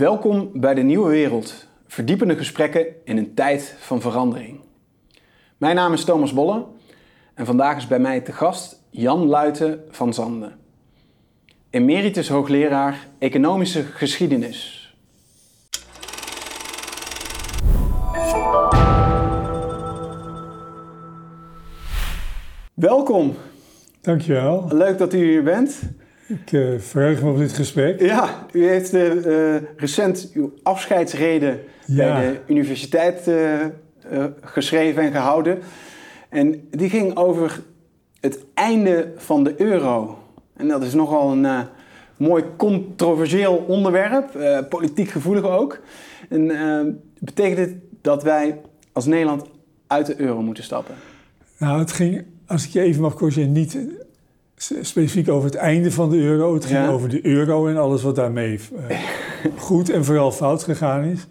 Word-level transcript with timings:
Welkom 0.00 0.50
bij 0.54 0.74
de 0.74 0.82
Nieuwe 0.82 1.10
Wereld. 1.10 1.66
Verdiepende 1.86 2.36
gesprekken 2.36 2.86
in 3.04 3.16
een 3.16 3.34
tijd 3.34 3.74
van 3.78 4.00
verandering. 4.00 4.60
Mijn 5.56 5.74
naam 5.76 5.92
is 5.92 6.04
Thomas 6.04 6.32
Bolle 6.32 6.66
en 7.34 7.46
vandaag 7.46 7.76
is 7.76 7.86
bij 7.86 7.98
mij 7.98 8.20
te 8.20 8.32
gast 8.32 8.82
Jan 8.90 9.26
Luiten 9.26 9.84
van 9.90 10.14
Zanden. 10.14 10.58
Emeritus 11.70 12.28
hoogleraar 12.28 13.06
Economische 13.18 13.82
Geschiedenis. 13.82 14.94
Welkom. 22.74 23.34
Dankjewel. 24.00 24.68
Leuk 24.68 24.98
dat 24.98 25.14
u 25.14 25.18
hier 25.18 25.42
bent. 25.42 25.80
Ik 26.30 26.52
uh, 26.52 26.78
verheug 26.78 27.22
me 27.22 27.30
op 27.30 27.38
dit 27.38 27.52
gesprek. 27.52 28.00
Ja, 28.00 28.46
u 28.52 28.68
heeft 28.68 28.94
uh, 28.94 29.56
recent 29.76 30.30
uw 30.34 30.52
afscheidsreden 30.62 31.60
bij 31.86 32.30
de 32.32 32.52
universiteit 32.52 33.28
uh, 33.28 34.24
geschreven 34.40 35.02
en 35.02 35.12
gehouden. 35.12 35.58
En 36.28 36.68
die 36.70 36.88
ging 36.88 37.16
over 37.16 37.62
het 38.20 38.44
einde 38.54 39.12
van 39.16 39.44
de 39.44 39.60
euro. 39.60 40.18
En 40.56 40.68
dat 40.68 40.82
is 40.82 40.94
nogal 40.94 41.32
een 41.32 41.66
mooi 42.16 42.44
controversieel 42.56 43.56
onderwerp, 43.56 44.30
politiek 44.68 45.08
gevoelig 45.08 45.44
ook. 45.44 45.80
En 46.28 47.00
betekent 47.18 47.56
dit 47.56 47.74
dat 48.00 48.22
wij 48.22 48.60
als 48.92 49.06
Nederland 49.06 49.42
uit 49.86 50.06
de 50.06 50.20
euro 50.20 50.42
moeten 50.42 50.64
stappen? 50.64 50.94
Nou, 51.58 51.78
het 51.78 51.92
ging, 51.92 52.24
als 52.46 52.64
ik 52.64 52.70
je 52.70 52.80
even 52.80 53.02
mag 53.02 53.14
corrigeren, 53.14 53.52
niet 53.52 53.78
specifiek 54.60 55.28
over 55.28 55.44
het 55.44 55.58
einde 55.58 55.92
van 55.92 56.10
de 56.10 56.16
euro. 56.16 56.54
Het 56.54 56.64
ging 56.64 56.88
over 56.88 57.08
de 57.08 57.26
euro 57.26 57.66
en 57.66 57.76
alles 57.76 58.02
wat 58.02 58.16
daarmee 58.16 58.60
uh, 58.90 58.98
goed 59.68 59.90
en 59.90 60.04
vooral 60.04 60.32
fout 60.32 60.62
gegaan 60.62 61.04
is. 61.04 61.26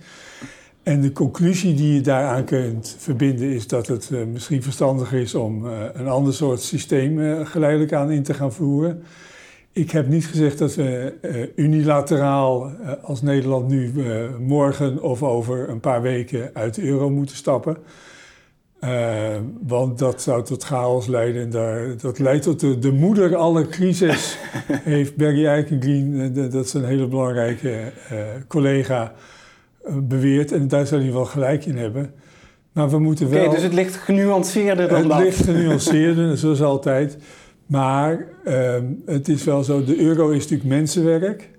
En 0.83 1.01
de 1.01 1.11
conclusie 1.11 1.73
die 1.73 1.93
je 1.93 2.01
daaraan 2.01 2.43
kunt 2.43 2.95
verbinden 2.99 3.49
is 3.49 3.67
dat 3.67 3.87
het 3.87 4.09
uh, 4.11 4.25
misschien 4.25 4.63
verstandiger 4.63 5.19
is 5.19 5.35
om 5.35 5.65
uh, 5.65 5.71
een 5.93 6.07
ander 6.07 6.33
soort 6.33 6.61
systeem 6.61 7.45
geleidelijk 7.45 7.93
aan 7.93 8.11
in 8.11 8.23
te 8.23 8.33
gaan 8.33 8.53
voeren. 8.53 9.03
Ik 9.71 9.91
heb 9.91 10.07
niet 10.07 10.27
gezegd 10.27 10.57
dat 10.57 10.75
we 10.75 11.13
unilateraal 11.55 12.71
als 13.01 13.21
Nederland 13.21 13.67
nu 13.67 13.91
morgen 14.39 15.01
of 15.01 15.23
over 15.23 15.69
een 15.69 15.79
paar 15.79 16.01
weken 16.01 16.49
uit 16.53 16.73
de 16.75 16.83
euro 16.83 17.09
moeten 17.09 17.35
stappen. 17.35 17.77
Uh, 18.83 19.35
want 19.67 19.99
dat 19.99 20.21
zou 20.21 20.43
tot 20.43 20.63
chaos 20.63 21.07
leiden. 21.07 21.41
En 21.41 21.49
daar, 21.49 21.97
dat 22.01 22.19
leidt 22.19 22.43
tot 22.43 22.59
de, 22.59 22.79
de 22.79 22.91
moeder 22.91 23.35
alle 23.35 23.67
crisis, 23.67 24.37
heeft 24.93 25.15
Barry 25.15 25.45
Eikengreen, 25.45 26.33
eh, 26.35 26.51
dat 26.51 26.65
is 26.65 26.73
een 26.73 26.85
hele 26.85 27.07
belangrijke 27.07 27.69
uh, 28.11 28.17
collega, 28.47 29.13
beweerd. 29.87 30.51
En 30.51 30.67
daar 30.67 30.87
zou 30.87 31.01
hij 31.01 31.11
wel 31.11 31.25
gelijk 31.25 31.65
in 31.65 31.77
hebben. 31.77 32.13
Maar 32.71 32.89
we 32.89 32.99
moeten 32.99 33.29
wel... 33.29 33.45
Oké, 33.45 33.53
dus 33.53 33.63
het 33.63 33.73
ligt 33.73 33.95
genuanceerder 33.95 34.87
dan 34.87 34.97
het 34.97 35.07
dat? 35.07 35.17
Het 35.17 35.25
ligt 35.25 35.43
genuanceerder, 35.43 36.37
zoals 36.37 36.61
altijd. 36.61 37.17
Maar 37.65 38.25
ehm, 38.43 38.85
het 39.05 39.27
is 39.27 39.43
wel 39.43 39.63
zo, 39.63 39.83
de 39.83 39.99
euro 39.99 40.29
is 40.29 40.41
natuurlijk 40.41 40.69
mensenwerk. 40.69 41.49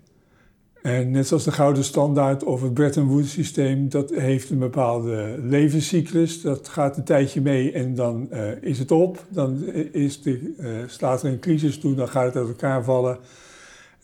En 0.83 1.11
net 1.11 1.27
zoals 1.27 1.45
de 1.45 1.53
gouden 1.53 1.85
standaard 1.85 2.45
of 2.45 2.63
het 2.63 2.75
Bretton 2.75 3.07
Woods 3.07 3.33
systeem, 3.33 3.89
dat 3.89 4.11
heeft 4.11 4.51
een 4.51 4.59
bepaalde 4.59 5.39
levenscyclus. 5.43 6.43
Dat 6.43 6.69
gaat 6.69 6.97
een 6.97 7.05
tijdje 7.05 7.41
mee 7.41 7.73
en 7.73 7.95
dan 7.95 8.29
uh, 8.33 8.41
is 8.61 8.79
het 8.79 8.91
op. 8.91 9.25
Dan 9.29 9.65
is 9.93 10.23
de, 10.23 10.55
uh, 10.59 10.69
slaat 10.87 11.23
er 11.23 11.31
een 11.31 11.39
crisis 11.39 11.79
toe, 11.79 11.95
dan 11.95 12.09
gaat 12.09 12.25
het 12.25 12.37
uit 12.37 12.49
elkaar 12.49 12.85
vallen. 12.85 13.19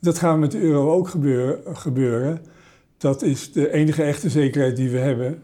Dat 0.00 0.18
gaat 0.18 0.38
met 0.38 0.50
de 0.50 0.60
euro 0.60 0.92
ook 0.92 1.08
gebeur, 1.08 1.58
gebeuren. 1.72 2.40
Dat 2.98 3.22
is 3.22 3.52
de 3.52 3.72
enige 3.72 4.02
echte 4.02 4.30
zekerheid 4.30 4.76
die 4.76 4.90
we 4.90 4.98
hebben. 4.98 5.42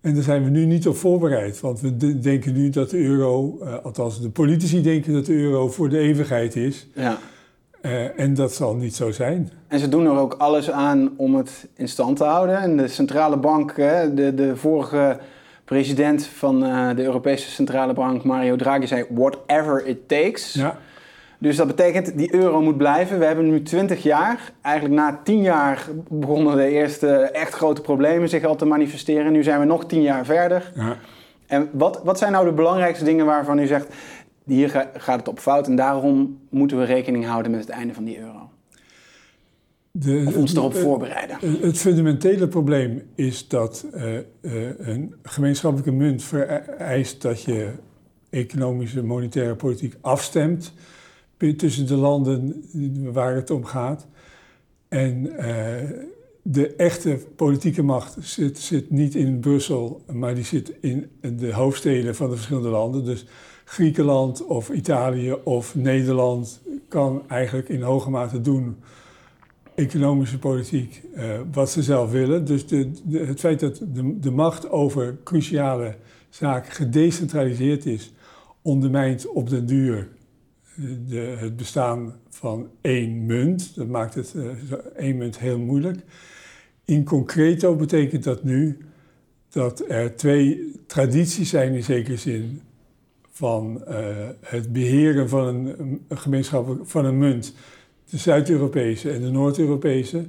En 0.00 0.14
daar 0.14 0.22
zijn 0.22 0.44
we 0.44 0.50
nu 0.50 0.64
niet 0.64 0.88
op 0.88 0.96
voorbereid. 0.96 1.60
Want 1.60 1.80
we 1.80 2.18
denken 2.18 2.52
nu 2.52 2.70
dat 2.70 2.90
de 2.90 2.98
euro, 2.98 3.58
uh, 3.62 3.74
althans 3.82 4.20
de 4.20 4.30
politici 4.30 4.82
denken 4.82 5.12
dat 5.12 5.26
de 5.26 5.34
euro 5.34 5.68
voor 5.68 5.88
de 5.88 5.98
eeuwigheid 5.98 6.56
is. 6.56 6.88
Ja. 6.94 7.18
Uh, 7.82 8.20
en 8.20 8.34
dat 8.34 8.52
zal 8.52 8.74
niet 8.74 8.94
zo 8.94 9.10
zijn. 9.10 9.50
En 9.68 9.78
ze 9.78 9.88
doen 9.88 10.06
er 10.06 10.18
ook 10.18 10.34
alles 10.38 10.70
aan 10.70 11.12
om 11.16 11.34
het 11.34 11.68
in 11.76 11.88
stand 11.88 12.16
te 12.16 12.24
houden. 12.24 12.58
En 12.58 12.76
de 12.76 12.88
centrale 12.88 13.36
bank, 13.36 13.74
de, 13.76 14.32
de 14.34 14.56
vorige 14.56 15.18
president 15.64 16.26
van 16.26 16.64
uh, 16.64 16.90
de 16.96 17.02
Europese 17.02 17.50
Centrale 17.50 17.92
Bank, 17.92 18.24
Mario 18.24 18.56
Draghi, 18.56 18.86
zei: 18.86 19.04
whatever 19.08 19.86
it 19.86 20.08
takes. 20.08 20.52
Ja. 20.52 20.78
Dus 21.42 21.56
dat 21.56 21.66
betekent, 21.66 22.18
die 22.18 22.34
euro 22.34 22.60
moet 22.60 22.76
blijven. 22.76 23.18
We 23.18 23.24
hebben 23.24 23.50
nu 23.50 23.62
20 23.62 24.02
jaar. 24.02 24.52
Eigenlijk 24.60 24.94
na 25.00 25.20
10 25.24 25.42
jaar 25.42 25.86
begonnen 26.08 26.56
de 26.56 26.68
eerste 26.68 27.08
echt 27.16 27.54
grote 27.54 27.80
problemen 27.80 28.28
zich 28.28 28.44
al 28.44 28.56
te 28.56 28.64
manifesteren. 28.64 29.32
Nu 29.32 29.42
zijn 29.42 29.60
we 29.60 29.66
nog 29.66 29.86
10 29.86 30.02
jaar 30.02 30.24
verder. 30.24 30.72
Ja. 30.74 30.96
En 31.46 31.68
wat, 31.72 32.00
wat 32.04 32.18
zijn 32.18 32.32
nou 32.32 32.44
de 32.44 32.52
belangrijkste 32.52 33.04
dingen 33.04 33.26
waarvan 33.26 33.58
u 33.58 33.66
zegt 33.66 33.94
hier 34.44 34.88
gaat 34.96 35.18
het 35.18 35.28
op 35.28 35.38
fout 35.38 35.66
en 35.66 35.76
daarom 35.76 36.38
moeten 36.48 36.78
we 36.78 36.84
rekening 36.84 37.26
houden 37.26 37.50
met 37.50 37.60
het 37.60 37.68
einde 37.68 37.94
van 37.94 38.04
die 38.04 38.18
euro. 38.18 38.50
De, 39.90 40.24
of 40.26 40.36
ons 40.36 40.54
erop 40.54 40.74
voorbereiden. 40.74 41.36
Het 41.60 41.78
fundamentele 41.78 42.48
probleem 42.48 43.02
is 43.14 43.48
dat 43.48 43.86
uh, 43.94 44.12
uh, 44.40 44.78
een 44.78 45.14
gemeenschappelijke 45.22 45.92
munt 45.92 46.22
vereist 46.22 47.22
dat 47.22 47.42
je 47.42 47.70
economische, 48.30 49.02
monetaire 49.02 49.54
politiek 49.54 49.96
afstemt 50.00 50.72
tussen 51.56 51.86
de 51.86 51.96
landen 51.96 52.64
waar 53.12 53.34
het 53.34 53.50
om 53.50 53.64
gaat. 53.64 54.06
En 54.88 55.26
uh, 55.26 55.44
de 56.42 56.74
echte 56.74 57.18
politieke 57.36 57.82
macht 57.82 58.16
zit, 58.20 58.58
zit 58.58 58.90
niet 58.90 59.14
in 59.14 59.40
Brussel, 59.40 60.02
maar 60.12 60.34
die 60.34 60.44
zit 60.44 60.72
in 60.80 61.10
de 61.20 61.52
hoofdsteden 61.52 62.14
van 62.14 62.28
de 62.28 62.34
verschillende 62.34 62.68
landen. 62.68 63.04
Dus 63.04 63.26
Griekenland 63.72 64.46
of 64.46 64.70
Italië 64.70 65.32
of 65.32 65.74
Nederland 65.74 66.60
kan 66.88 67.22
eigenlijk 67.28 67.68
in 67.68 67.82
hoge 67.82 68.10
mate 68.10 68.40
doen 68.40 68.76
economische 69.74 70.38
politiek 70.38 71.02
uh, 71.16 71.40
wat 71.52 71.70
ze 71.70 71.82
zelf 71.82 72.10
willen. 72.10 72.44
Dus 72.44 72.66
de, 72.66 72.90
het 73.10 73.40
feit 73.40 73.60
dat 73.60 73.76
de, 73.76 74.18
de, 74.18 74.30
macht 74.30 74.70
over 74.70 75.16
cruciale 75.24 75.96
zaken 76.28 76.72
gedecentraliseerd 76.72 77.86
is, 77.86 78.12
ondermijnt 78.62 79.26
op 79.26 79.48
den 79.48 79.66
duur 79.66 80.08
eh, 80.76 81.40
het 81.40 81.56
bestaan 81.56 82.14
van 82.28 82.70
één 82.80 83.26
munt. 83.26 83.74
Dat 83.74 83.88
maakt 83.88 84.14
het 84.14 84.34
uh, 84.36 84.46
één 84.96 85.16
munt 85.16 85.38
heel 85.38 85.58
moeilijk. 85.58 85.98
In 86.84 87.04
concreto 87.04 87.76
betekent 87.76 88.24
dat 88.24 88.44
nu 88.44 88.78
dat 89.48 89.84
er 89.88 90.16
twee 90.16 90.72
tradities 90.86 91.50
zijn 91.50 91.74
in 91.74 91.84
zekere 91.84 92.16
zin 92.16 92.60
van 93.32 93.82
uh, 93.88 93.96
het 94.40 94.72
beheren 94.72 95.28
van 95.28 95.46
een, 95.46 95.66
een 96.08 96.18
gemeenschap 96.18 96.78
van 96.82 97.04
een 97.04 97.18
munt, 97.18 97.54
de 98.10 98.18
Zuid-Europese 98.18 99.10
en 99.10 99.20
de 99.20 99.30
Noord-Europese. 99.30 100.24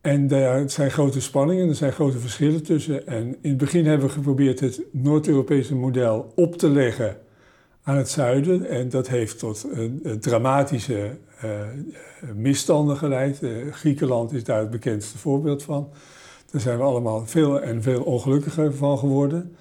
En 0.00 0.28
daar 0.28 0.70
zijn 0.70 0.90
grote 0.90 1.20
spanningen, 1.20 1.68
er 1.68 1.74
zijn 1.74 1.92
grote 1.92 2.18
verschillen 2.18 2.62
tussen. 2.62 3.06
En 3.06 3.36
in 3.40 3.48
het 3.48 3.58
begin 3.58 3.86
hebben 3.86 4.06
we 4.06 4.12
geprobeerd 4.12 4.60
het 4.60 4.82
Noord-Europese 4.90 5.74
model 5.74 6.32
op 6.34 6.56
te 6.56 6.68
leggen 6.68 7.16
aan 7.82 7.96
het 7.96 8.08
zuiden. 8.08 8.68
En 8.68 8.88
dat 8.88 9.08
heeft 9.08 9.38
tot 9.38 9.66
een 9.72 10.16
dramatische 10.20 11.16
uh, 11.44 11.50
misstanden 12.34 12.96
geleid. 12.96 13.42
Uh, 13.42 13.72
Griekenland 13.72 14.32
is 14.32 14.44
daar 14.44 14.58
het 14.58 14.70
bekendste 14.70 15.18
voorbeeld 15.18 15.62
van. 15.62 15.88
Daar 16.50 16.60
zijn 16.60 16.76
we 16.76 16.82
allemaal 16.82 17.26
veel 17.26 17.60
en 17.60 17.82
veel 17.82 18.02
ongelukkiger 18.02 18.74
van 18.74 18.98
geworden. 18.98 19.56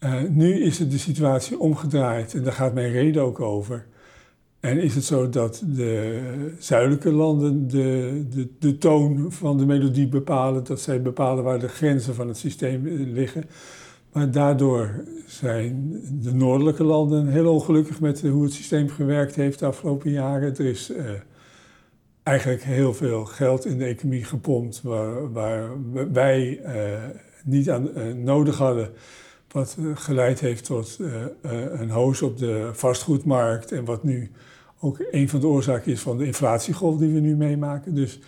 Uh, 0.00 0.22
nu 0.28 0.62
is 0.62 0.78
het 0.78 0.90
de 0.90 0.98
situatie 0.98 1.58
omgedraaid 1.58 2.34
en 2.34 2.42
daar 2.42 2.52
gaat 2.52 2.74
mijn 2.74 2.90
reden 2.90 3.22
ook 3.22 3.40
over. 3.40 3.86
En 4.60 4.78
is 4.78 4.94
het 4.94 5.04
zo 5.04 5.28
dat 5.28 5.62
de 5.66 6.20
zuidelijke 6.58 7.12
landen 7.12 7.68
de, 7.68 8.22
de, 8.30 8.48
de 8.58 8.78
toon 8.78 9.32
van 9.32 9.58
de 9.58 9.66
melodie 9.66 10.08
bepalen, 10.08 10.64
dat 10.64 10.80
zij 10.80 11.02
bepalen 11.02 11.44
waar 11.44 11.58
de 11.58 11.68
grenzen 11.68 12.14
van 12.14 12.28
het 12.28 12.36
systeem 12.36 12.86
liggen. 13.12 13.44
Maar 14.12 14.30
daardoor 14.30 15.04
zijn 15.26 16.00
de 16.22 16.34
noordelijke 16.34 16.84
landen 16.84 17.26
heel 17.26 17.52
ongelukkig 17.52 18.00
met 18.00 18.20
hoe 18.20 18.44
het 18.44 18.52
systeem 18.52 18.88
gewerkt 18.88 19.34
heeft 19.34 19.58
de 19.58 19.66
afgelopen 19.66 20.10
jaren. 20.10 20.56
Er 20.56 20.66
is 20.66 20.92
eigenlijk 22.22 22.62
heel 22.62 22.94
veel 22.94 23.24
geld 23.24 23.64
in 23.64 23.78
de 23.78 23.84
economie 23.84 24.24
gepompt 24.24 24.82
waar, 24.82 25.32
waar 25.32 25.70
wij 26.12 26.60
niet 27.44 27.70
aan 27.70 27.90
nodig 28.24 28.58
hadden. 28.58 28.90
Wat 29.56 29.76
eh, 29.78 29.84
geleid 29.94 30.40
heeft 30.40 30.64
tot 30.64 30.96
uh, 31.00 31.14
uh, 31.14 31.80
een 31.80 31.90
hoos 31.90 32.22
op 32.22 32.38
de 32.38 32.70
vastgoedmarkt 32.72 33.72
en 33.72 33.84
wat 33.84 34.04
nu 34.04 34.30
ook 34.80 34.98
een 35.10 35.28
van 35.28 35.40
de 35.40 35.46
oorzaken 35.46 35.92
is 35.92 36.00
van 36.00 36.18
de 36.18 36.26
inflatiegolf 36.26 36.98
die 36.98 37.12
we 37.12 37.20
nu 37.20 37.36
meemaken. 37.36 37.94
Dus 37.94 38.20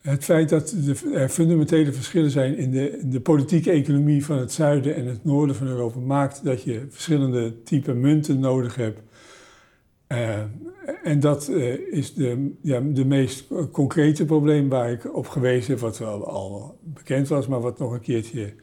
het 0.00 0.24
feit 0.24 0.48
dat 0.48 0.74
er 1.14 1.28
fundamentele 1.28 1.92
verschillen 1.92 2.30
zijn 2.30 2.56
in 2.56 2.70
de, 2.70 3.00
de, 3.04 3.20
politieke 3.20 3.70
economie 3.70 4.24
van 4.24 4.38
het 4.38 4.52
zuiden 4.52 4.94
en 4.94 5.06
het 5.06 5.24
noorden 5.24 5.56
van 5.56 5.66
Europa 5.66 5.98
maakt 5.98 6.44
dat 6.44 6.62
je 6.62 6.86
verschillende 6.90 7.62
typen 7.62 8.00
munten 8.00 8.40
nodig 8.40 8.74
hebt 8.74 9.00
en 11.02 11.20
dat 11.20 11.48
is 11.90 12.14
de, 12.14 12.52
ja, 12.62 12.80
de 12.80 13.04
meest 13.04 13.46
concrete 13.72 14.24
probleem 14.24 14.68
waar 14.68 14.90
ik 14.90 15.16
op 15.16 15.26
gewezen 15.26 15.70
heb, 15.70 15.80
wat 15.80 15.98
wel 15.98 16.26
al 16.26 16.78
bekend 16.82 17.28
was, 17.28 17.46
maar 17.46 17.60
wat 17.60 17.78
nog 17.78 17.92
een 17.92 18.00
keertje 18.00 18.54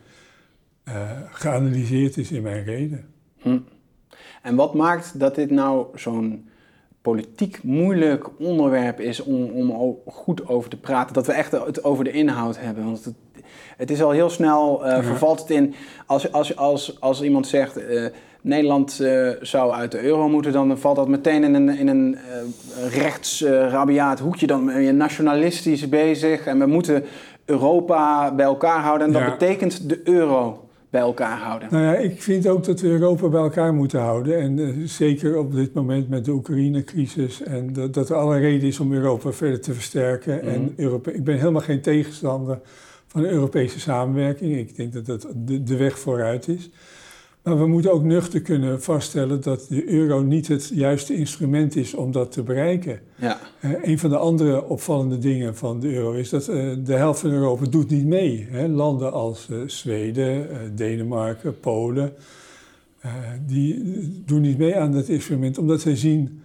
geanalyseerd 1.31 2.17
is 2.17 2.31
in 2.31 2.41
mijn 2.41 2.63
reden. 2.63 3.05
Hm. 3.41 3.59
En 4.41 4.55
wat 4.55 4.73
maakt 4.73 5.19
dat 5.19 5.35
dit 5.35 5.51
nou 5.51 5.85
zo'n 5.95 6.47
politiek 7.03 7.63
moeilijk 7.63 8.29
onderwerp 8.39 8.99
is 8.99 9.23
om, 9.23 9.49
om 9.49 9.97
goed 10.05 10.47
over 10.47 10.69
te 10.69 10.77
praten. 10.77 11.13
Dat 11.13 11.25
we 11.25 11.33
echt 11.33 11.51
het 11.51 11.83
over 11.83 12.03
de 12.03 12.11
inhoud 12.11 12.59
hebben. 12.59 12.83
Want 12.83 13.05
het, 13.05 13.15
het 13.77 13.91
is 13.91 14.01
al 14.01 14.11
heel 14.11 14.29
snel 14.29 14.87
uh, 14.87 15.03
vervalt 15.03 15.39
het 15.39 15.49
in. 15.49 15.73
Als, 16.05 16.31
als, 16.31 16.55
als, 16.55 17.01
als 17.01 17.21
iemand 17.21 17.47
zegt. 17.47 17.79
Uh, 17.79 18.05
Nederland 18.41 18.99
uh, 19.01 19.29
zou 19.41 19.71
uit 19.71 19.91
de 19.91 20.01
euro 20.01 20.29
moeten, 20.29 20.51
dan 20.51 20.77
valt 20.77 20.95
dat 20.95 21.07
meteen 21.07 21.43
in 21.43 21.53
een, 21.53 21.69
in 21.69 21.87
een 21.87 22.17
rechtsrabiaat 22.89 24.19
hoekje. 24.19 24.47
Dan 24.47 24.65
ben 24.65 24.81
je 24.81 24.91
nationalistisch 24.91 25.89
bezig 25.89 26.45
en 26.45 26.59
we 26.59 26.65
moeten 26.65 27.03
Europa 27.45 28.33
bij 28.33 28.45
elkaar 28.45 28.79
houden. 28.79 29.07
En 29.07 29.13
dat 29.13 29.39
betekent 29.39 29.89
de 29.89 30.01
euro 30.03 30.62
bij 30.93 31.01
elkaar 31.01 31.37
houden. 31.37 31.67
Nou 31.71 31.83
ja, 31.83 31.95
ik 31.95 32.21
vind 32.21 32.47
ook 32.47 32.63
dat 32.63 32.81
we 32.81 32.87
Europa 32.87 33.27
bij 33.27 33.41
elkaar 33.41 33.73
moeten 33.73 33.99
houden. 33.99 34.39
En 34.39 34.57
uh, 34.57 34.87
zeker 34.87 35.37
op 35.37 35.53
dit 35.55 35.73
moment 35.73 36.09
met 36.09 36.25
de 36.25 36.31
Oekraïne-crisis. 36.31 37.43
En 37.43 37.73
dat, 37.73 37.93
dat 37.93 38.09
er 38.09 38.15
alle 38.15 38.39
reden 38.39 38.67
is 38.67 38.79
om 38.79 38.93
Europa 38.93 39.31
verder 39.31 39.61
te 39.61 39.73
versterken. 39.73 40.41
En 40.41 40.61
mhm. 40.61 40.71
Europa, 40.75 41.11
ik 41.11 41.23
ben 41.23 41.37
helemaal 41.37 41.61
geen 41.61 41.81
tegenstander 41.81 42.59
van 43.07 43.23
Europese 43.23 43.79
samenwerking. 43.79 44.57
Ik 44.57 44.75
denk 44.75 44.93
dat 44.93 45.05
dat 45.05 45.27
de, 45.35 45.63
de 45.63 45.77
weg 45.77 45.99
vooruit 45.99 46.47
is. 46.47 46.69
Maar 47.43 47.57
we 47.59 47.67
moeten 47.67 47.91
ook 47.91 48.03
nuchter 48.03 48.41
kunnen 48.41 48.81
vaststellen 48.81 49.41
dat 49.41 49.65
de 49.69 49.89
euro 49.89 50.21
niet 50.21 50.47
het 50.47 50.71
juiste 50.73 51.15
instrument 51.15 51.75
is 51.75 51.93
om 51.93 52.11
dat 52.11 52.31
te 52.31 52.43
bereiken. 52.43 52.99
Ja. 53.15 53.39
Uh, 53.61 53.71
een 53.81 53.99
van 53.99 54.09
de 54.09 54.17
andere 54.17 54.63
opvallende 54.63 55.17
dingen 55.17 55.55
van 55.55 55.79
de 55.79 55.93
euro 55.93 56.11
is 56.11 56.29
dat 56.29 56.49
uh, 56.49 56.73
de 56.83 56.93
helft 56.93 57.19
van 57.19 57.31
Europa 57.31 57.65
doet 57.65 57.89
niet 57.89 58.05
mee. 58.05 58.47
Hè. 58.49 58.67
Landen 58.67 59.13
als 59.13 59.47
uh, 59.51 59.57
Zweden, 59.65 60.47
Denemarken, 60.75 61.59
Polen, 61.59 62.13
die 63.45 63.83
doen 64.25 64.41
niet 64.41 64.57
mee 64.57 64.75
aan 64.75 64.91
dat 64.91 65.07
instrument 65.07 65.57
omdat 65.57 65.81
zij 65.81 65.95
zien 65.95 66.42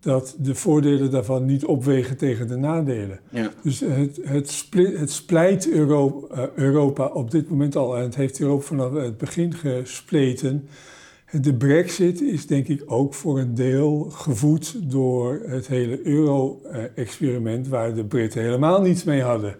dat 0.00 0.36
de 0.38 0.54
voordelen 0.54 1.10
daarvan 1.10 1.44
niet 1.44 1.64
opwegen 1.64 2.16
tegen 2.16 2.48
de 2.48 2.56
nadelen. 2.56 3.20
Ja. 3.30 3.52
Dus 3.62 3.80
het, 3.80 4.20
het, 4.22 4.50
split, 4.50 4.98
het 4.98 5.10
splijt 5.10 5.70
Europa, 5.70 6.36
uh, 6.36 6.44
Europa 6.54 7.06
op 7.06 7.30
dit 7.30 7.48
moment 7.48 7.76
al 7.76 7.96
en 7.96 8.02
het 8.02 8.14
heeft 8.14 8.40
Europa 8.40 8.64
vanaf 8.64 8.92
het 8.92 9.18
begin 9.18 9.54
gespleten. 9.54 10.68
De 11.40 11.54
brexit 11.54 12.22
is 12.22 12.46
denk 12.46 12.68
ik 12.68 12.82
ook 12.86 13.14
voor 13.14 13.38
een 13.38 13.54
deel 13.54 14.10
gevoed 14.10 14.90
door 14.90 15.40
het 15.46 15.66
hele 15.66 16.06
euro-experiment 16.06 17.68
waar 17.68 17.94
de 17.94 18.04
Britten 18.04 18.42
helemaal 18.42 18.80
niets 18.80 19.04
mee 19.04 19.22
hadden. 19.22 19.56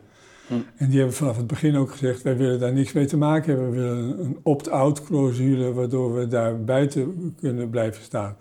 Hm. 0.46 0.54
En 0.76 0.88
die 0.88 0.98
hebben 0.98 1.16
vanaf 1.16 1.36
het 1.36 1.46
begin 1.46 1.76
ook 1.76 1.90
gezegd, 1.90 2.22
wij 2.22 2.36
willen 2.36 2.60
daar 2.60 2.72
niks 2.72 2.92
mee 2.92 3.06
te 3.06 3.16
maken 3.16 3.50
hebben. 3.52 3.70
We 3.70 3.76
willen 3.76 4.20
een 4.20 4.38
opt-out 4.42 5.04
clausule 5.04 5.72
waardoor 5.72 6.14
we 6.14 6.28
daar 6.28 6.64
buiten 6.64 7.34
kunnen 7.40 7.70
blijven 7.70 8.02
staan. 8.02 8.36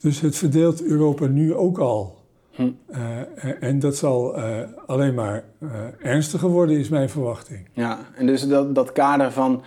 Dus 0.00 0.20
het 0.20 0.36
verdeelt 0.36 0.82
Europa 0.82 1.26
nu 1.26 1.54
ook 1.54 1.78
al. 1.78 2.18
Hm. 2.50 2.70
Uh, 2.90 3.18
en 3.60 3.78
dat 3.78 3.96
zal 3.96 4.38
uh, 4.38 4.58
alleen 4.86 5.14
maar 5.14 5.44
uh, 5.62 5.70
ernstiger 5.98 6.48
worden, 6.48 6.78
is 6.78 6.88
mijn 6.88 7.08
verwachting. 7.08 7.68
Ja, 7.72 7.98
en 8.16 8.26
dus 8.26 8.48
dat, 8.48 8.74
dat 8.74 8.92
kader 8.92 9.32
van 9.32 9.62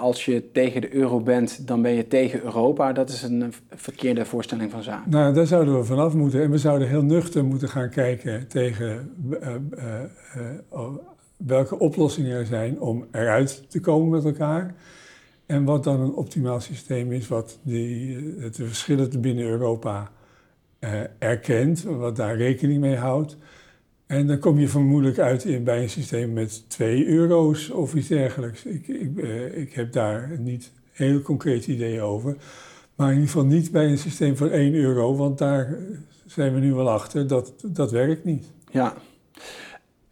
als 0.00 0.24
je 0.24 0.50
tegen 0.52 0.80
de 0.80 0.94
euro 0.94 1.20
bent, 1.20 1.66
dan 1.66 1.82
ben 1.82 1.92
je 1.92 2.08
tegen 2.08 2.42
Europa, 2.42 2.92
dat 2.92 3.08
is 3.08 3.22
een 3.22 3.52
verkeerde 3.74 4.24
voorstelling 4.24 4.70
van 4.70 4.82
zaken. 4.82 5.10
Nou, 5.10 5.34
daar 5.34 5.46
zouden 5.46 5.78
we 5.78 5.84
vanaf 5.84 6.14
moeten. 6.14 6.42
En 6.42 6.50
we 6.50 6.58
zouden 6.58 6.88
heel 6.88 7.02
nuchter 7.02 7.44
moeten 7.44 7.68
gaan 7.68 7.90
kijken 7.90 8.48
tegen 8.48 9.10
welke 11.36 11.78
oplossingen 11.78 12.36
er 12.36 12.46
zijn 12.46 12.80
om 12.80 13.06
eruit 13.10 13.70
te 13.70 13.80
komen 13.80 14.08
met 14.08 14.24
elkaar. 14.24 14.74
En 15.52 15.64
wat 15.64 15.84
dan 15.84 16.00
een 16.00 16.14
optimaal 16.14 16.60
systeem 16.60 17.12
is, 17.12 17.28
wat 17.28 17.58
die, 17.62 18.16
de 18.38 18.66
verschillen 18.66 19.20
binnen 19.20 19.44
Europa 19.44 20.10
uh, 20.80 20.90
erkent, 21.18 21.82
wat 21.82 22.16
daar 22.16 22.36
rekening 22.36 22.80
mee 22.80 22.96
houdt. 22.96 23.36
En 24.06 24.26
dan 24.26 24.38
kom 24.38 24.58
je 24.58 24.68
vermoedelijk 24.68 25.18
uit 25.18 25.64
bij 25.64 25.82
een 25.82 25.90
systeem 25.90 26.32
met 26.32 26.64
2 26.70 27.06
euro's 27.06 27.70
of 27.70 27.94
iets 27.94 28.08
dergelijks. 28.08 28.64
Ik, 28.64 28.88
ik, 28.88 29.10
uh, 29.16 29.58
ik 29.58 29.72
heb 29.72 29.92
daar 29.92 30.30
niet 30.38 30.72
heel 30.92 31.20
concreet 31.20 31.66
idee 31.66 32.00
over. 32.00 32.36
Maar 32.94 33.08
in 33.08 33.14
ieder 33.14 33.30
geval 33.30 33.46
niet 33.46 33.70
bij 33.70 33.86
een 33.86 33.98
systeem 33.98 34.36
van 34.36 34.50
1 34.50 34.74
euro, 34.74 35.16
want 35.16 35.38
daar 35.38 35.78
zijn 36.26 36.54
we 36.54 36.60
nu 36.60 36.74
wel 36.74 36.90
achter. 36.90 37.26
Dat, 37.26 37.52
dat 37.66 37.90
werkt 37.90 38.24
niet. 38.24 38.50
Ja. 38.70 38.94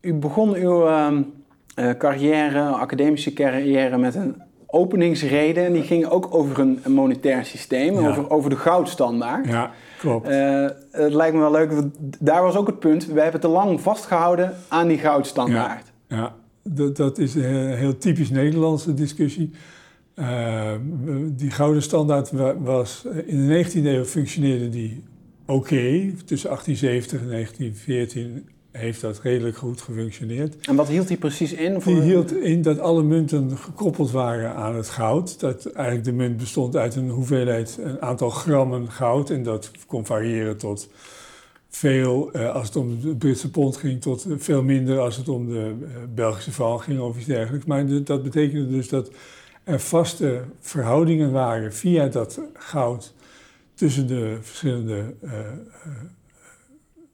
U 0.00 0.14
begon 0.14 0.54
uw 0.54 0.86
uh, 0.86 1.18
carrière, 1.98 2.62
academische 2.62 3.32
carrière, 3.32 3.98
met 3.98 4.14
een 4.14 4.48
openingsreden. 4.70 5.64
En 5.64 5.72
die 5.72 5.82
ging 5.82 6.06
ook 6.06 6.34
over 6.34 6.58
een, 6.58 6.80
monetair 6.86 7.44
systeem, 7.44 7.96
over, 7.96 8.30
over 8.30 8.50
de 8.50 8.56
goudstandaard. 8.56 9.46
Ja, 9.46 9.70
klopt. 9.98 10.28
Uh, 10.28 10.66
het 10.90 11.12
lijkt 11.12 11.34
me 11.34 11.40
wel 11.40 11.50
leuk, 11.50 11.72
daar 12.18 12.42
was 12.42 12.56
ook 12.56 12.66
het 12.66 12.78
punt. 12.78 13.06
We 13.06 13.20
hebben 13.20 13.40
te 13.40 13.48
lang 13.48 13.80
vastgehouden 13.80 14.56
aan 14.68 14.88
die 14.88 14.98
goudstandaard. 14.98 15.92
Ja, 16.08 16.16
ja. 16.16 16.34
Dat, 16.62 16.96
dat 16.96 17.18
is 17.18 17.34
een 17.34 17.74
heel 17.74 17.98
typisch 17.98 18.30
Nederlandse 18.30 18.94
discussie. 18.94 19.50
Uh, 20.14 20.72
die 21.26 21.50
gouden 21.50 21.82
standaard 21.82 22.30
was 22.58 23.06
in 23.26 23.48
de 23.48 23.64
19e 23.64 23.84
eeuw 23.84 24.04
functioneerde 24.04 24.68
die 24.68 25.04
oké. 25.46 26.12
Tussen 26.24 26.48
1870 26.48 27.20
en 27.20 27.28
1914 27.28 28.48
heeft 28.72 29.00
dat 29.00 29.20
redelijk 29.22 29.56
goed 29.56 29.80
gefunctioneerd. 29.80 30.66
En 30.66 30.76
wat 30.76 30.88
hield 30.88 31.08
hij 31.08 31.16
precies 31.16 31.52
in? 31.52 31.80
Voor... 31.80 31.92
Die 31.92 32.02
hield 32.02 32.36
in 32.36 32.62
dat 32.62 32.78
alle 32.78 33.02
munten 33.02 33.58
gekoppeld 33.58 34.10
waren 34.10 34.54
aan 34.54 34.76
het 34.76 34.88
goud. 34.88 35.40
Dat 35.40 35.66
eigenlijk 35.66 36.04
de 36.04 36.12
munt 36.12 36.36
bestond 36.36 36.76
uit 36.76 36.96
een 36.96 37.08
hoeveelheid, 37.08 37.78
een 37.82 38.02
aantal 38.02 38.30
grammen 38.30 38.90
goud. 38.90 39.30
En 39.30 39.42
dat 39.42 39.70
kon 39.86 40.06
variëren 40.06 40.56
tot 40.56 40.88
veel, 41.68 42.32
eh, 42.32 42.54
als 42.54 42.66
het 42.66 42.76
om 42.76 43.00
de 43.00 43.16
Britse 43.16 43.50
pond 43.50 43.76
ging, 43.76 44.00
tot 44.00 44.26
veel 44.36 44.62
minder 44.62 44.98
als 44.98 45.16
het 45.16 45.28
om 45.28 45.46
de 45.46 45.74
eh, 45.82 45.90
Belgische 46.14 46.52
franc 46.52 46.82
ging 46.82 47.00
of 47.00 47.16
iets 47.16 47.26
dergelijks. 47.26 47.66
Maar 47.66 48.04
dat 48.04 48.22
betekende 48.22 48.68
dus 48.68 48.88
dat 48.88 49.10
er 49.64 49.80
vaste 49.80 50.42
verhoudingen 50.60 51.32
waren 51.32 51.74
via 51.74 52.06
dat 52.06 52.40
goud 52.54 53.14
tussen 53.74 54.06
de 54.06 54.38
verschillende 54.40 55.14
uh, 55.22 55.32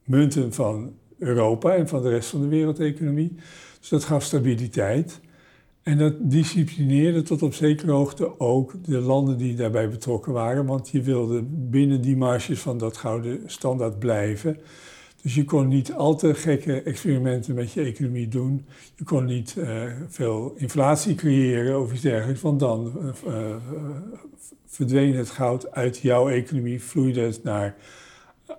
munten 0.03 0.53
van 0.53 0.93
Europa 1.17 1.75
en 1.75 1.87
van 1.87 2.01
de 2.01 2.09
rest 2.09 2.29
van 2.29 2.41
de 2.41 2.47
wereldeconomie. 2.47 3.35
Dus 3.79 3.89
dat 3.89 4.03
gaf 4.03 4.23
stabiliteit. 4.23 5.19
En 5.83 5.97
dat 5.97 6.13
disciplineerde 6.19 7.21
tot 7.21 7.41
op 7.41 7.53
zekere 7.53 7.91
hoogte 7.91 8.39
ook 8.39 8.73
de 8.85 8.99
landen 8.99 9.37
die 9.37 9.55
daarbij 9.55 9.89
betrokken 9.89 10.33
waren, 10.33 10.65
want 10.65 10.89
je 10.89 11.01
wilde 11.01 11.43
binnen 11.49 12.01
die 12.01 12.17
marges 12.17 12.59
van 12.59 12.77
dat 12.77 12.97
gouden 12.97 13.41
standaard 13.45 13.99
blijven. 13.99 14.57
Dus 15.21 15.35
je 15.35 15.43
kon 15.43 15.67
niet 15.67 15.93
al 15.93 16.15
te 16.15 16.33
gekke 16.33 16.81
experimenten 16.81 17.55
met 17.55 17.71
je 17.71 17.81
economie 17.81 18.27
doen. 18.27 18.65
Je 18.95 19.03
kon 19.03 19.25
niet 19.25 19.55
uh, 19.57 19.83
veel 20.07 20.53
inflatie 20.57 21.15
creëren 21.15 21.81
of 21.81 21.93
iets 21.93 22.01
dergelijks, 22.01 22.41
want 22.41 22.59
dan 22.59 22.91
uh, 22.97 23.33
uh, 23.33 23.55
verdween 24.65 25.15
het 25.15 25.29
goud 25.29 25.71
uit 25.71 25.97
jouw 25.97 26.29
economie, 26.29 26.83
vloeide 26.83 27.21
het 27.21 27.43
naar 27.43 27.75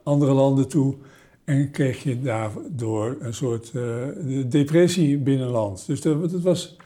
andere 0.02 0.32
landen 0.32 0.68
toe. 0.68 0.94
En 1.48 1.70
kreeg 1.70 2.02
je 2.02 2.20
daardoor 2.20 3.16
een 3.20 3.34
soort 3.34 3.72
uh, 3.74 4.04
depressie 4.46 5.18
binnenland. 5.18 5.86
Dus 5.86 6.00
dat, 6.00 6.30
dat, 6.30 6.40
was 6.40 6.76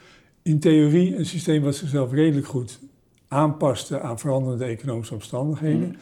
in 0.41 0.59
theorie 0.59 1.15
een 1.15 1.25
systeem 1.25 1.63
wat 1.63 1.75
zichzelf 1.75 2.11
redelijk 2.11 2.47
goed 2.47 2.79
aanpaste 3.27 3.99
aan 3.99 4.19
veranderende 4.19 4.65
economische 4.65 5.13
omstandigheden. 5.13 5.87
Mm. 5.87 5.95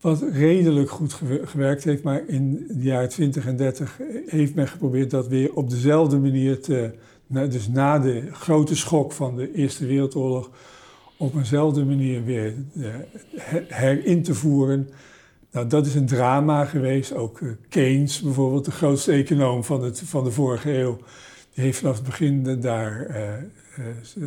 Wat 0.00 0.22
redelijk 0.32 0.90
goed 0.90 1.12
gewerkt 1.44 1.84
heeft, 1.84 2.02
maar 2.02 2.28
in 2.28 2.66
de 2.68 2.82
jaren 2.82 3.08
20 3.08 3.46
en 3.46 3.56
30 3.56 4.00
heeft 4.26 4.54
men 4.54 4.68
geprobeerd 4.68 5.10
dat 5.10 5.28
weer 5.28 5.54
op 5.54 5.70
dezelfde 5.70 6.18
manier 6.18 6.60
te. 6.60 6.90
Dus 7.26 7.68
na 7.68 7.98
de 7.98 8.28
grote 8.32 8.76
schok 8.76 9.12
van 9.12 9.36
de 9.36 9.54
Eerste 9.54 9.86
Wereldoorlog, 9.86 10.50
op 11.16 11.34
eenzelfde 11.34 11.84
manier 11.84 12.24
weer 12.24 12.54
uh, 12.74 12.86
herin 13.68 14.22
te 14.22 14.34
voeren. 14.34 14.88
Nou, 15.56 15.68
dat 15.68 15.86
is 15.86 15.94
een 15.94 16.06
drama 16.06 16.64
geweest. 16.64 17.14
Ook 17.14 17.40
uh, 17.40 17.52
Keynes, 17.68 18.20
bijvoorbeeld, 18.20 18.64
de 18.64 18.70
grootste 18.70 19.12
econoom 19.12 19.64
van, 19.64 19.82
het, 19.82 20.02
van 20.04 20.24
de 20.24 20.30
vorige 20.30 20.78
eeuw, 20.78 20.96
die 21.54 21.64
heeft 21.64 21.78
vanaf 21.78 21.94
het 21.94 22.04
begin 22.04 22.60
daar 22.60 23.16
uh, 23.76 24.24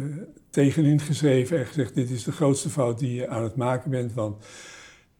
tegenin 0.50 1.00
geschreven 1.00 1.60
en 1.60 1.66
gezegd: 1.66 1.96
Dit 1.96 2.10
is 2.10 2.24
de 2.24 2.32
grootste 2.32 2.70
fout 2.70 3.00
die 3.00 3.14
je 3.14 3.28
aan 3.28 3.44
het 3.44 3.56
maken 3.56 3.92
bent. 3.92 4.14
Want 4.14 4.46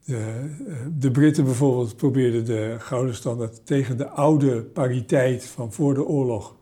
de, 0.06 0.50
de 0.98 1.12
Britten 1.12 1.44
bijvoorbeeld 1.44 1.96
probeerden 1.96 2.46
de 2.46 2.76
gouden 2.80 3.16
standaard 3.16 3.66
tegen 3.66 3.98
de 3.98 4.08
oude 4.08 4.62
pariteit 4.62 5.46
van 5.46 5.74
voor 5.74 5.94
de 5.94 6.06
oorlog 6.06 6.56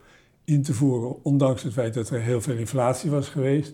in 0.46 0.64
te 0.64 0.74
voeren, 0.74 1.24
ondanks 1.24 1.64
het 1.64 1.74
feit 1.74 1.94
dat 1.94 2.10
er 2.10 2.22
heel 2.22 2.42
veel 2.42 2.56
inflatie 2.56 3.10
was 3.10 3.30
geweest. 3.30 3.74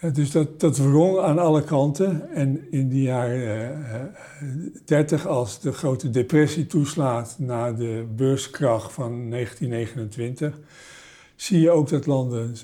Dus 0.00 0.30
dat, 0.30 0.60
dat 0.60 0.76
wrong 0.76 1.18
aan 1.18 1.38
alle 1.38 1.62
kanten. 1.62 2.30
En 2.30 2.66
in 2.70 2.88
de 2.88 3.02
jaren 3.02 3.78
uh, 3.78 4.80
30, 4.84 5.26
als 5.26 5.60
de 5.60 5.72
grote 5.72 6.10
depressie 6.10 6.66
toeslaat 6.66 7.34
na 7.38 7.72
de 7.72 8.06
beurskracht 8.16 8.92
van 8.92 9.30
1929, 9.30 10.58
zie 11.36 11.60
je 11.60 11.70
ook 11.70 11.88
dat 11.88 12.06
landen 12.06 12.54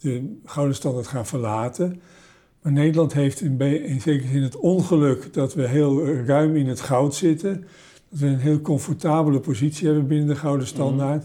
de 0.00 0.36
gouden 0.44 0.74
standaard 0.74 1.06
gaan 1.06 1.26
verlaten. 1.26 2.00
Maar 2.62 2.72
Nederland 2.72 3.12
heeft 3.12 3.40
in, 3.40 3.60
in 3.60 4.00
zekere 4.00 4.28
zin 4.28 4.42
het 4.42 4.56
ongeluk 4.56 5.32
dat 5.32 5.54
we 5.54 5.68
heel 5.68 6.06
ruim 6.06 6.56
in 6.56 6.68
het 6.68 6.80
goud 6.80 7.14
zitten. 7.14 7.66
Dat 8.08 8.18
we 8.18 8.26
een 8.26 8.38
heel 8.38 8.60
comfortabele 8.60 9.40
positie 9.40 9.86
hebben 9.86 10.06
binnen 10.06 10.26
de 10.26 10.36
gouden 10.36 10.66
mhm. 10.66 10.74
standaard. 10.74 11.24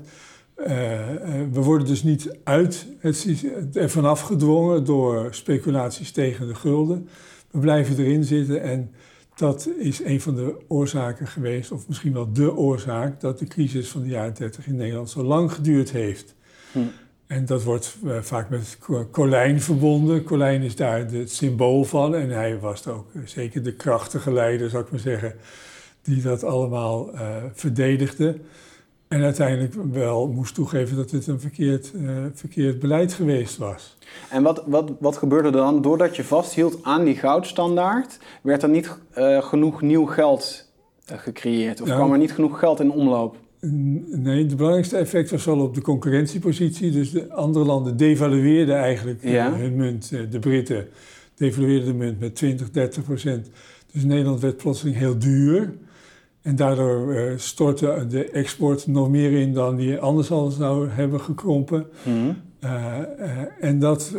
We 0.55 1.61
worden 1.61 1.87
dus 1.87 2.03
niet 2.03 2.37
uit 2.43 2.87
het, 2.99 3.27
ervan 3.73 4.05
afgedwongen 4.05 4.85
door 4.85 5.27
speculaties 5.31 6.11
tegen 6.11 6.47
de 6.47 6.55
gulden. 6.55 7.09
We 7.51 7.59
blijven 7.59 7.97
erin 7.97 8.23
zitten 8.23 8.61
en 8.61 8.91
dat 9.35 9.69
is 9.77 10.03
een 10.03 10.21
van 10.21 10.35
de 10.35 10.55
oorzaken 10.67 11.27
geweest, 11.27 11.71
of 11.71 11.87
misschien 11.87 12.13
wel 12.13 12.33
de 12.33 12.55
oorzaak, 12.55 13.21
dat 13.21 13.39
de 13.39 13.47
crisis 13.47 13.89
van 13.89 14.01
de 14.01 14.07
jaren 14.07 14.33
30 14.33 14.67
in 14.67 14.75
Nederland 14.75 15.09
zo 15.09 15.23
lang 15.23 15.51
geduurd 15.51 15.91
heeft. 15.91 16.35
Hm. 16.71 16.79
En 17.27 17.45
dat 17.45 17.63
wordt 17.63 17.97
uh, 18.03 18.21
vaak 18.21 18.49
met 18.49 18.77
Colijn 19.11 19.61
verbonden. 19.61 20.23
Colijn 20.23 20.61
is 20.61 20.75
daar 20.75 20.99
het 21.11 21.31
symbool 21.31 21.83
van 21.83 22.15
en 22.15 22.29
hij 22.29 22.59
was 22.59 22.87
ook 22.87 23.07
zeker 23.25 23.63
de 23.63 23.73
krachtige 23.73 24.31
leider, 24.31 24.69
zou 24.69 24.83
ik 24.83 24.91
maar 24.91 24.99
zeggen, 24.99 25.35
die 26.01 26.21
dat 26.21 26.43
allemaal 26.43 27.11
verdedigde. 27.53 28.39
En 29.13 29.23
uiteindelijk 29.23 29.73
wel 29.91 30.27
moest 30.27 30.53
toegeven 30.53 30.95
dat 30.95 31.09
dit 31.09 31.27
een 31.27 31.39
verkeerd, 31.39 31.91
uh, 31.95 32.11
verkeerd 32.33 32.79
beleid 32.79 33.13
geweest 33.13 33.57
was. 33.57 33.97
En 34.29 34.43
wat, 34.43 34.63
wat, 34.65 34.91
wat 34.99 35.17
gebeurde 35.17 35.47
er 35.47 35.53
dan? 35.53 35.81
Doordat 35.81 36.15
je 36.15 36.23
vasthield 36.23 36.79
aan 36.81 37.03
die 37.03 37.15
goudstandaard, 37.15 38.19
werd 38.41 38.63
er 38.63 38.69
niet 38.69 38.97
uh, 39.17 39.43
genoeg 39.43 39.81
nieuw 39.81 40.05
geld 40.05 40.69
uh, 41.11 41.17
gecreëerd? 41.17 41.81
Of 41.81 41.89
kwam 41.89 42.11
er 42.11 42.17
niet 42.17 42.33
genoeg 42.33 42.59
geld 42.59 42.79
in 42.79 42.91
omloop? 42.91 43.35
Nee, 43.59 44.43
het 44.43 44.55
belangrijkste 44.55 44.97
effect 44.97 45.31
was 45.31 45.45
wel 45.45 45.59
op 45.59 45.75
de 45.75 45.81
concurrentiepositie. 45.81 46.91
Dus 46.91 47.11
de 47.11 47.33
andere 47.33 47.65
landen 47.65 47.97
devalueerden 47.97 48.75
eigenlijk 48.75 49.21
hun 49.21 49.75
munt. 49.75 50.09
De 50.09 50.39
Britten 50.39 50.87
devalueerden 51.35 51.85
de 51.85 51.93
munt 51.93 52.19
met 52.19 52.35
20, 52.35 52.71
30 52.71 53.03
procent. 53.03 53.49
Dus 53.91 54.03
Nederland 54.03 54.39
werd 54.39 54.57
plotseling 54.57 54.97
heel 54.97 55.17
duur. 55.17 55.73
En 56.43 56.55
daardoor 56.55 57.13
uh, 57.13 57.31
stortte 57.37 58.05
de 58.09 58.29
export 58.29 58.87
nog 58.87 59.09
meer 59.09 59.31
in 59.31 59.53
dan 59.53 59.75
die 59.75 59.97
anders 59.97 60.31
al 60.31 60.49
zou 60.49 60.89
hebben 60.89 61.21
gekrompen. 61.21 61.85
Mhm. 62.03 62.33
Eh, 62.59 62.99
eh, 62.99 63.47
en 63.59 63.79
dat 63.79 64.15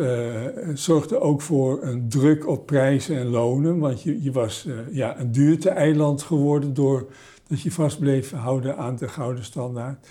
zorgde 0.74 1.20
ook 1.20 1.42
voor 1.42 1.82
een 1.82 2.08
druk 2.08 2.48
op 2.48 2.66
prijzen 2.66 3.16
en 3.16 3.26
lonen, 3.26 3.78
want 3.78 4.02
je, 4.02 4.22
je 4.22 4.32
was 4.32 4.68
ja, 4.90 5.20
een 5.20 5.32
duurte-eiland 5.32 6.22
geworden 6.22 6.74
doordat 6.74 7.60
je 7.62 7.70
vast 7.70 7.98
bleef 7.98 8.32
houden 8.32 8.76
aan 8.76 8.96
de 8.96 9.08
gouden 9.08 9.44
standaard. 9.44 10.06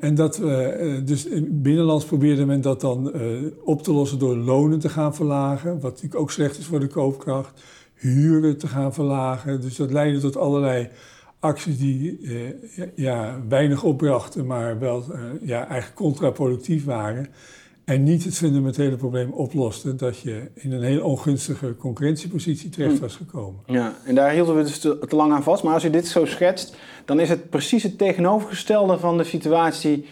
en 0.00 0.14
dat, 0.14 0.40
dus 1.04 1.28
binnenlands 1.48 2.04
probeerde 2.04 2.46
men 2.46 2.60
dat 2.60 2.80
dan 2.80 3.12
op 3.64 3.82
te 3.82 3.92
lossen 3.92 4.18
door 4.18 4.36
lonen 4.36 4.78
te 4.78 4.88
gaan 4.88 5.14
verlagen, 5.14 5.72
wat 5.72 5.90
natuurlijk 5.90 6.20
ook 6.20 6.30
slecht 6.30 6.58
is 6.58 6.66
voor 6.66 6.80
de 6.80 6.86
koopkracht 6.86 7.60
huren 8.02 8.58
te 8.58 8.66
gaan 8.66 8.94
verlagen. 8.94 9.60
Dus 9.60 9.76
dat 9.76 9.92
leidde 9.92 10.20
tot 10.20 10.36
allerlei 10.36 10.88
acties 11.40 11.78
die 11.78 12.18
eh, 12.22 12.84
ja, 12.94 13.40
weinig 13.48 13.82
opbrachten, 13.82 14.46
maar 14.46 14.78
wel 14.78 15.04
eh, 15.12 15.20
ja, 15.40 15.58
eigenlijk 15.66 15.94
contraproductief 15.94 16.84
waren. 16.84 17.26
En 17.84 18.02
niet 18.02 18.24
het 18.24 18.36
fundamentele 18.36 18.96
probleem 18.96 19.30
oplosten 19.30 19.96
dat 19.96 20.18
je 20.18 20.50
in 20.54 20.72
een 20.72 20.82
heel 20.82 21.02
ongunstige 21.04 21.76
concurrentiepositie 21.76 22.70
terecht 22.70 22.94
hm. 22.96 23.00
was 23.00 23.16
gekomen. 23.16 23.60
Ja, 23.66 23.94
en 24.04 24.14
daar 24.14 24.30
hielden 24.30 24.56
we 24.56 24.62
dus 24.62 24.78
te, 24.78 25.06
lang 25.08 25.32
aan 25.32 25.42
vast. 25.42 25.62
Maar 25.62 25.74
als 25.74 25.82
je 25.82 25.90
dit 25.90 26.06
zo 26.06 26.24
schetst, 26.24 26.76
dan 27.04 27.20
is 27.20 27.28
het 27.28 27.50
precies 27.50 27.82
het 27.82 27.98
tegenovergestelde 27.98 28.98
van 28.98 29.16
de 29.16 29.24
situatie 29.24 30.06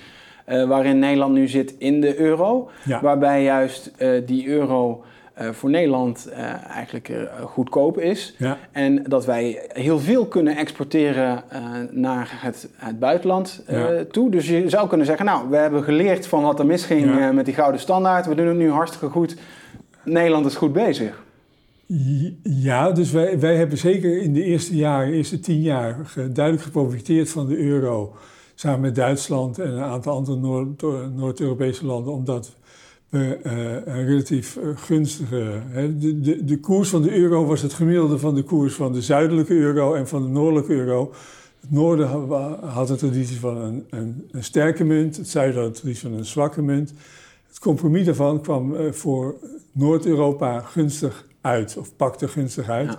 uh, 0.48 0.68
waarin 0.68 0.98
Nederland 0.98 1.34
nu 1.34 1.48
zit 1.48 1.74
in 1.78 2.00
de 2.00 2.20
euro. 2.20 2.70
Waarbij 3.00 3.42
juist 3.42 3.90
uh, 3.98 4.26
die 4.26 4.48
euro 4.48 5.04
voor 5.52 5.70
Nederland 5.70 6.28
uh, 6.30 6.38
eigenlijk 6.68 7.08
uh, 7.08 7.22
goedkoop 7.44 7.98
is. 7.98 8.34
Ja. 8.38 8.58
En 8.72 9.02
dat 9.02 9.24
wij 9.24 9.68
heel 9.68 9.98
veel 9.98 10.26
kunnen 10.26 10.56
exporteren 10.56 11.42
naar 11.90 12.28
het, 12.32 12.68
het 12.76 12.98
buitenland 12.98 13.62
ja. 13.68 14.04
toe. 14.10 14.30
Dus 14.30 14.48
je 14.48 14.68
zou 14.68 14.88
kunnen 14.88 15.06
zeggen, 15.06 15.24
nou, 15.26 15.50
we 15.50 15.56
hebben 15.56 15.82
geleerd 15.82 16.26
van 16.26 16.42
wat 16.42 16.58
er 16.58 16.66
misging 16.66 17.18
ja. 17.18 17.32
met 17.32 17.44
die 17.44 17.54
gouden 17.54 17.80
standaard. 17.80 18.26
We 18.26 18.34
doen 18.34 18.46
het 18.46 18.56
nu 18.56 18.70
hartstikke 18.70 19.08
goed. 19.08 19.36
Nederland 20.04 20.46
is 20.46 20.56
goed 20.56 20.72
bezig. 20.72 21.22
Ja, 22.42 22.90
dus 22.90 23.10
wij, 23.10 23.38
wij 23.38 23.56
hebben 23.56 23.78
zeker 23.78 24.22
in 24.22 24.32
de 24.32 24.44
eerste 24.44 24.76
jaren, 24.76 25.12
eerste 25.12 25.40
tien 25.40 25.60
jaar, 25.60 25.96
duidelijk 26.14 26.62
geprofiteerd 26.62 27.30
van 27.30 27.46
de 27.46 27.58
euro. 27.58 28.14
Samen 28.54 28.80
met 28.80 28.94
Duitsland 28.94 29.58
en 29.58 29.70
een 29.70 29.82
aantal 29.82 30.14
andere 30.14 30.66
Noord-Europese 31.14 31.86
landen, 31.86 32.12
omdat 32.12 32.56
relatief 33.84 34.56
uh, 34.56 34.76
gunstige. 34.76 35.62
Hè. 35.68 35.98
De, 35.98 36.20
de, 36.20 36.44
de 36.44 36.58
koers 36.60 36.88
van 36.88 37.02
de 37.02 37.16
euro 37.16 37.44
was 37.44 37.62
het 37.62 37.72
gemiddelde 37.72 38.18
van 38.18 38.34
de 38.34 38.42
koers 38.42 38.74
van 38.74 38.92
de 38.92 39.02
zuidelijke 39.02 39.54
euro 39.54 39.94
en 39.94 40.08
van 40.08 40.22
de 40.22 40.28
noordelijke 40.28 40.72
euro. 40.72 41.12
Het 41.60 41.70
noorden 41.70 42.08
had 42.66 42.90
een 42.90 42.96
traditie 42.96 43.40
van 43.40 43.56
een, 43.56 43.86
een, 43.90 44.28
een 44.30 44.44
sterke 44.44 44.84
munt, 44.84 45.16
het 45.16 45.28
zuiden 45.28 45.60
had 45.60 45.66
een 45.66 45.76
traditie 45.76 46.08
van 46.08 46.18
een 46.18 46.24
zwakke 46.24 46.62
munt. 46.62 46.92
Het 47.48 47.58
compromis 47.58 48.04
daarvan 48.04 48.40
kwam 48.40 48.92
voor 48.92 49.34
Noord-Europa 49.72 50.60
gunstig 50.60 51.26
uit, 51.40 51.76
of 51.76 51.96
pakte 51.96 52.28
gunstig 52.28 52.68
uit. 52.68 52.90
Ja. 52.90 52.98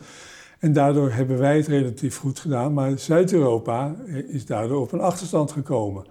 En 0.60 0.74
daardoor 0.74 1.12
hebben 1.12 1.38
wij 1.38 1.58
het 1.58 1.68
relatief 1.68 2.18
goed 2.18 2.40
gedaan, 2.40 2.74
maar 2.74 3.00
Zuid-Europa 3.00 3.96
is 4.28 4.46
daardoor 4.46 4.82
op 4.82 4.92
een 4.92 5.00
achterstand 5.00 5.52
gekomen. 5.52 6.06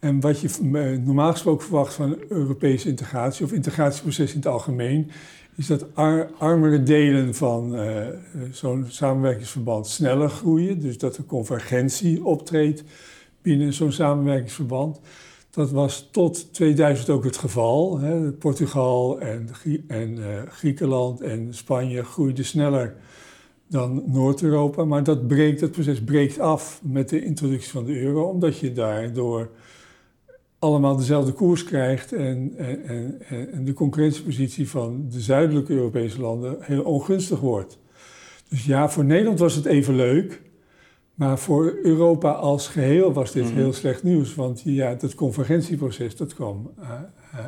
En 0.00 0.20
wat 0.20 0.40
je 0.40 0.48
eh, 0.48 1.06
normaal 1.06 1.32
gesproken 1.32 1.66
verwacht 1.66 1.94
van 1.94 2.16
Europese 2.28 2.88
integratie 2.88 3.44
of 3.44 3.52
integratieproces 3.52 4.30
in 4.30 4.36
het 4.36 4.46
algemeen, 4.46 5.10
is 5.56 5.66
dat 5.66 5.86
armere 6.38 6.82
delen 6.82 7.34
van 7.34 7.74
uh, 7.74 8.06
zo'n 8.50 8.84
samenwerkingsverband 8.88 9.86
sneller 9.86 10.30
groeien. 10.30 10.80
Dus 10.80 10.98
dat 10.98 11.16
er 11.16 11.24
convergentie 11.24 12.24
optreedt 12.24 12.84
binnen 13.42 13.72
zo'n 13.72 13.92
samenwerkingsverband. 13.92 15.00
Dat 15.50 15.70
was 15.70 16.08
tot 16.12 16.54
2000 16.54 17.10
ook 17.10 17.24
het 17.24 17.36
geval. 17.36 17.98
Hè. 17.98 18.32
Portugal 18.32 19.20
en, 19.20 19.48
en 19.86 20.18
Griekenland 20.48 21.20
en 21.20 21.54
Spanje 21.54 22.04
groeiden 22.04 22.44
sneller 22.44 22.96
dan 23.66 24.02
Noord-Europa. 24.06 24.84
Maar 24.84 25.04
dat, 25.04 25.26
breekt, 25.26 25.60
dat 25.60 25.70
proces 25.70 26.04
breekt 26.04 26.38
af 26.38 26.80
met 26.82 27.08
de 27.08 27.24
introductie 27.24 27.70
van 27.70 27.84
de 27.84 28.00
euro, 28.00 28.22
omdat 28.22 28.58
je 28.58 28.72
daardoor 28.72 29.50
allemaal 30.60 30.96
dezelfde 30.96 31.32
koers 31.32 31.64
krijgt 31.64 32.12
en, 32.12 32.52
en, 32.56 33.20
en, 33.52 33.64
de 33.64 33.72
concurrentiepositie 33.72 34.68
van 34.68 35.06
de 35.10 35.20
zuidelijke 35.20 35.72
Europese 35.72 36.20
landen 36.20 36.56
heel 36.60 36.82
ongunstig 36.82 37.40
wordt. 37.40 37.78
Dus 38.48 38.64
ja, 38.64 38.88
voor 38.88 39.04
Nederland 39.04 39.38
was 39.38 39.54
het 39.54 39.64
even 39.64 39.94
leuk, 39.94 40.42
maar 41.14 41.38
voor 41.38 41.78
Europa 41.82 42.30
als 42.30 42.68
geheel 42.68 43.12
was 43.12 43.32
dit 43.32 43.44
mhm. 43.44 43.54
heel 43.54 43.72
slecht 43.72 44.02
nieuws, 44.02 44.34
want 44.34 44.62
ja, 44.64 44.94
dat 44.94 45.14
convergentieproces 45.14 46.16
dat 46.16 46.34
kwam 46.34 46.70
uh, 46.80 46.90
uh, 47.34 47.46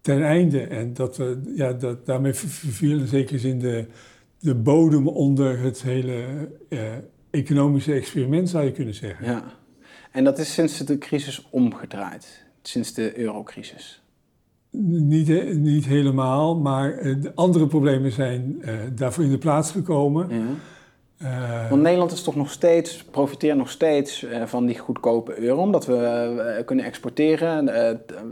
ten 0.00 0.22
einde 0.22 0.60
en 0.60 0.94
dat, 0.94 1.18
uh, 1.18 1.26
ja, 1.54 1.72
dat, 1.72 2.06
daarmee 2.06 2.34
verviel 2.34 2.98
in 2.98 3.06
zekere 3.06 3.38
zin 3.38 3.58
de, 3.58 3.86
de 4.38 4.54
bodem 4.54 5.08
onder 5.08 5.58
het 5.58 5.82
hele 5.82 6.24
economische 7.30 7.92
experiment, 7.92 8.48
zou 8.48 8.64
je 8.64 8.72
kunnen 8.72 8.94
zeggen. 8.94 9.26
Ja. 9.26 9.44
En 10.16 10.24
dat 10.24 10.38
is 10.38 10.52
sinds 10.52 10.78
de 10.78 10.98
crisis 10.98 11.46
omgedraaid, 11.50 12.44
sinds 12.62 12.92
de 12.92 13.18
eurocrisis. 13.18 14.02
Niet, 14.70 15.54
niet 15.54 15.86
helemaal, 15.86 16.56
maar 16.56 16.98
eh, 16.98 17.14
de 17.20 17.32
andere 17.34 17.66
problemen 17.66 18.12
zijn 18.12 18.58
uh, 18.60 18.72
daarvoor 18.94 19.24
in 19.24 19.30
de 19.30 19.38
plaats 19.38 19.70
gekomen. 19.70 20.28
Ja. 20.28 20.44
Uh, 21.22 21.70
Want 21.70 21.82
Nederland 21.82 22.12
is 22.12 22.22
toch 22.22 22.36
nog 22.36 22.50
steeds, 22.50 23.04
profiteert 23.04 23.56
nog 23.56 23.70
steeds 23.70 24.22
uh, 24.22 24.42
van 24.46 24.66
die 24.66 24.78
goedkope 24.78 25.38
euro, 25.40 25.60
omdat 25.60 25.86
we 25.86 26.62
kunnen 26.66 26.84
exporteren. 26.84 27.70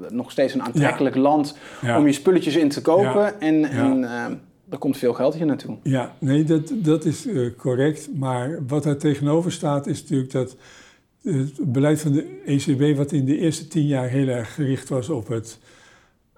nog 0.09 0.31
steeds 0.31 0.55
een 0.55 0.63
aantrekkelijk 0.63 1.15
ja. 1.15 1.21
land 1.21 1.57
ja. 1.83 1.99
om 1.99 2.07
je 2.07 2.13
spulletjes 2.13 2.57
in 2.57 2.69
te 2.69 2.83
kopen. 2.83 3.41
En, 3.41 3.65
en 3.65 4.03
er 4.71 4.79
komt 4.79 4.97
veel 4.97 5.13
geld 5.13 5.35
hier 5.35 5.47
naartoe. 5.47 5.77
Ja, 5.83 6.15
nee, 6.19 6.45
dat, 6.45 6.73
dat 6.75 7.05
is 7.05 7.29
correct. 7.57 8.09
Maar 8.15 8.59
wat 8.67 8.83
daar 8.83 8.97
tegenover 8.97 9.53
staat, 9.53 9.87
is 9.87 10.01
natuurlijk 10.03 10.33
dat 10.33 10.57
het 11.25 11.73
beleid 11.73 12.01
van 12.01 12.13
de 12.13 12.43
ECB, 12.45 12.97
wat 12.97 13.13
in 13.13 13.25
de 13.25 13.39
eerste 13.39 13.69
tien 13.69 13.87
jaar 13.87 14.09
heel 14.09 14.29
erg 14.29 14.55
gericht 14.55 14.89
was 14.89 15.09
op 15.09 15.29
het, 15.29 15.59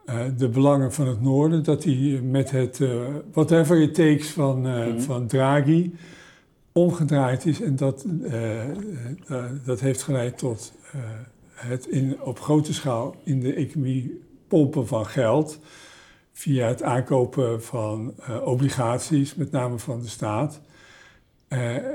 uh, 0.06 0.24
de 0.36 0.48
belangen 0.48 0.92
van 0.92 1.08
het 1.08 1.22
noorden, 1.22 1.64
dat 1.64 1.82
die 1.82 2.22
met 2.22 2.50
het 2.50 2.78
uh, 2.78 3.00
whatever 3.32 3.80
it 3.80 3.94
takes 3.94 4.30
van, 4.30 4.66
uh, 4.66 4.86
mm. 4.86 5.00
van 5.00 5.26
Draghi 5.26 5.94
omgedraaid 6.72 7.46
is. 7.46 7.60
En 7.60 7.76
dat, 7.76 8.06
dat 9.64 9.80
heeft 9.80 10.02
geleid 10.02 10.38
tot 10.38 10.72
het 11.52 11.86
in, 11.86 12.22
op 12.22 12.40
grote 12.40 12.74
schaal 12.74 13.16
in 13.24 13.40
de 13.40 13.54
economie 13.54 14.20
pompen 14.48 14.86
van 14.86 15.06
geld. 15.06 15.58
via 16.32 16.66
het 16.66 16.82
aankopen 16.82 17.62
van 17.62 18.14
obligaties, 18.44 19.34
met 19.34 19.50
name 19.50 19.78
van 19.78 20.00
de 20.00 20.08
staat, 20.08 20.60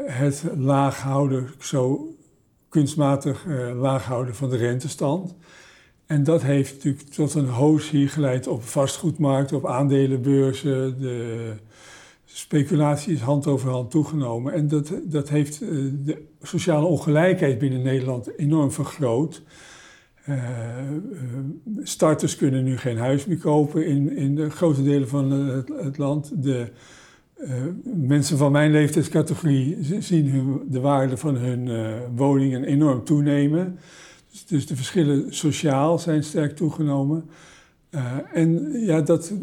het 0.06 0.44
laag 0.58 1.02
houden, 1.02 1.50
zo 1.60 2.16
kunstmatig 2.72 3.46
laag 3.76 4.06
houden 4.06 4.36
van 4.36 4.50
de 4.50 4.58
rentestand. 4.58 5.36
En 6.06 6.24
dat 6.24 6.42
heeft 6.42 6.74
natuurlijk 6.74 7.04
tot 7.04 7.34
een 7.34 7.48
hoos 7.48 7.90
hier 7.90 8.10
geleid 8.10 8.48
op 8.48 8.64
vastgoedmarkt, 8.64 9.54
op 9.54 9.68
aandelenbeurzen. 9.68 11.02
De 11.02 11.54
speculatie 12.26 13.14
is 13.14 13.22
hand 13.22 13.48
over 13.48 13.70
hand 13.70 13.92
toegenomen. 13.92 14.54
En 14.54 14.68
dat, 14.68 14.94
dat 15.04 15.30
heeft 15.30 15.62
eh, 15.62 15.70
de 16.06 16.22
sociale 16.42 16.86
ongelijkheid 16.86 17.58
binnen 17.58 17.82
Nederland 17.82 18.38
enorm 18.38 18.72
vergroot. 18.72 19.42
Uh, 20.30 20.38
starters 21.84 22.36
kunnen 22.36 22.64
nu 22.64 22.78
geen 22.78 22.98
huis 22.98 23.26
meer 23.26 23.38
kopen 23.38 23.86
in, 23.86 24.16
in 24.16 24.36
de 24.36 24.50
grote 24.50 24.84
delen 24.84 25.08
van 25.08 25.32
het, 25.32 25.70
het 25.82 25.98
land. 25.98 26.44
De, 26.44 26.72
uh, 27.44 27.52
mensen 27.84 28.38
van 28.38 28.52
mijn 28.52 28.72
leeftijdscategorie 28.72 29.78
zien 30.00 30.30
hun, 30.30 30.62
de 30.70 30.80
waarde 30.80 31.18
van 31.18 31.36
hun 31.36 31.70
woningen 32.16 32.64
enorm 32.64 33.04
toenemen. 33.04 33.80
Dus, 34.32 34.46
dus, 34.46 34.68
de 34.68 34.76
verschillen 34.76 35.36
sociaal 35.36 36.00
zijn 36.00 36.24
sterk 36.24 36.56
toegenomen. 36.56 37.30
Uh, 37.92 38.14
en 38.34 38.72
ja, 38.72 39.02
dat 39.02 39.34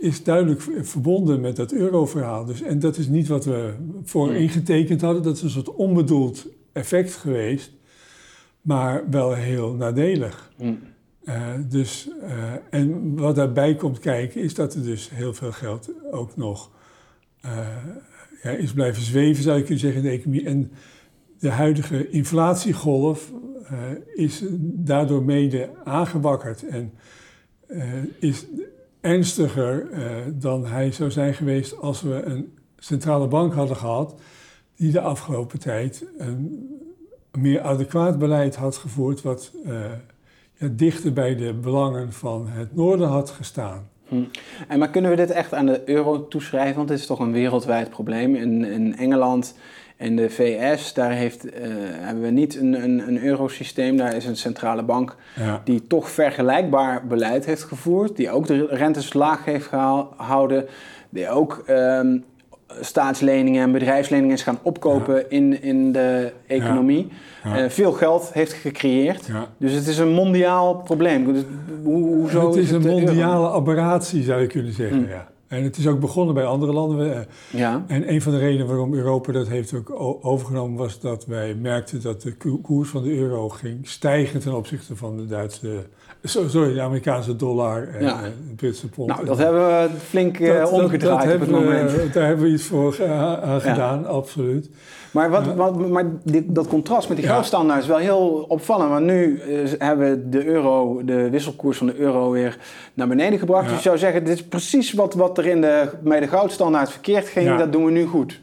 is 0.00 0.24
duidelijk 0.24 0.62
verbonden 0.80 1.40
met 1.40 1.56
dat 1.56 1.72
euroverhaal. 1.72 2.44
Dus, 2.44 2.62
en 2.62 2.78
dat 2.78 2.96
is 2.96 3.08
niet 3.08 3.28
wat 3.28 3.44
we 3.44 3.74
voor 4.04 4.34
ingetekend 4.34 5.00
hadden. 5.00 5.22
Dat 5.22 5.36
is 5.36 5.42
een 5.42 5.50
soort 5.50 5.74
onbedoeld 5.74 6.46
effect 6.72 7.14
geweest, 7.14 7.72
maar 8.60 9.10
wel 9.10 9.34
heel 9.34 9.74
nadelig. 9.74 10.50
Mm. 10.58 10.78
Uh, 11.24 11.34
dus, 11.68 12.08
uh, 12.22 12.30
en 12.70 13.16
wat 13.16 13.36
daarbij 13.36 13.74
komt 13.74 13.98
kijken, 13.98 14.40
is 14.40 14.54
dat 14.54 14.74
er 14.74 14.82
dus 14.82 15.10
heel 15.12 15.34
veel 15.34 15.52
geld 15.52 15.90
ook 16.10 16.36
nog 16.36 16.70
ja, 18.42 18.50
is 18.50 18.72
blijven 18.72 19.02
zweven, 19.02 19.42
zou 19.42 19.56
je 19.56 19.62
kunnen 19.62 19.80
zeggen, 19.80 20.02
in 20.02 20.08
de 20.08 20.16
economie. 20.16 20.44
En 20.44 20.72
de 21.38 21.50
huidige 21.50 22.10
inflatiegolf 22.10 23.32
uh, 23.62 23.78
is 24.14 24.42
daardoor 24.60 25.24
mede 25.24 25.70
aangewakkerd 25.84 26.66
en 26.66 26.92
uh, 27.68 27.84
is 28.18 28.46
ernstiger 29.00 29.88
dan 30.34 30.66
hij 30.66 30.92
zou 30.92 31.10
zijn 31.10 31.34
geweest 31.34 31.78
als 31.78 32.02
we 32.02 32.22
een 32.22 32.52
centrale 32.78 33.28
bank 33.28 33.54
hadden 33.54 33.76
gehad 33.76 34.20
die 34.76 34.92
de 34.92 35.00
afgelopen 35.00 35.58
tijd 35.58 36.06
een 36.18 36.68
meer 37.38 37.60
adequaat 37.60 38.18
beleid 38.18 38.56
had 38.56 38.76
gevoerd 38.76 39.22
wat 39.22 39.52
ja, 40.58 40.68
dichter 40.72 41.12
bij 41.12 41.36
de 41.36 41.54
belangen 41.54 42.12
van 42.12 42.48
het 42.48 42.74
noorden 42.74 43.08
had 43.08 43.30
gestaan. 43.30 43.88
Hm. 44.08 44.24
En 44.68 44.78
maar 44.78 44.90
kunnen 44.90 45.10
we 45.10 45.16
dit 45.16 45.30
echt 45.30 45.54
aan 45.54 45.66
de 45.66 45.82
euro 45.84 46.28
toeschrijven? 46.28 46.76
Want 46.76 46.88
het 46.88 46.98
is 46.98 47.06
toch 47.06 47.18
een 47.18 47.32
wereldwijd 47.32 47.90
probleem. 47.90 48.34
In, 48.34 48.64
in 48.64 48.96
Engeland 48.96 49.54
in 49.96 50.16
de 50.16 50.30
VS, 50.30 50.94
daar 50.94 51.10
heeft, 51.10 51.46
uh, 51.46 51.52
hebben 51.80 52.22
we 52.22 52.30
niet 52.30 52.56
een, 52.56 52.82
een, 52.82 53.08
een 53.08 53.24
eurosysteem. 53.24 53.96
Daar 53.96 54.14
is 54.14 54.26
een 54.26 54.36
centrale 54.36 54.82
bank 54.82 55.16
die 55.64 55.86
toch 55.86 56.10
vergelijkbaar 56.10 57.06
beleid 57.06 57.44
heeft 57.44 57.62
gevoerd. 57.62 58.16
Die 58.16 58.30
ook 58.30 58.46
de 58.46 58.66
rentes 58.66 59.12
laag 59.12 59.44
heeft 59.44 59.66
gehouden. 59.66 60.66
Die 61.08 61.28
ook 61.28 61.64
um, 61.68 62.24
staatsleningen 62.80 63.62
en 63.62 63.72
bedrijfsleningen 63.72 64.34
is 64.34 64.42
gaan 64.42 64.58
opkopen 64.62 65.30
in, 65.30 65.62
in 65.62 65.92
de 65.92 66.32
economie. 66.46 67.08
Uh, 67.46 67.68
veel 67.68 67.92
geld 67.92 68.30
heeft 68.32 68.52
gecreëerd. 68.52 69.28
Dus 69.58 69.72
het 69.72 69.86
is 69.86 69.98
een 69.98 70.12
mondiaal 70.12 70.76
probleem. 70.76 71.32
Dus 71.32 71.42
hoe, 71.82 72.14
hoezo 72.14 72.46
het 72.46 72.56
is, 72.56 72.70
een 72.70 72.82
mondiale 72.82 73.50
aberratie, 73.50 74.22
zou 74.22 74.40
je 74.40 74.46
kunnen 74.46 74.72
zeggen. 74.72 74.98
Mm. 74.98 75.08
Ja. 75.08 75.28
En 75.48 75.62
het 75.62 75.76
is 75.76 75.86
ook 75.86 76.00
begonnen 76.00 76.34
bij 76.34 76.44
andere 76.44 76.72
landen. 76.72 77.14
Eh, 77.14 77.20
ja. 77.50 77.84
En 77.86 78.12
een 78.12 78.22
van 78.22 78.32
de 78.32 78.38
redenen 78.38 78.66
waarom 78.66 78.94
Europa 78.94 79.32
dat 79.32 79.48
heeft 79.48 79.74
ook 79.74 79.92
overgenomen 80.24 80.76
was 80.76 81.00
dat 81.00 81.26
wij 81.26 81.54
merkten 81.54 82.02
dat 82.02 82.22
de 82.22 82.36
koers 82.62 82.88
van 82.88 83.02
de 83.02 83.16
euro 83.16 83.48
ging 83.48 83.88
stijgen 83.88 84.40
ten 84.40 84.56
opzichte 84.56 84.96
van 84.96 85.16
de 85.16 85.26
Duitse, 85.26 85.86
sorry, 86.26 86.74
de 86.74 86.80
Amerikaanse 86.80 87.36
dollar 87.36 87.88
en 87.88 88.06
de 88.48 88.54
Britse 88.56 88.88
pond. 88.88 89.08
Nou, 89.08 89.24
dat 89.24 89.38
hebben 89.38 89.66
we 89.66 89.88
flink 89.98 90.38
uh, 90.38 90.72
omgedraaid 90.72 91.34
op 91.34 91.40
het 91.40 91.50
moment. 91.50 91.92
We, 91.92 92.10
daar 92.12 92.26
hebben 92.26 92.44
we 92.44 92.52
iets 92.52 92.64
voor 92.64 92.92
gedaan, 93.58 94.06
absoluut. 94.06 94.70
Maar, 95.10 95.30
wat, 95.30 95.54
wat, 95.54 95.88
maar 95.88 96.04
dit, 96.24 96.54
dat 96.54 96.68
contrast 96.68 97.08
met 97.08 97.16
die 97.16 97.26
goudstandaard 97.26 97.82
is 97.82 97.88
wel 97.88 97.96
heel 97.96 98.44
opvallend. 98.48 98.90
Want 98.90 99.04
nu 99.04 99.40
uh, 99.48 99.70
hebben 99.78 100.10
we 100.10 100.28
de 100.28 100.44
euro, 100.44 101.04
de 101.04 101.30
wisselkoers 101.30 101.78
van 101.78 101.86
de 101.86 101.96
euro 101.96 102.30
weer 102.30 102.58
naar 102.94 103.08
beneden 103.08 103.38
gebracht. 103.38 103.68
Dus 103.68 103.76
je 103.76 103.82
zou 103.82 103.98
zeggen, 103.98 104.24
dit 104.24 104.34
is 104.34 104.44
precies 104.44 104.92
wat, 104.92 105.14
wat 105.14 105.38
er 105.38 105.46
in 105.46 105.60
de, 105.60 105.88
bij 106.02 106.20
de 106.20 106.28
goudstandaard 106.28 106.90
verkeerd 106.90 107.28
ging. 107.28 107.58
Dat 107.58 107.72
doen 107.72 107.84
we 107.84 107.90
nu 107.90 108.04
goed. 108.04 108.40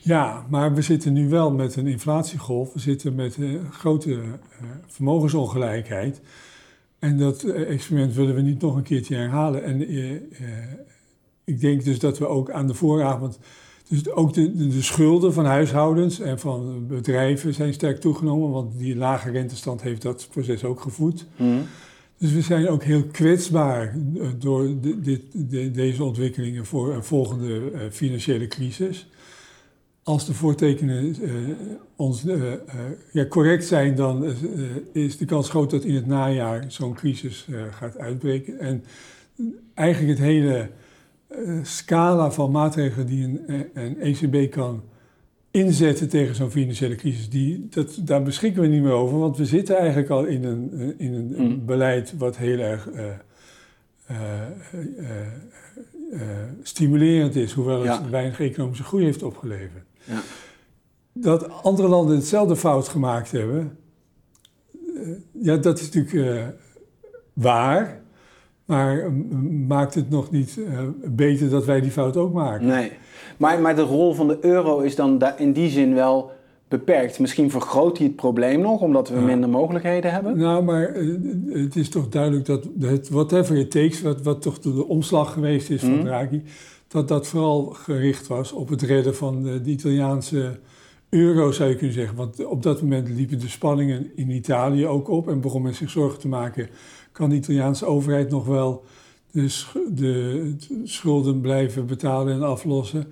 Ja, 0.00 0.44
maar 0.48 0.74
we 0.74 0.82
zitten 0.82 1.12
nu 1.12 1.28
wel 1.28 1.50
met 1.50 1.76
een 1.76 1.86
inflatiegolf. 1.86 2.72
We 2.72 2.80
zitten 2.80 3.14
met 3.14 3.36
een 3.36 3.60
grote 3.70 4.10
uh, 4.10 4.18
vermogensongelijkheid. 4.86 6.20
En 6.98 7.18
dat 7.18 7.42
experiment 7.42 8.14
willen 8.14 8.34
we 8.34 8.40
niet 8.40 8.60
nog 8.60 8.76
een 8.76 8.82
keertje 8.82 9.14
herhalen. 9.14 9.62
En 9.62 9.80
ik 11.44 11.60
denk 11.60 11.84
dus 11.84 11.98
dat 11.98 12.18
we 12.18 12.26
ook 12.26 12.50
aan 12.50 12.66
de 12.66 12.74
vooravond 12.74 13.38
dus 13.88 14.10
ook 14.10 14.34
de, 14.34 14.68
de, 14.68 14.82
schulden 14.82 15.32
van 15.32 15.44
huishoudens 15.44 16.20
en 16.20 16.38
van 16.38 16.86
bedrijven 16.86 17.54
zijn 17.54 17.72
sterk 17.72 18.00
toegenomen, 18.00 18.50
want 18.50 18.78
die 18.78 18.96
lage 18.96 19.30
rentestand 19.30 19.82
heeft 19.82 20.02
dat 20.02 20.28
proces 20.30 20.64
ook 20.64 20.80
gevoed. 20.80 21.26
Mm. 21.36 21.62
Dus 22.18 22.32
we 22.32 22.40
zijn 22.40 22.68
ook 22.68 22.82
heel 22.82 23.04
kwetsbaar 23.04 23.96
eh, 24.18 24.28
door 24.38 24.80
de, 24.80 25.00
dit, 25.00 25.22
de, 25.32 25.70
deze 25.70 26.04
ontwikkelingen 26.04 26.66
voor 26.66 26.94
een 26.94 27.04
volgende 27.04 27.72
financiële 27.90 28.46
crisis. 28.46 29.08
Als 30.06 30.26
de 30.26 30.34
voortekenen 30.34 31.16
uh, 31.20 31.30
ons, 31.96 32.24
ja, 33.12 33.26
correct 33.26 33.64
zijn, 33.64 33.94
dan 33.94 34.24
is 34.92 35.16
de 35.16 35.24
kans 35.24 35.48
groot 35.48 35.70
dat 35.70 35.84
in 35.84 35.94
het 35.94 36.06
najaar 36.06 36.64
zo'n 36.68 36.94
crisis 36.94 37.46
gaat 37.70 37.98
uitbreken. 37.98 38.58
En 38.58 38.84
eigenlijk 39.74 40.18
het 40.18 40.26
hele 40.26 40.70
scala 41.62 42.30
van 42.30 42.50
maatregelen 42.50 43.06
die 43.06 43.24
een, 43.24 43.46
eh, 43.46 43.84
een, 43.84 44.00
ECB 44.00 44.50
kan 44.50 44.82
inzetten 45.50 46.08
tegen 46.08 46.34
zo'n 46.34 46.50
financiële 46.50 46.94
crisis, 46.94 47.28
die, 47.28 47.66
dat, 47.70 47.98
daar 48.00 48.22
beschikken 48.22 48.62
we 48.62 48.68
niet 48.68 48.82
meer 48.82 48.92
over. 48.92 49.18
Want 49.18 49.36
we 49.36 49.44
zitten 49.44 49.76
eigenlijk 49.76 50.10
al 50.10 50.24
in 50.24 50.44
een, 50.44 50.70
eh, 50.72 51.06
in 51.06 51.14
een, 51.14 51.34
mm. 51.36 51.64
beleid 51.66 52.14
wat 52.18 52.36
heel 52.36 52.58
erg 52.58 52.88
uh, 52.90 53.04
stimulerend 56.62 57.36
is, 57.36 57.52
hoewel 57.52 57.82
het 57.82 58.10
weinig 58.10 58.40
economische 58.40 58.84
groei 58.84 59.04
heeft 59.04 59.22
opgeleverd. 59.22 59.85
Ja. 60.06 60.20
Dat 61.12 61.62
andere 61.62 61.88
landen 61.88 62.16
hetzelfde 62.16 62.56
fout 62.56 62.88
gemaakt 62.88 63.32
hebben, 63.32 63.78
ja, 65.32 65.56
dat 65.56 65.78
is 65.78 65.90
natuurlijk 65.90 66.54
waar. 67.32 68.04
Maar 68.64 69.12
maakt 69.66 69.94
het 69.94 70.10
nog 70.10 70.30
niet 70.30 70.56
uh, 70.56 70.80
beter 71.04 71.50
dat 71.50 71.64
wij 71.64 71.80
die 71.80 71.90
fout 71.90 72.16
ook 72.16 72.32
maken? 72.32 72.66
Nee. 72.66 72.92
Maar, 73.36 73.60
maar 73.60 73.76
de 73.76 73.82
rol 73.82 74.14
van 74.14 74.28
de 74.28 74.38
euro 74.40 74.80
is 74.80 74.94
dan 74.94 75.22
in 75.36 75.52
die 75.52 75.70
zin 75.70 75.94
wel 75.94 76.30
beperkt. 76.68 77.18
Misschien 77.18 77.50
vergroot 77.50 77.98
hij 77.98 78.06
het 78.06 78.16
probleem 78.16 78.60
nog, 78.60 78.80
omdat 78.80 79.08
we 79.08 79.20
minder 79.20 79.48
mogelijkheden 79.48 80.12
hebben? 80.12 80.38
Nou, 80.38 80.62
maar 80.62 80.96
uh, 80.96 81.64
het 81.64 81.76
is 81.76 81.88
toch 81.88 82.08
duidelijk 82.08 82.46
dat 82.46 82.68
het 82.80 83.08
whatever 83.08 83.56
it 83.56 83.70
takes, 83.70 84.02
wat, 84.02 84.22
wat 84.22 84.42
toch 84.42 84.58
de 84.58 84.86
omslag 84.86 85.32
geweest 85.32 85.70
is 85.70 85.80
van 85.80 85.96
mm. 85.96 86.04
Draghi, 86.04 86.42
dat 86.88 87.08
dat 87.08 87.26
vooral 87.26 87.64
gericht 87.64 88.26
was 88.26 88.52
op 88.52 88.68
het 88.68 88.82
redden 88.82 89.16
van 89.16 89.42
de, 89.42 89.60
de 89.60 89.70
Italiaanse 89.70 90.58
euro, 91.08 91.52
zou 91.52 91.68
je 91.68 91.76
kunnen 91.76 91.94
zeggen. 91.94 92.16
Want 92.16 92.44
op 92.44 92.62
dat 92.62 92.82
moment 92.82 93.08
liepen 93.08 93.38
de 93.38 93.48
spanningen 93.48 94.10
in 94.14 94.30
Italië 94.30 94.86
ook 94.86 95.08
op 95.08 95.28
en 95.28 95.40
begon 95.40 95.62
men 95.62 95.74
zich 95.74 95.90
zorgen 95.90 96.18
te 96.18 96.28
maken 96.28 96.68
kan 97.16 97.28
de 97.28 97.36
Italiaanse 97.36 97.86
overheid 97.86 98.30
nog 98.30 98.46
wel 98.46 98.84
de, 99.30 99.48
de, 99.90 100.54
schulden 100.84 101.40
blijven 101.40 101.86
betalen 101.86 102.34
en 102.34 102.42
aflossen. 102.42 103.06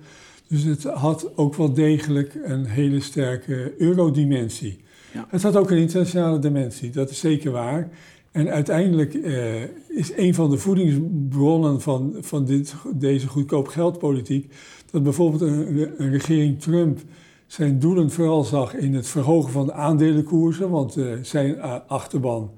Dus 0.47 0.63
het 0.63 0.83
had 0.83 1.37
ook 1.37 1.55
wel 1.55 1.73
degelijk 1.73 2.35
een 2.43 2.65
hele 2.65 2.99
sterke 2.99 3.73
eurodimensie. 3.77 4.83
Ja. 5.13 5.25
Het 5.29 5.43
had 5.43 5.55
ook 5.55 5.71
een 5.71 5.77
internationale 5.77 6.39
dimensie, 6.39 6.89
dat 6.89 7.09
is 7.09 7.19
zeker 7.19 7.51
waar. 7.51 7.89
En 8.35 8.49
uiteindelijk 8.49 9.13
eh, 9.13 9.63
is 9.87 10.17
een 10.17 10.33
van 10.33 10.49
de 10.49 10.57
voedingsbronnen 10.57 11.81
van, 11.81 12.15
van 12.19 12.45
dit, 12.45 12.75
deze 12.95 13.27
goedkoop 13.27 13.67
geldpolitiek 13.67 14.53
dat 14.91 15.03
bijvoorbeeld 15.03 15.41
een, 15.41 15.93
een, 15.97 16.11
regering 16.11 16.61
Trump 16.61 16.99
zijn 17.47 17.79
doelen 17.79 18.11
vooral 18.11 18.43
zag 18.43 18.73
in 18.73 18.93
het 18.93 19.07
verhogen 19.07 19.51
van 19.51 19.65
de 19.65 19.73
aandelenkoersen, 19.73 20.69
want 20.69 20.97
uh, 20.97 21.13
zijn 21.21 21.61
achterban 21.87 22.51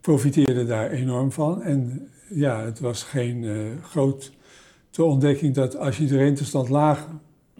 profiteerde 0.00 0.64
daar 0.64 0.90
enorm 0.90 1.32
van. 1.32 1.62
En 1.62 2.08
ja, 2.28 2.64
het 2.64 2.80
was 2.80 3.02
geen 3.02 3.42
uh, 3.42 3.56
grote 3.82 4.30
ontdekking 4.98 5.54
dat 5.54 5.76
als 5.76 5.96
je 5.98 6.06
de 6.06 6.16
rentestand 6.16 6.68
laag 6.68 7.08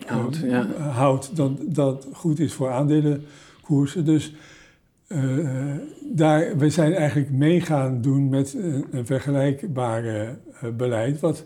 houdt, 0.06 0.36
ja. 0.36 0.66
houdt 0.76 1.36
dan 1.36 1.58
dat 1.66 2.08
goed 2.12 2.38
is 2.38 2.52
voor 2.52 2.70
aandelenkoersen. 2.70 4.04
Dus 4.04 4.34
uh, 5.14 5.76
daar, 6.00 6.56
we 6.56 6.70
zijn 6.70 6.94
eigenlijk 6.94 7.30
mee 7.30 7.60
gaan 7.60 8.00
doen 8.00 8.28
met 8.28 8.54
een, 8.54 8.86
een 8.90 9.06
vergelijkbare 9.06 10.38
beleid, 10.76 11.20
wat 11.20 11.44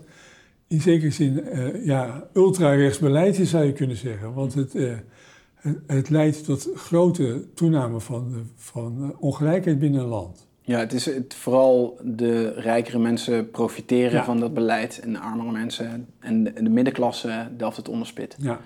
in 0.67 0.81
zekere 0.81 1.11
zin 1.11 1.43
ja, 1.83 2.27
ultra-rechts 2.33 2.99
beleid 2.99 3.39
is, 3.39 3.49
zou 3.49 3.65
je 3.65 3.73
kunnen 3.73 3.95
zeggen. 3.95 4.33
Want 4.33 4.53
het, 4.53 4.73
het, 4.73 5.77
het, 5.87 6.09
leidt 6.09 6.43
tot 6.43 6.69
grote 6.75 7.45
toename 7.53 7.99
van, 7.99 8.49
van 8.55 9.15
ongelijkheid 9.19 9.79
binnen 9.79 10.01
een 10.01 10.07
land. 10.07 10.47
Ja, 10.61 10.79
het 10.79 10.93
is 10.93 11.05
het, 11.05 11.33
vooral 11.33 11.99
de 12.03 12.49
rijkere 12.49 12.99
mensen 12.99 13.51
profiteren 13.51 14.23
van 14.23 14.39
dat 14.39 14.53
beleid 14.53 14.99
en 14.99 15.13
de 15.13 15.19
armere 15.19 15.51
mensen 15.51 16.07
en 16.19 16.43
de, 16.43 16.53
de 16.53 16.69
middenklasse 16.69 17.47
delft 17.57 17.77
het 17.77 17.89
onderspit. 17.89 18.35
Ja. 18.39 18.59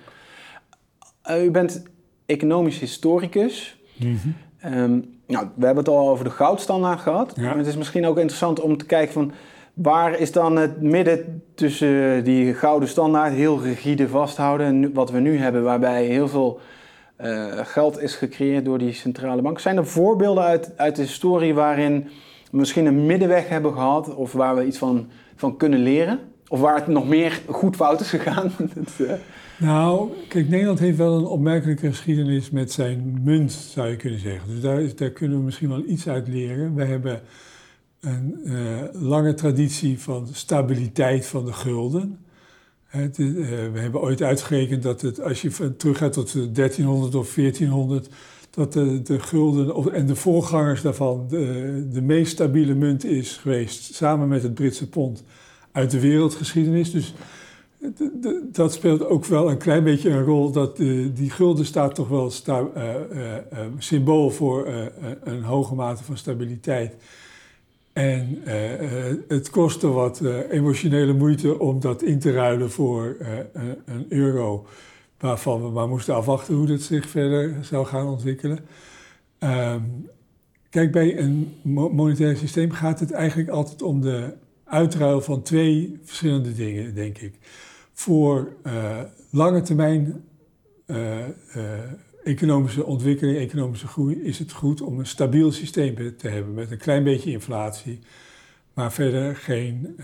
U 1.30 1.52
bent 1.52 1.84
economisch 2.26 2.80
historicus. 2.80 3.80
Mm 3.98 4.20
nou, 5.28 5.48
we 5.56 5.66
hebben 5.66 5.84
het 5.84 5.88
al 5.88 6.10
over 6.10 6.24
de 6.24 6.32
goudstandaard 6.32 7.00
gehad. 7.00 7.38
Maar 7.38 7.58
het 7.58 7.68
is 7.68 7.78
misschien 7.78 8.06
ook 8.06 8.18
interessant 8.18 8.60
om 8.60 8.78
te 8.78 8.86
kijken 8.86 9.14
van 9.14 9.32
waar 9.74 10.20
is 10.20 10.32
dan 10.32 10.56
het 10.56 10.82
midden 10.82 11.44
tussen 11.56 12.24
die 12.24 12.54
gouden 12.54 12.90
standaard, 12.90 13.34
heel 13.34 13.62
rigide 13.62 14.08
vasthouden, 14.08 14.68
en 14.68 14.94
wat 14.94 15.12
we 15.12 15.20
nu 15.20 15.38
hebben, 15.38 15.64
waarbij 15.64 16.06
heel 16.06 16.28
veel 16.28 16.60
uh, 17.22 17.46
geld 17.54 18.02
is 18.02 18.16
gecreëerd 18.16 18.66
door 18.66 18.78
die 18.78 18.94
centrale 18.94 19.42
bank. 19.42 19.60
Zijn 19.60 19.78
er 19.78 19.88
voorbeelden 19.88 20.44
uit, 20.44 20.72
uit 20.76 20.96
de 20.96 21.02
historie 21.02 21.54
waarin 21.54 22.10
we 22.52 22.58
misschien 22.58 22.86
een 22.86 23.06
middenweg 23.06 23.50
hebben 23.50 23.74
gehad 23.74 24.16
of 24.16 24.32
waar 24.32 24.56
we 24.56 24.66
iets 24.66 24.78
van, 24.78 25.10
van 25.36 25.58
kunnen 25.58 25.80
leren? 25.80 26.20
Of 26.48 26.60
waar 26.60 26.76
het 26.76 26.88
nog 26.88 27.08
meer 27.08 27.42
goed 27.48 27.76
fout 27.76 28.00
is 28.00 28.10
gegaan? 28.10 28.52
Eh, 29.62 29.68
nou, 29.68 30.12
kijk, 30.28 30.50
Nederland 30.50 30.80
heeft 30.80 30.98
wel 30.98 31.18
een 31.18 31.26
opmerkelijke 31.26 31.88
geschiedenis 31.88 32.50
met 32.50 32.72
zijn 32.72 33.20
munt, 33.24 33.52
zou 33.52 33.90
je 33.90 33.96
kunnen 33.96 34.20
zeggen. 34.20 34.50
Dus 34.50 34.62
daar, 34.62 34.96
daar 34.96 35.10
kunnen 35.10 35.38
we 35.38 35.44
misschien 35.44 35.70
wel 35.70 35.84
iets 35.88 36.08
uit 36.08 36.28
leren. 36.28 36.76
We 36.76 36.84
hebben 36.84 37.22
een 38.00 38.40
uh, 38.44 38.82
lange 38.92 39.34
traditie 39.34 40.00
van 40.00 40.28
stabiliteit 40.32 41.26
van 41.26 41.46
de 41.46 41.54
gulden. 41.54 42.20
Het, 42.86 43.18
uh, 43.18 43.48
we 43.72 43.80
hebben 43.80 44.02
ooit 44.02 44.22
uitgerekend 44.22 44.84
dat 44.84 45.02
het, 45.02 45.22
als 45.22 45.42
je 45.42 45.76
teruggaat 45.76 46.14
tot 46.14 46.56
1300 46.56 47.16
of 47.16 47.34
1400, 47.34 48.10
dat 48.50 48.74
de, 48.74 49.02
de 49.02 49.20
gulden 49.20 49.94
en 49.94 50.06
de 50.06 50.16
voorgangers 50.16 50.82
daarvan 50.82 51.26
de, 51.30 51.88
de 51.92 52.02
meest 52.02 52.32
stabiele 52.32 52.74
munt 52.74 53.06
is 53.06 53.38
geweest, 53.38 53.94
samen 53.94 54.28
met 54.28 54.44
het 54.44 54.54
Britse 54.54 54.90
pond, 54.90 55.24
uit 55.72 55.92
de 55.92 56.00
wereldgeschiedenis. 56.00 56.92
Dus 56.92 57.14
dat 58.52 58.74
speelt 58.74 59.06
ook 59.06 59.26
wel 59.26 59.50
een 59.50 59.58
klein 59.58 59.84
beetje 59.84 60.10
een 60.10 60.24
rol. 60.24 60.52
Dat 60.52 60.78
die 60.78 61.30
gulden 61.30 61.66
staat 61.66 61.96
toch 61.96 62.08
wel 62.08 62.32
sta, 62.32 62.68
uh, 62.76 62.94
uh, 63.14 63.60
symbool 63.78 64.30
voor 64.30 64.68
een 65.24 65.44
hoge 65.44 65.76
mate 65.76 66.04
van 66.04 66.18
stabiliteit. 66.18 66.96
En 67.94 68.42
het 69.28 69.50
kostte 69.50 69.88
wat 69.88 70.22
emotionele 70.50 71.14
moeite 71.14 71.60
om 71.60 71.80
dat 71.80 72.02
in 72.04 72.20
te 72.20 72.32
ruilen 72.32 72.72
voor 72.72 73.18
een 73.86 74.06
euro. 74.10 74.66
Waarvan 75.20 75.62
we 75.62 75.70
maar 75.70 75.88
moesten 75.88 76.16
afwachten 76.16 76.56
hoe 76.56 76.68
dat 76.68 76.82
zich 76.82 77.10
verder 77.10 77.58
zou 77.62 77.86
gaan 77.86 78.08
ontwikkelen. 78.08 78.60
Ehm, 79.40 79.82
kijk, 80.70 80.92
bij 80.92 81.20
een 81.20 81.54
monetair 81.92 82.38
systeem 82.38 82.72
gaat 82.72 83.00
het 83.00 83.12
eigenlijk 83.12 83.50
altijd 83.50 83.82
om 83.82 84.02
de 84.02 84.34
uitruil 84.64 85.22
van 85.22 85.42
twee 85.42 86.00
verschillende 86.04 86.54
dingen, 86.54 86.96
denk 86.96 87.18
ik 87.18 87.34
voor 88.02 88.56
uh, 88.64 89.00
lange 89.30 89.62
termijn 89.62 90.24
uh, 90.86 91.18
uh, 91.18 91.64
economische 92.24 92.86
ontwikkeling, 92.86 93.38
economische 93.38 93.88
groei, 93.88 94.24
is 94.24 94.40
het 94.40 94.52
goed 94.52 94.82
om 94.82 95.00
een 95.00 95.06
stabiel 95.06 95.52
systeem 95.52 96.18
te 96.18 96.28
hebben 96.28 96.54
met 96.54 96.72
een 96.72 96.78
klein 96.78 97.04
beetje 97.04 97.32
inflatie, 97.32 98.00
maar 98.74 98.92
verder 98.92 99.36
geen 99.36 99.96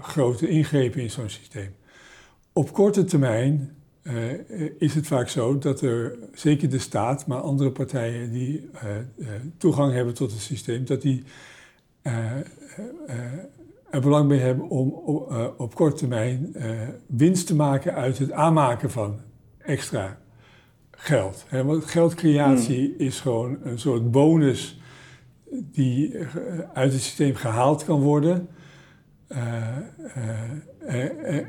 grote 0.00 0.48
ingrepen 0.48 1.02
in 1.02 1.10
zo'n 1.10 1.28
systeem. 1.28 1.74
Op 2.52 2.72
korte 2.72 3.04
termijn 3.04 3.76
is 4.78 4.94
het 4.94 5.06
vaak 5.06 5.28
zo 5.28 5.58
dat 5.58 5.80
er, 5.80 6.18
zeker 6.32 6.70
de 6.70 6.78
staat, 6.78 7.26
maar 7.26 7.40
andere 7.40 7.70
partijen 7.70 8.32
die 8.32 8.68
toegang 9.58 9.92
hebben 9.92 10.14
tot 10.14 10.32
het 10.32 10.40
systeem, 10.40 10.84
dat 10.84 11.02
die 11.02 11.24
er 13.90 14.00
belang 14.00 14.28
bij 14.28 14.38
hebben 14.38 14.68
om 14.68 14.90
op, 14.90 15.30
uh, 15.30 15.46
op 15.56 15.74
korte 15.74 15.96
termijn 15.96 16.52
uh, 16.56 16.70
winst 17.06 17.46
te 17.46 17.54
maken 17.54 17.94
uit 17.94 18.18
het 18.18 18.32
aanmaken 18.32 18.90
van 18.90 19.20
extra 19.58 20.18
geld. 20.90 21.44
Hè? 21.48 21.64
Want 21.64 21.84
geldcreatie 21.84 22.94
hmm. 22.96 23.06
is 23.06 23.20
gewoon 23.20 23.58
een 23.62 23.78
soort 23.78 24.10
bonus 24.10 24.80
die 25.50 26.12
uh, 26.12 26.26
uit 26.72 26.92
het 26.92 27.02
systeem 27.02 27.34
gehaald 27.34 27.84
kan 27.84 28.00
worden. 28.00 28.48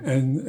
en 0.04 0.44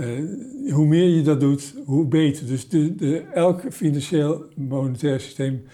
hoe 0.71 0.87
meer 0.87 1.09
je 1.09 1.23
dat 1.23 1.41
doet, 1.41 1.75
hoe 1.85 2.07
beter. 2.07 2.47
Dus 2.47 2.69
de, 2.69 2.95
de, 2.95 3.21
elk 3.21 3.63
financieel 3.71 4.45
monetair 4.55 5.21
systeem 5.21 5.65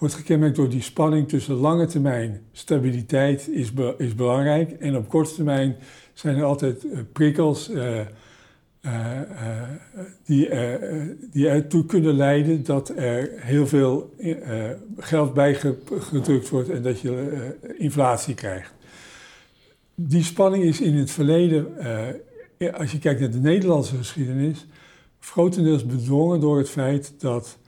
wordt 0.00 0.14
gekenmerkt 0.14 0.56
door 0.56 0.68
die 0.68 0.82
spanning 0.82 1.28
tussen 1.28 1.54
lange 1.54 1.86
termijn 1.86 2.40
stabiliteit 2.52 3.48
is, 3.48 3.72
is 3.98 4.14
belangrijk 4.14 4.70
en 4.70 4.96
op 4.96 5.08
korte 5.08 5.34
termijn 5.34 5.76
zijn 6.12 6.36
er 6.36 6.44
altijd 6.44 6.84
uh, 6.84 6.98
prikkels 7.12 7.70
uh, 7.70 8.00
uh, 8.80 9.20
die, 10.24 10.48
die 11.30 11.48
ertoe 11.48 11.84
kunnen 11.86 12.14
leiden 12.14 12.64
dat 12.64 12.88
er 12.88 13.30
heel 13.36 13.66
veel 13.66 14.14
geld 14.98 15.34
bijgedrukt 15.34 16.48
wordt 16.48 16.68
en 16.68 16.82
dat 16.82 17.00
je 17.00 17.56
inflatie 17.78 18.34
krijgt. 18.34 18.72
Die 19.94 20.22
spanning 20.22 20.64
is 20.64 20.80
in 20.80 20.94
het 20.94 21.10
verleden, 21.10 21.66
als 22.72 22.92
je 22.92 22.98
kijkt 22.98 23.20
naar 23.20 23.30
de 23.30 23.38
Nederlandse 23.38 23.96
geschiedenis, 23.96 24.66
grotendeels 25.20 25.86
bedwongen 25.86 26.40
door 26.40 26.58
het 26.58 26.70
feit 26.70 27.14
dat 27.18 27.58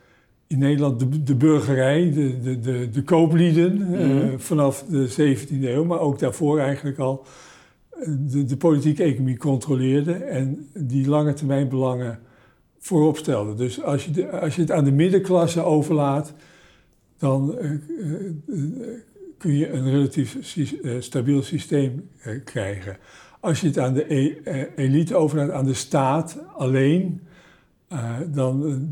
in 0.53 0.59
Nederland 0.59 0.99
de, 0.99 1.23
de 1.23 1.35
burgerij, 1.35 2.11
de, 2.11 2.41
de, 2.41 2.59
de, 2.59 2.88
de 2.91 3.03
kooplieden 3.03 3.95
eh, 3.95 4.07
mhm. 4.07 4.38
vanaf 4.38 4.85
de 4.88 5.11
17e 5.11 5.62
eeuw, 5.62 5.85
maar 5.85 6.01
ook 6.01 6.19
daarvoor 6.19 6.59
eigenlijk 6.59 6.99
al, 6.99 7.25
de, 8.07 8.45
de 8.45 8.57
politieke 8.57 9.03
economie 9.03 9.37
controleerde 9.37 10.12
en 10.12 10.69
die 10.75 11.09
lange 11.09 11.33
termijn 11.33 11.69
belangen 11.69 12.19
voorop 12.79 13.17
stelde. 13.17 13.55
Dus 13.55 13.83
als 13.83 14.05
je, 14.05 14.31
als 14.31 14.55
je 14.55 14.61
het 14.61 14.71
aan 14.71 14.85
de 14.85 14.93
middenklasse 14.93 15.62
overlaat, 15.62 16.35
dan 17.19 17.59
uh, 17.61 17.71
kun 19.38 19.57
je 19.57 19.73
een 19.73 19.91
relatief 19.91 20.57
stabiel 20.99 21.43
systeem 21.43 22.09
krijgen. 22.45 22.97
Als 23.41 23.61
je 23.61 23.67
het 23.67 23.79
aan 23.79 23.95
de 23.95 24.15
e 24.15 24.67
elite 24.77 25.15
overlaat, 25.15 25.51
aan 25.51 25.65
de 25.65 25.75
staat 25.75 26.38
alleen, 26.57 27.21
dan 28.27 28.88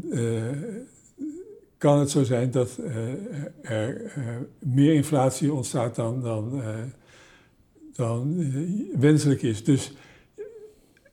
kan 1.80 1.98
het 1.98 2.10
zo 2.10 2.24
zijn 2.24 2.50
dat 2.50 2.78
uh, 2.80 2.94
er 3.62 4.02
uh, 4.18 4.24
meer 4.58 4.94
inflatie 4.94 5.52
ontstaat 5.52 5.94
dan, 5.94 6.20
dan, 6.20 6.50
uh, 6.54 6.68
dan 7.92 8.44
wenselijk 8.98 9.42
is. 9.42 9.64
Dus 9.64 9.92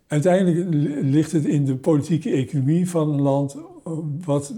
uiteindelijk 0.07 0.67
ligt 1.01 1.31
het 1.31 1.45
in 1.45 1.65
de 1.65 1.75
politieke 1.75 2.31
economie 2.31 2.89
van 2.89 3.09
een 3.09 3.21
land 3.21 3.57
wat, 4.25 4.53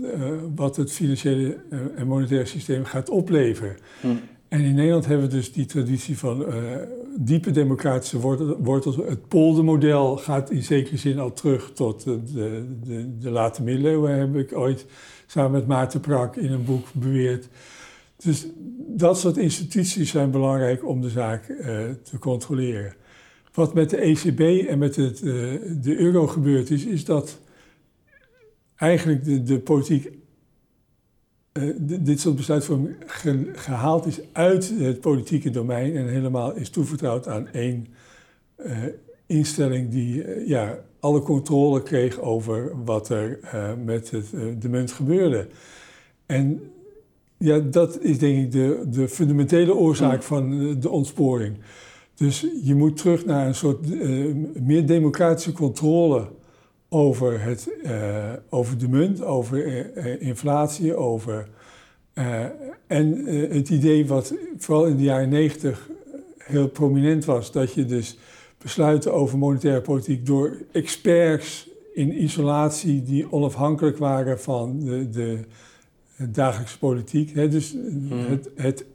wat 0.55 0.75
het 0.75 0.91
financiële 0.91 1.57
en 1.95 2.07
monetaire 2.07 2.47
systeem 2.47 2.85
gaat 2.85 3.09
opleveren. 3.09 3.77
Hm. 4.01 4.07
En 4.47 4.61
in 4.61 4.75
Nederland 4.75 5.05
hebben 5.05 5.29
we 5.29 5.35
dus 5.35 5.53
die 5.53 5.65
traditie 5.65 6.17
van 6.17 6.45
diepe 7.17 7.51
democratische 7.51 8.19
wortels. 8.59 8.95
Het 8.95 9.27
poldermodel 9.27 10.17
gaat 10.17 10.51
in 10.51 10.63
zekere 10.63 10.97
zin 10.97 11.19
al 11.19 11.33
terug 11.33 11.71
tot 11.73 12.03
de, 12.03 12.19
de, 12.83 13.17
de 13.19 13.29
late 13.29 13.63
middeleeuwen, 13.63 14.19
heb 14.19 14.35
ik 14.35 14.57
ooit 14.57 14.85
samen 15.31 15.51
met 15.51 15.67
Maarten 15.67 15.99
Prak 15.99 16.35
in 16.35 16.51
een 16.51 16.65
boek 16.65 16.87
beweerd. 16.93 17.47
Dus 18.17 18.47
dat 18.77 19.19
soort 19.19 19.37
instituties 19.37 20.09
zijn 20.09 20.31
belangrijk 20.31 20.85
om 20.85 21.01
de 21.01 21.09
zaak 21.09 21.47
uh, 21.47 21.65
te 22.03 22.19
controleren. 22.19 22.95
Wat 23.53 23.73
met 23.73 23.89
de 23.89 23.97
ECB 23.97 24.67
en 24.67 24.77
met 24.77 24.95
het, 24.95 25.21
uh, 25.21 25.33
de 25.81 25.97
euro 25.97 26.27
gebeurd 26.27 26.69
is, 26.69 26.85
is 26.85 27.05
dat 27.05 27.39
eigenlijk 28.75 29.23
de, 29.23 29.43
de 29.43 29.59
politiek 29.59 30.09
uh, 31.53 31.75
dit 31.79 32.19
soort 32.19 32.35
besluitvorming 32.35 32.95
ge, 33.05 33.49
gehaald 33.53 34.05
is 34.05 34.19
uit 34.31 34.73
het 34.77 35.01
politieke 35.01 35.49
domein 35.49 35.95
en 35.95 36.07
helemaal 36.07 36.55
is 36.55 36.69
toevertrouwd 36.69 37.27
aan 37.27 37.47
één 37.47 37.87
instelling 39.25 39.89
die 39.89 40.45
ja, 40.47 40.79
alle 40.99 41.21
controle 41.21 41.83
kreeg 41.83 42.19
over 42.19 42.71
wat 42.85 43.09
er 43.09 43.39
uh, 43.43 43.69
met 43.85 44.11
het, 44.11 44.25
uh, 44.33 44.41
de 44.59 44.69
munt 44.69 44.91
gebeurde. 44.91 45.47
En 46.25 46.71
ja, 47.37 47.59
dat 47.59 47.99
is 48.01 48.19
denk 48.19 48.37
ik 48.37 48.51
de, 48.51 48.83
de 48.89 49.07
fundamentele 49.07 49.75
oorzaak 49.75 50.23
van 50.23 50.61
eh, 50.61 50.75
de 50.81 50.89
ontsporing. 50.89 51.57
Dus 52.15 52.45
je 52.63 52.75
moet 52.75 52.97
terug 52.97 53.25
naar 53.25 53.47
een 53.47 53.55
soort 53.55 53.89
uh, 53.89 54.35
meer 54.61 54.85
democratische 54.85 55.51
controle 55.51 56.27
over, 56.89 57.41
het, 57.41 57.69
over 58.49 58.77
de 58.77 58.87
munt, 58.87 59.23
over 59.23 59.87
inflatie, 60.21 60.95
over. 60.95 61.47
en 62.87 63.25
het 63.49 63.69
idee 63.69 64.07
wat 64.07 64.33
vooral 64.57 64.85
in 64.85 64.97
de 64.97 65.03
jaren 65.03 65.29
negentig 65.29 65.89
heel 66.37 66.67
prominent 66.67 67.25
was, 67.25 67.51
dat 67.51 67.73
je 67.73 67.85
dus 67.85 68.17
besluiten 68.61 69.13
over 69.13 69.37
monetaire 69.37 69.81
politiek 69.81 70.25
door 70.25 70.57
experts 70.71 71.69
in 71.93 72.23
isolatie 72.23 73.03
die 73.03 73.31
onafhankelijk 73.31 73.97
waren 73.97 74.39
van 74.39 74.79
de, 74.79 75.09
de, 75.09 75.45
dagelijkse 76.31 76.77
politiek. 76.77 77.33
Hè? 77.33 77.47
Dus 77.47 77.71
hmm. 77.71 78.11
het, 78.11 78.49
het, 78.55 78.85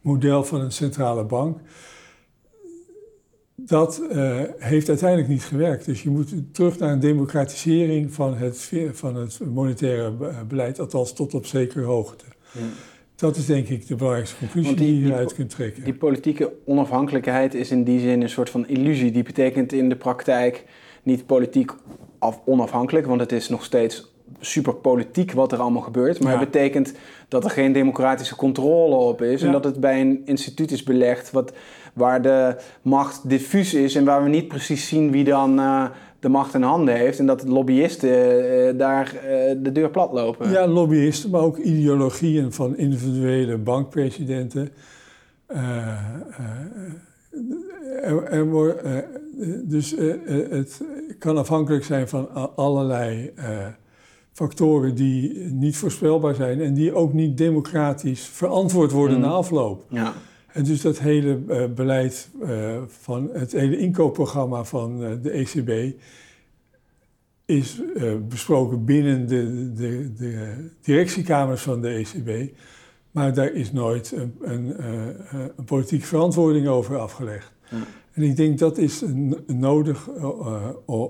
model 0.00 0.44
van 0.44 0.60
een 0.60 0.72
centrale 0.72 1.24
bank. 1.24 1.58
Dat 3.54 4.02
uh, 4.12 4.40
heeft 4.58 4.88
uiteindelijk 4.88 5.28
niet 5.28 5.44
gewerkt. 5.44 5.84
Dus 5.84 6.02
je 6.02 6.10
moet 6.10 6.34
terug 6.52 6.78
naar 6.78 6.92
een 6.92 7.00
democratisering 7.00 8.12
van 8.14 8.36
het, 8.36 8.70
van 8.92 9.14
het 9.14 9.40
monetaire 9.52 10.12
beleid, 10.48 10.80
althans 10.80 11.12
tot 11.12 11.34
op 11.34 11.46
zekere 11.46 11.84
hoogte. 11.84 12.24
Dat 13.18 13.36
is 13.36 13.46
denk 13.46 13.68
ik 13.68 13.86
de 13.86 13.94
belangrijkste 13.94 14.36
conclusie 14.38 14.74
die, 14.74 14.86
die, 14.86 15.00
je 15.04 15.12
eruit 15.12 15.34
kunt 15.34 15.50
trekken. 15.50 15.84
Die 15.84 15.94
politieke 15.94 16.52
onafhankelijkheid 16.64 17.54
is 17.54 17.70
in 17.70 17.84
die 17.84 18.00
zin 18.00 18.22
een 18.22 18.28
soort 18.28 18.50
van 18.50 18.68
illusie. 18.68 19.10
Die 19.10 19.22
betekent 19.22 19.72
in 19.72 19.88
de 19.88 19.96
praktijk 19.96 20.64
niet 21.02 21.26
politiek 21.26 21.72
af, 22.18 22.40
onafhankelijk, 22.44 23.06
want 23.06 23.20
het 23.20 23.32
is 23.32 23.48
nog 23.48 23.64
steeds 23.64 24.12
super 24.40 24.74
politiek 24.74 25.32
wat 25.32 25.52
er 25.52 25.58
allemaal 25.58 25.82
gebeurt. 25.82 26.20
Maar 26.20 26.38
het 26.38 26.50
betekent 26.50 26.92
dat 27.28 27.44
er 27.44 27.50
geen 27.50 27.72
democratische 27.72 28.36
controle 28.36 28.94
op 28.94 29.22
is. 29.22 29.42
En 29.42 29.52
dat 29.52 29.64
het 29.64 29.80
bij 29.80 30.00
een 30.00 30.22
instituut 30.24 30.70
is 30.70 30.82
belegd 30.82 31.30
wat, 31.30 31.52
waar 31.92 32.22
de 32.22 32.56
macht 32.82 33.28
diffuus 33.28 33.74
is 33.74 33.94
en 33.94 34.04
waar 34.04 34.22
we 34.22 34.28
niet 34.28 34.48
precies 34.48 34.88
zien 34.88 35.10
wie 35.10 35.24
dan. 35.24 35.58
Uh, 35.58 35.84
de 36.20 36.28
macht 36.28 36.54
in 36.54 36.62
handen 36.62 36.96
heeft 36.96 37.18
en 37.18 37.26
dat 37.26 37.48
lobbyisten 37.48 38.10
uh, 38.10 38.78
daar 38.78 39.14
uh, 39.14 39.20
de 39.62 39.72
deur 39.72 39.90
plat 39.90 40.12
lopen. 40.12 40.50
Ja, 40.50 40.66
lobbyisten, 40.66 41.30
maar 41.30 41.40
ook 41.40 41.58
ideologieën 41.58 42.52
van 42.52 42.76
individuele 42.76 43.58
bankpresidenten. 43.58 44.68
Er, 48.02 48.24
er, 48.24 49.04
dus 49.64 49.94
het 50.50 50.82
kan 51.18 51.36
afhankelijk 51.36 51.84
zijn 51.84 52.08
van 52.08 52.54
allerlei 52.56 53.32
factoren 54.32 54.94
die 54.94 55.38
niet 55.38 55.76
voorspelbaar 55.76 56.34
zijn 56.34 56.60
en 56.60 56.74
die 56.74 56.94
ook 56.94 57.12
niet 57.12 57.36
democratisch 57.36 58.20
verantwoord 58.20 58.92
worden 58.92 59.16
mm. 59.16 59.22
na 59.22 59.28
afloop. 59.28 59.84
Ja. 59.88 60.12
En 60.52 60.64
dus 60.64 60.80
dat 60.80 60.98
hele 60.98 61.40
uh, 61.48 61.64
beleid 61.74 62.28
uh, 62.42 62.76
van 62.86 63.30
het 63.32 63.52
hele 63.52 63.78
inkoopprogramma 63.78 64.64
van 64.64 65.02
uh, 65.02 65.10
de 65.22 65.30
ECB 65.30 66.00
is 67.44 67.80
besproken 68.28 68.84
binnen 68.84 69.26
de, 69.26 69.72
de, 69.72 70.12
de, 70.12 70.68
directiekamers 70.80 71.62
van 71.62 71.80
de 71.80 71.88
ECB, 71.88 72.52
maar 73.10 73.34
daar 73.34 73.52
is 73.52 73.72
nooit 73.72 74.12
een, 74.12 74.36
een, 74.40 74.74
een 75.56 75.64
politieke 75.64 76.06
verantwoording 76.06 76.68
over 76.68 76.98
afgelegd. 76.98 77.52
En 78.12 78.22
ik 78.22 78.36
denk 78.36 78.58
dat 78.58 78.78
is 78.78 79.04
nodig 79.46 80.08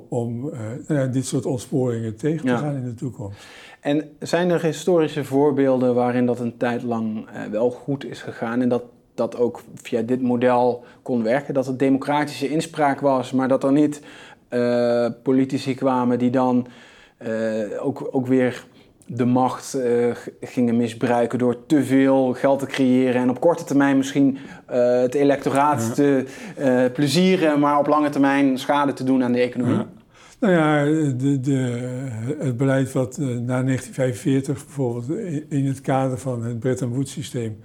om 0.09 0.40
nou 0.87 1.01
ja, 1.01 1.07
dit 1.07 1.27
soort 1.27 1.46
ontsporingen 1.46 2.16
tegen 2.16 2.46
te 2.46 2.57
gaan 2.57 2.77
in 2.77 2.85
de 2.85 2.94
toekomst. 2.94 3.46
En 3.81 4.11
zijn 4.18 4.51
er 4.51 4.62
historische 4.62 5.24
voorbeelden 5.24 5.94
waarin 5.94 6.27
dat 6.27 6.40
een 6.40 6.57
tijd 6.57 6.83
lang 6.83 7.29
wel 7.51 7.70
goed 7.70 8.05
is 8.05 8.22
gegaan 8.22 8.61
en 8.61 8.68
dat 8.68 8.83
dat 9.18 9.37
ook 9.37 9.61
via 9.74 10.02
dit 10.02 10.22
model 10.22 10.85
kon 11.02 11.22
werken? 11.22 11.54
Dat 11.54 11.66
het 11.66 11.78
democratische 11.78 12.48
inspraak 12.48 13.00
was, 13.00 13.33
maar 13.33 13.48
dat 13.48 13.64
er 13.64 13.72
niet 13.72 14.00
politici 15.22 15.74
kwamen 15.74 16.18
die 16.18 16.31
dan 16.31 16.66
ook, 17.81 18.09
ook 18.11 18.26
weer 18.26 18.64
de 19.07 19.24
macht 19.24 19.76
uh, 19.76 20.14
gingen 20.40 20.76
misbruiken 20.76 21.38
door 21.38 21.66
te 21.66 21.85
veel 21.85 22.33
geld 22.33 22.59
te 22.59 22.66
creëren 22.66 23.20
en 23.20 23.31
op 23.31 23.40
korte 23.40 23.64
termijn 23.64 23.96
misschien 23.96 24.38
het 24.66 25.14
electoraat 25.14 25.94
te 25.94 26.24
plezieren, 26.92 27.61
maar 27.61 27.78
op 27.78 27.87
lange 27.87 28.09
termijn 28.09 28.59
schade 28.59 28.92
te 28.92 29.04
doen 29.04 29.24
aan 29.24 29.33
de 29.33 29.40
economie? 29.40 29.76
Ja. 29.76 29.87
Nou 30.40 30.52
ja, 30.52 30.85
de, 31.16 31.40
de, 31.40 31.78
het 32.38 32.57
beleid 32.57 32.92
wat 32.92 33.18
na 33.18 33.62
1945 33.62 34.64
bijvoorbeeld 34.64 35.11
in 35.48 35.66
het 35.66 35.81
kader 35.81 36.18
van 36.18 36.42
het 36.42 36.59
Bretton 36.59 36.88
Woods 36.88 37.12
systeem 37.12 37.59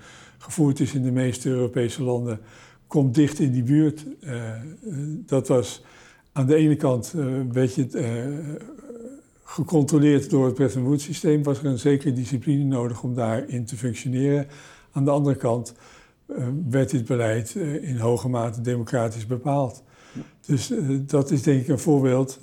gevoerd 0.43 0.79
is 0.79 0.93
in 0.93 1.03
de 1.03 1.11
meeste 1.11 1.49
Europese 1.49 2.03
landen, 2.03 2.39
komt 2.87 3.15
dicht 3.15 3.39
in 3.39 3.51
die 3.51 3.63
buurt. 3.63 4.05
dat 5.25 5.47
was 5.47 5.83
aan 6.31 6.47
de 6.47 6.55
ene 6.55 6.75
kant 6.75 7.13
een 7.13 7.51
beetje 7.51 7.87
gecontroleerd 9.43 10.29
door 10.29 10.45
het 10.45 10.53
Bretton 10.53 10.83
Woods 10.83 11.03
systeem 11.03 11.43
was 11.43 11.59
er 11.59 11.65
een 11.65 11.79
zekere 11.79 12.13
discipline 12.13 12.63
nodig 12.63 13.03
om 13.03 13.15
daarin 13.15 13.65
te 13.65 13.77
functioneren. 13.77 14.47
Aan 14.91 15.05
de 15.05 15.11
andere 15.11 15.35
kant 15.35 15.73
werd 16.69 16.89
dit 16.89 17.05
beleid 17.05 17.55
in 17.81 17.97
hoge 17.97 18.29
mate 18.29 18.61
democratisch 18.61 19.25
bepaald. 19.25 19.83
Dus 20.45 20.73
dat 21.05 21.31
is 21.31 21.41
denk 21.41 21.61
ik 21.61 21.67
een 21.67 21.79
voorbeeld 21.79 22.39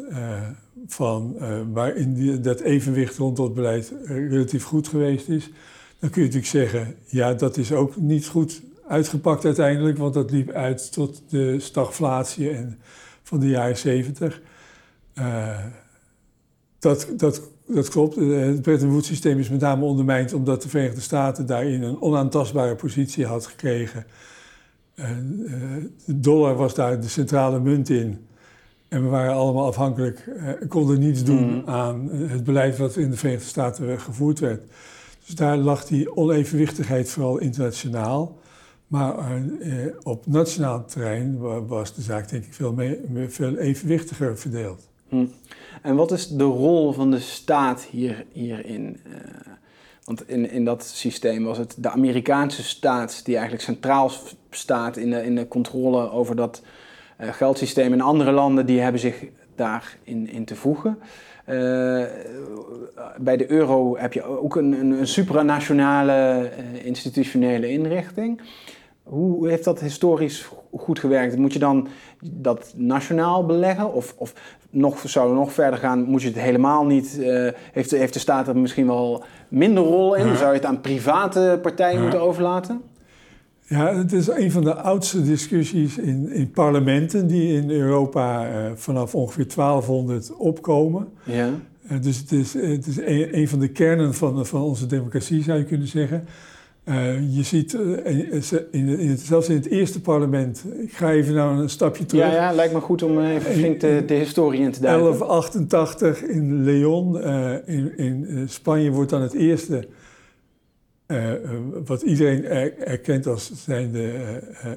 van 0.86 1.36
waarin 1.72 2.14
die, 2.14 2.40
dat 2.40 2.60
evenwicht 2.60 3.16
rond 3.16 3.36
dat 3.36 3.54
beleid 3.54 3.92
relatief 4.04 4.64
goed 4.64 4.88
geweest 4.88 5.28
is. 5.28 5.50
Dan 6.00 6.10
kun 6.10 6.22
je 6.22 6.28
natuurlijk 6.28 6.46
zeggen, 6.46 6.94
ja, 7.06 7.34
dat 7.34 7.56
is 7.56 7.72
ook 7.72 7.96
niet 7.96 8.26
goed 8.26 8.62
uitgepakt 8.88 9.44
uiteindelijk, 9.44 9.98
want 9.98 10.14
dat 10.14 10.30
liep 10.30 10.50
uit 10.50 10.92
tot 10.92 11.22
de 11.28 11.60
stagflatie 11.60 12.50
en, 12.50 12.78
van 13.22 13.40
de 13.40 13.48
jaren 13.48 13.76
zeventig. 13.76 14.40
Dat, 16.78 17.08
dat, 17.16 17.42
dat 17.66 17.88
klopt. 17.88 18.16
Het 18.16 18.62
Bretton 18.62 18.90
Woods 18.90 19.06
systeem 19.06 19.38
is 19.38 19.48
met 19.48 19.60
name 19.60 19.84
ondermijnd 19.84 20.32
omdat 20.32 20.62
de 20.62 20.68
Verenigde 20.68 21.00
Staten 21.00 21.46
daarin 21.46 21.82
een 21.82 22.00
onaantastbare 22.00 22.74
positie 22.74 23.26
had 23.26 23.46
gekregen. 23.46 24.06
En, 24.94 25.42
uh, 25.44 25.84
de 26.04 26.20
dollar 26.20 26.56
was 26.56 26.74
daar 26.74 27.00
de 27.00 27.08
centrale 27.08 27.60
munt 27.60 27.88
in. 27.88 28.26
En 28.88 29.02
we 29.02 29.08
waren 29.08 29.34
allemaal 29.34 29.66
afhankelijk, 29.66 30.26
uh, 30.26 30.48
konden 30.68 30.98
niets 30.98 31.24
doen 31.24 31.54
mm. 31.54 31.62
aan 31.66 32.08
het 32.10 32.44
beleid 32.44 32.78
wat 32.78 32.96
in 32.96 33.10
de 33.10 33.16
Verenigde 33.16 33.48
Staten 33.48 34.00
gevoerd 34.00 34.38
werd. 34.38 34.62
Dus 35.30 35.38
daar 35.38 35.56
lag 35.56 35.84
die 35.84 36.16
onevenwichtigheid 36.16 37.10
vooral 37.10 37.38
internationaal. 37.38 38.38
Maar 38.86 39.38
uh, 39.38 39.86
op 40.02 40.26
nationaal 40.26 40.84
terrein 40.84 41.38
was 41.66 41.94
de 41.94 42.02
zaak 42.02 42.28
denk 42.28 42.44
ik 42.44 42.52
veel, 43.28 43.56
evenwichtiger 43.56 44.38
verdeeld. 44.38 44.88
Mm. 45.08 45.32
En 45.82 45.96
wat 45.96 46.12
is 46.12 46.28
de 46.28 46.44
rol 46.44 46.92
van 46.92 47.10
de 47.10 47.18
staat 47.18 47.82
hier, 47.82 48.26
hierin? 48.32 49.00
Uh, 49.06 49.14
want 50.04 50.28
in, 50.28 50.50
in 50.50 50.64
dat 50.64 50.84
systeem 50.84 51.44
was 51.44 51.58
het 51.58 51.74
de 51.78 51.90
Amerikaanse 51.90 52.62
staat 52.62 53.24
die 53.24 53.34
eigenlijk 53.34 53.64
centraal 53.64 54.10
staat 54.50 54.96
in 54.96 55.10
de, 55.10 55.24
in 55.24 55.34
de 55.34 55.48
controle 55.48 56.10
over 56.10 56.36
dat 56.36 56.62
uh, 57.20 57.32
geldsysteem. 57.32 57.92
En 57.92 58.00
andere 58.00 58.32
landen 58.32 58.66
die 58.66 58.80
hebben 58.80 59.00
zich 59.00 59.24
daarin 59.54 60.28
in 60.28 60.44
te 60.44 60.56
voegen. 60.56 60.98
Uh, 61.50 62.04
bij 63.18 63.36
de 63.36 63.50
euro 63.50 63.96
heb 63.96 64.12
je 64.12 64.22
ook 64.22 64.56
een, 64.56 64.72
een, 64.72 64.90
een 64.90 65.06
supranationale 65.06 66.48
institutionele 66.82 67.68
inrichting. 67.68 68.40
Hoe 69.02 69.48
heeft 69.48 69.64
dat 69.64 69.80
historisch 69.80 70.48
goed 70.76 70.98
gewerkt? 70.98 71.36
Moet 71.36 71.52
je 71.52 71.58
dan 71.58 71.88
dat 72.24 72.72
nationaal 72.76 73.46
beleggen? 73.46 73.92
Of, 73.92 74.14
of 74.16 74.32
nog, 74.70 75.02
zou 75.04 75.34
nog 75.34 75.52
verder 75.52 75.78
gaan, 75.78 76.02
moet 76.02 76.22
je 76.22 76.28
het 76.28 76.40
helemaal 76.40 76.86
niet... 76.86 77.16
Uh, 77.20 77.48
heeft, 77.72 77.90
heeft 77.90 78.12
de 78.12 78.18
staat 78.18 78.48
er 78.48 78.56
misschien 78.56 78.86
wel 78.86 79.24
minder 79.48 79.84
rol 79.84 80.14
in? 80.14 80.36
Zou 80.36 80.48
je 80.48 80.56
het 80.56 80.64
aan 80.64 80.80
private 80.80 81.58
partijen 81.62 82.02
moeten 82.02 82.20
overlaten? 82.20 82.82
Ja, 83.70 83.96
het 83.96 84.12
is 84.12 84.28
een 84.28 84.50
van 84.50 84.64
de 84.64 84.74
oudste 84.74 85.22
discussies 85.22 85.98
in, 85.98 86.32
in 86.32 86.50
parlementen 86.50 87.26
die 87.26 87.52
in 87.52 87.70
Europa 87.70 88.48
uh, 88.48 88.70
vanaf 88.74 89.14
ongeveer 89.14 89.46
1200 89.54 90.36
opkomen. 90.36 91.08
Ja. 91.24 91.50
Uh, 91.92 92.02
dus 92.02 92.16
het 92.16 92.32
is, 92.32 92.54
het 92.54 92.86
is 92.86 92.96
een, 92.98 93.38
een, 93.38 93.48
van 93.48 93.58
de 93.58 93.68
kernen 93.68 94.14
van, 94.14 94.46
van 94.46 94.62
onze 94.62 94.86
democratie, 94.86 95.42
zou 95.42 95.58
je 95.58 95.64
kunnen 95.64 95.86
zeggen. 95.86 96.24
Uh, 96.84 97.36
je 97.36 97.42
ziet, 97.42 97.72
in, 98.70 98.98
in, 98.98 99.18
zelfs 99.18 99.48
in 99.48 99.54
het 99.54 99.66
eerste 99.66 100.00
parlement, 100.00 100.64
ik 100.82 100.92
ga 100.92 101.10
even 101.10 101.34
nou 101.34 101.58
een 101.58 101.70
stapje 101.70 102.06
terug. 102.06 102.24
Ja, 102.24 102.32
ja 102.32 102.52
lijkt 102.52 102.72
me 102.72 102.80
goed 102.80 103.02
om 103.02 103.20
even 103.20 103.52
flink 103.52 103.80
de, 103.80 104.02
de 104.06 104.14
historie 104.14 104.60
in 104.60 104.72
te 104.72 104.80
duiken. 104.80 105.18
1188 105.18 106.22
in 106.22 106.64
Leon, 106.64 107.22
in, 107.66 107.98
in 107.98 108.48
Spanje 108.48 108.90
wordt 108.90 109.10
dan 109.10 109.22
het 109.22 109.34
eerste, 109.34 109.88
wat 111.84 112.02
iedereen 112.02 112.44
erkent 112.44 113.26
als 113.26 113.64
zijnde 113.64 114.12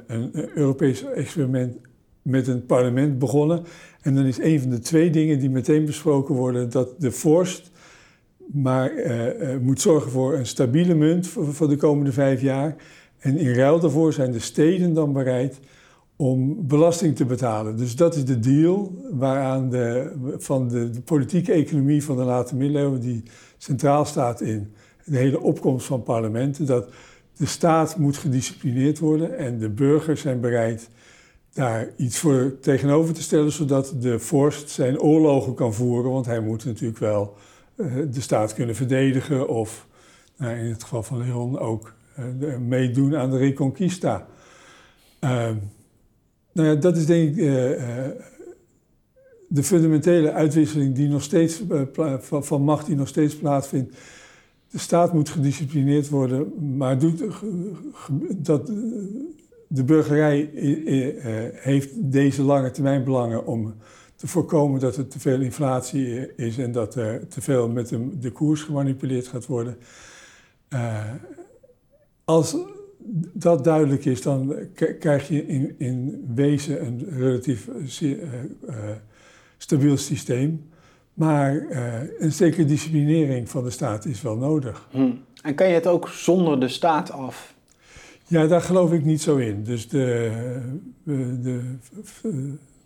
een 0.08 0.32
Europees 0.56 1.04
experiment 1.04 1.78
met 2.22 2.48
een 2.48 2.65
parlement 2.65 3.19
begonnen. 3.19 3.63
En 4.02 4.15
dan 4.15 4.26
is 4.26 4.39
een 4.39 4.60
van 4.60 4.69
de 4.69 4.80
twee 4.80 5.10
dingen 5.10 5.39
die 5.39 5.50
meteen 5.50 5.86
besproken 5.86 6.36
worden, 6.36 6.69
dat 6.69 6.96
de 6.98 7.12
vorst 7.12 7.72
maar 8.52 8.91
moet 9.62 9.82
zorgen 9.82 10.12
voor 10.12 10.34
een 10.34 10.46
stabiele 10.46 10.93
munt 10.93 11.28
voor, 11.28 11.54
voor, 11.54 11.69
de 11.69 11.76
komende 11.76 12.12
vijf 12.12 12.41
jaar. 12.41 12.76
En 13.19 13.38
in 13.38 13.54
ruil 13.54 13.80
daarvoor 13.80 14.13
zijn 14.13 14.32
de 14.32 14.39
steden 14.39 14.93
dan 14.93 15.13
bereid 15.13 15.60
om 16.15 16.67
belasting 16.67 17.15
te 17.15 17.26
betalen. 17.26 17.78
Dus 17.78 17.96
dat 17.96 18.15
is 18.15 18.26
de 18.26 18.39
deal 18.39 18.96
waaraan 19.12 19.69
de, 19.69 20.13
van 20.38 20.67
de, 20.67 20.89
de 20.89 21.02
politieke 21.02 21.52
economie 21.52 22.04
van 22.04 22.17
de 22.17 22.24
late 22.24 22.56
middeleeuwen, 22.56 23.00
die 23.00 23.24
centraal 23.58 24.06
staat 24.06 24.41
in 24.41 24.74
de 25.06 25.18
hele 25.18 25.39
opkomst 25.39 25.86
van 25.86 26.04
parlementen, 26.04 26.66
dat 26.66 26.89
de 27.38 27.46
staat 27.46 27.98
moet 27.98 28.18
gedisciplineerd 28.18 29.00
worden 29.00 29.38
en 29.38 29.58
de 29.58 29.70
burgers 29.70 30.22
zijn 30.22 30.39
bereid 30.39 30.89
daar 31.54 31.89
iets 31.98 32.18
voor 32.18 32.58
tegenover 32.62 33.13
te 33.13 33.22
stellen, 33.22 33.52
zodat 33.52 33.94
de 34.00 34.20
vorst 34.20 34.70
zijn 34.70 35.00
oorlogen 35.00 35.54
kan 35.54 35.74
voeren. 35.74 36.12
Want 36.12 36.26
hij 36.26 36.39
moet 36.39 36.66
natuurlijk 36.66 37.00
wel 37.00 37.36
de 37.76 38.22
staat 38.22 38.54
kunnen 38.54 38.76
verdedigen 38.76 39.48
of 39.48 39.88
nou, 40.38 40.58
in 40.58 40.66
het 40.66 40.84
geval 40.84 41.04
van 41.04 41.18
Leon 41.18 41.60
ook 41.60 41.94
meedoen 42.68 43.16
aan 43.16 43.32
de 43.32 43.38
Reconquista. 43.38 44.28
Ehm, 45.20 45.56
nou 46.52 46.68
ja, 46.68 46.76
dat 46.76 46.98
is 46.98 47.06
denk 47.06 47.30
ik 47.30 47.36
de 49.48 49.63
fundamentele 49.63 50.32
uitwisseling 50.32 50.96
die 50.96 51.08
nog 51.08 51.24
steeds, 51.24 51.63
van 52.20 52.62
macht 52.62 52.86
die 52.86 52.96
nog 52.96 53.08
steeds 53.08 53.36
plaatsvindt 53.36 53.96
de 54.74 54.80
staat 54.80 55.14
moet 55.14 55.30
gedisciplineerd 55.30 56.10
worden, 56.10 56.76
maar 56.78 57.00
doet, 57.00 57.24
dat, 58.36 58.68
de 59.68 59.84
burgerij 59.84 60.50
heeft 61.54 62.12
deze 62.12 62.42
lange 62.44 62.72
termijn 62.72 63.04
belangen 63.04 63.46
om 63.46 63.74
te 64.16 64.28
voorkomen 64.28 64.80
dat 64.80 64.98
er 64.98 65.08
te 65.08 65.20
veel 65.20 65.42
inflatie 65.42 66.36
is 66.36 66.58
en 66.58 66.72
dat 66.72 66.96
er 66.96 67.28
te 67.28 67.42
veel 67.42 67.70
met 67.70 67.98
de, 68.20 68.32
koers 68.32 68.62
gemanipuleerd 68.62 69.28
gaat 69.28 69.46
worden. 69.46 69.78
Als 72.24 72.56
dat 73.34 73.64
duidelijk 73.64 74.06
is, 74.06 74.22
dan 74.22 74.56
krijg 75.00 75.28
je 75.28 75.46
in, 75.46 75.76
in 75.78 76.26
wezen 76.36 76.86
een 76.86 77.06
relatief 77.10 77.70
stabiel 79.58 79.98
systeem. 79.98 80.72
Maar 81.13 81.56
uh, 81.56 81.93
een 82.19 82.32
zekere 82.32 82.65
disciplinering 82.65 83.49
van 83.49 83.63
de 83.63 83.69
staat 83.69 84.06
is 84.06 84.21
wel 84.21 84.38
nodig. 84.38 84.88
Hm. 84.91 85.12
En 85.41 85.56
kan 85.56 85.67
je 85.67 85.73
het 85.73 85.88
ook 85.88 86.08
zonder 86.08 86.60
de 86.60 86.67
staat 86.67 87.12
af? 87.12 87.54
Ja, 88.28 88.47
daar 88.47 88.62
geloof 88.62 88.91
ik 88.91 89.06
niet 89.06 89.21
zo 89.21 89.38
in. 89.38 89.63
Dus 89.63 89.89
de, 89.89 90.32
eh, 91.04 91.13
de, 91.13 91.39
de 91.41 91.60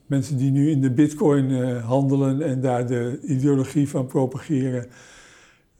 mensen 0.05 0.37
die 0.37 0.51
nu 0.51 0.69
in 0.69 0.81
de 0.81 0.91
bitcoin 0.91 1.49
uh, 1.49 1.85
handelen 1.85 2.41
en 2.41 2.61
daar 2.61 2.87
de 2.87 3.19
ideologie 3.23 3.89
van 3.89 4.05
propageren, 4.05 4.85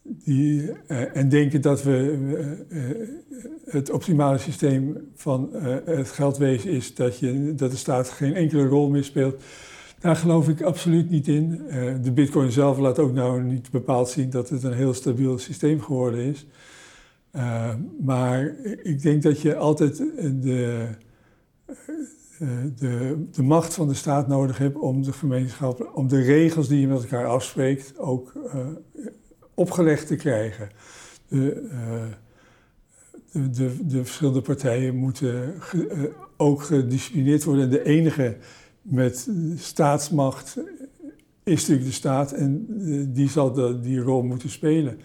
die, 0.02 0.72
en 1.14 1.30
denken 1.30 1.62
dat 1.62 1.84
we 1.84 2.66
het 3.66 3.92
optimale 3.92 4.38
systeem 4.38 4.98
van 5.16 5.50
het 5.86 6.10
geldwezen 6.10 6.70
is 6.70 6.96
dat, 6.96 7.20
je, 7.20 7.54
dat 7.56 7.72
de 7.72 7.78
staat 7.78 8.10
geen 8.10 8.36
enkele 8.36 8.66
rol 8.66 8.90
meer 8.90 9.04
speelt 9.04 9.42
daar 10.00 10.16
geloof 10.16 10.50
ik 10.50 10.62
absoluut 10.62 11.10
niet 11.10 11.28
in. 11.28 11.62
Uh, 11.68 11.94
de 12.02 12.12
bitcoin 12.12 12.52
zelf 12.52 12.78
laat 12.78 13.00
ook 13.00 13.14
nou 13.14 13.44
niet 13.44 13.72
bepaald 13.72 14.10
zien 14.10 14.30
dat 14.30 14.50
het 14.50 14.64
een 14.64 14.74
heel 14.74 14.94
stabiel 14.94 15.38
systeem 15.38 15.82
geworden 15.82 16.20
is. 16.20 16.48
Uh, 17.36 17.74
maar 18.00 18.56
ik 18.84 19.02
denk 19.02 19.24
dat 19.24 19.42
je 19.42 19.56
altijd 19.56 19.98
de, 19.98 20.88
uh, 22.40 22.48
de, 22.76 23.26
de 23.32 23.44
macht 23.44 23.74
van 23.74 23.88
de 23.88 23.94
staat 23.94 24.28
nodig 24.28 24.58
hebt 24.58 24.78
om 24.78 25.04
de 25.04 25.14
gemeenschap, 25.14 25.92
om 25.94 26.08
de 26.08 26.22
regels 26.22 26.68
die 26.68 26.80
je 26.80 26.88
met 26.88 27.02
elkaar 27.02 27.26
afspreekt, 27.26 27.98
ook 27.98 28.34
opgelegd 29.54 30.08
te 30.08 30.16
krijgen. 30.16 30.70
De, 31.28 31.68
de, 33.32 33.50
de, 33.50 33.88
de, 33.88 34.06
verschillende 34.06 34.42
partijen 34.42 34.96
moeten 34.96 35.54
ook 36.38 36.62
gedisciplineerd 36.62 37.44
worden. 37.44 37.64
En 37.64 37.70
de 37.70 37.84
enige 37.84 38.38
met 38.90 39.30
staatsmacht 39.56 40.58
is 41.44 41.60
natuurlijk 41.60 41.88
de 41.88 41.94
staat 41.94 42.32
en 42.32 42.68
eh, 42.70 43.16
die 43.16 43.30
zal 43.30 43.82
die 43.82 44.00
rol 44.00 44.22
moeten 44.22 44.50
spelen. 44.50 45.00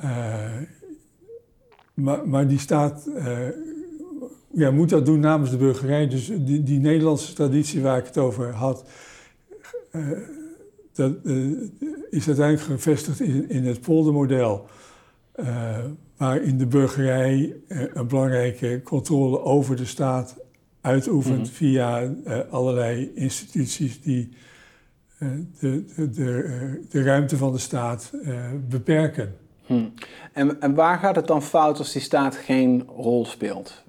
Uh, 0.00 0.56
maar, 1.94 2.28
maar, 2.28 2.48
die 2.48 2.58
staat 2.58 3.08
uh, 3.16 3.38
ja, 4.52 4.70
moet 4.70 4.88
dat 4.88 5.06
doen 5.06 5.20
namens 5.20 5.50
de 5.50 5.56
burgerij. 5.56 6.08
Dus 6.08 6.26
die, 6.26 6.62
die 6.62 6.80
Nederlandse 6.80 7.34
traditie 7.34 7.82
waar 7.82 7.98
ik 7.98 8.06
het 8.06 8.18
over 8.18 8.52
had, 8.52 8.84
dat 10.92 11.16
is 12.10 12.26
uiteindelijk 12.26 12.60
gevestigd 12.60 13.20
in, 13.20 13.48
in 13.48 13.64
het 13.64 13.80
poldermodel. 13.80 14.66
waarin 16.16 16.58
de 16.58 16.66
burgerij 16.66 17.56
een 17.68 18.08
belangrijke 18.08 18.80
controle 18.84 19.42
over 19.42 19.76
de 19.76 19.84
staat 19.84 20.36
uitoefent 20.88 21.38
mhm. 21.38 21.52
via 21.52 22.02
uh, 22.02 22.38
allerlei 22.50 23.10
instituties 23.14 24.00
die 24.00 24.28
uh, 25.18 25.28
de, 25.60 25.84
de, 25.96 26.10
de, 26.10 26.22
uh, 26.22 26.90
de, 26.90 27.02
ruimte 27.02 27.36
van 27.36 27.52
de 27.52 27.58
staat 27.58 28.12
beperken. 28.68 29.34
Hmm. 29.66 29.92
En, 30.32 30.60
en, 30.60 30.74
waar 30.74 30.98
gaat 30.98 31.16
het 31.16 31.26
dan 31.26 31.42
fout 31.42 31.78
als 31.78 31.92
die 31.92 32.02
staat 32.02 32.36
geen 32.36 32.88
rol 32.96 33.26
speelt? 33.26 33.82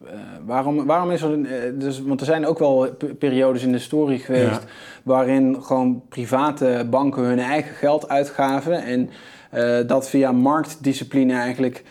waarom, 0.45 0.85
waarom 0.85 1.12
is 1.12 1.21
er. 1.21 1.39
dus, 1.79 2.01
want 2.01 2.19
er 2.19 2.25
zijn 2.25 2.45
ook 2.45 2.59
wel 2.59 2.89
periodes 3.19 3.63
in 3.63 3.71
de 3.71 3.77
historie 3.77 4.19
geweest. 4.19 4.63
waarin 5.03 5.57
gewoon 5.62 6.01
private 6.09 6.88
banken 6.89 7.23
hun 7.23 7.39
eigen 7.39 7.75
geld 7.75 8.09
uitgaven. 8.09 8.83
en 8.83 9.09
dat 9.88 10.09
via 10.09 10.31
marktdiscipline 10.31 11.33
eigenlijk 11.33 11.83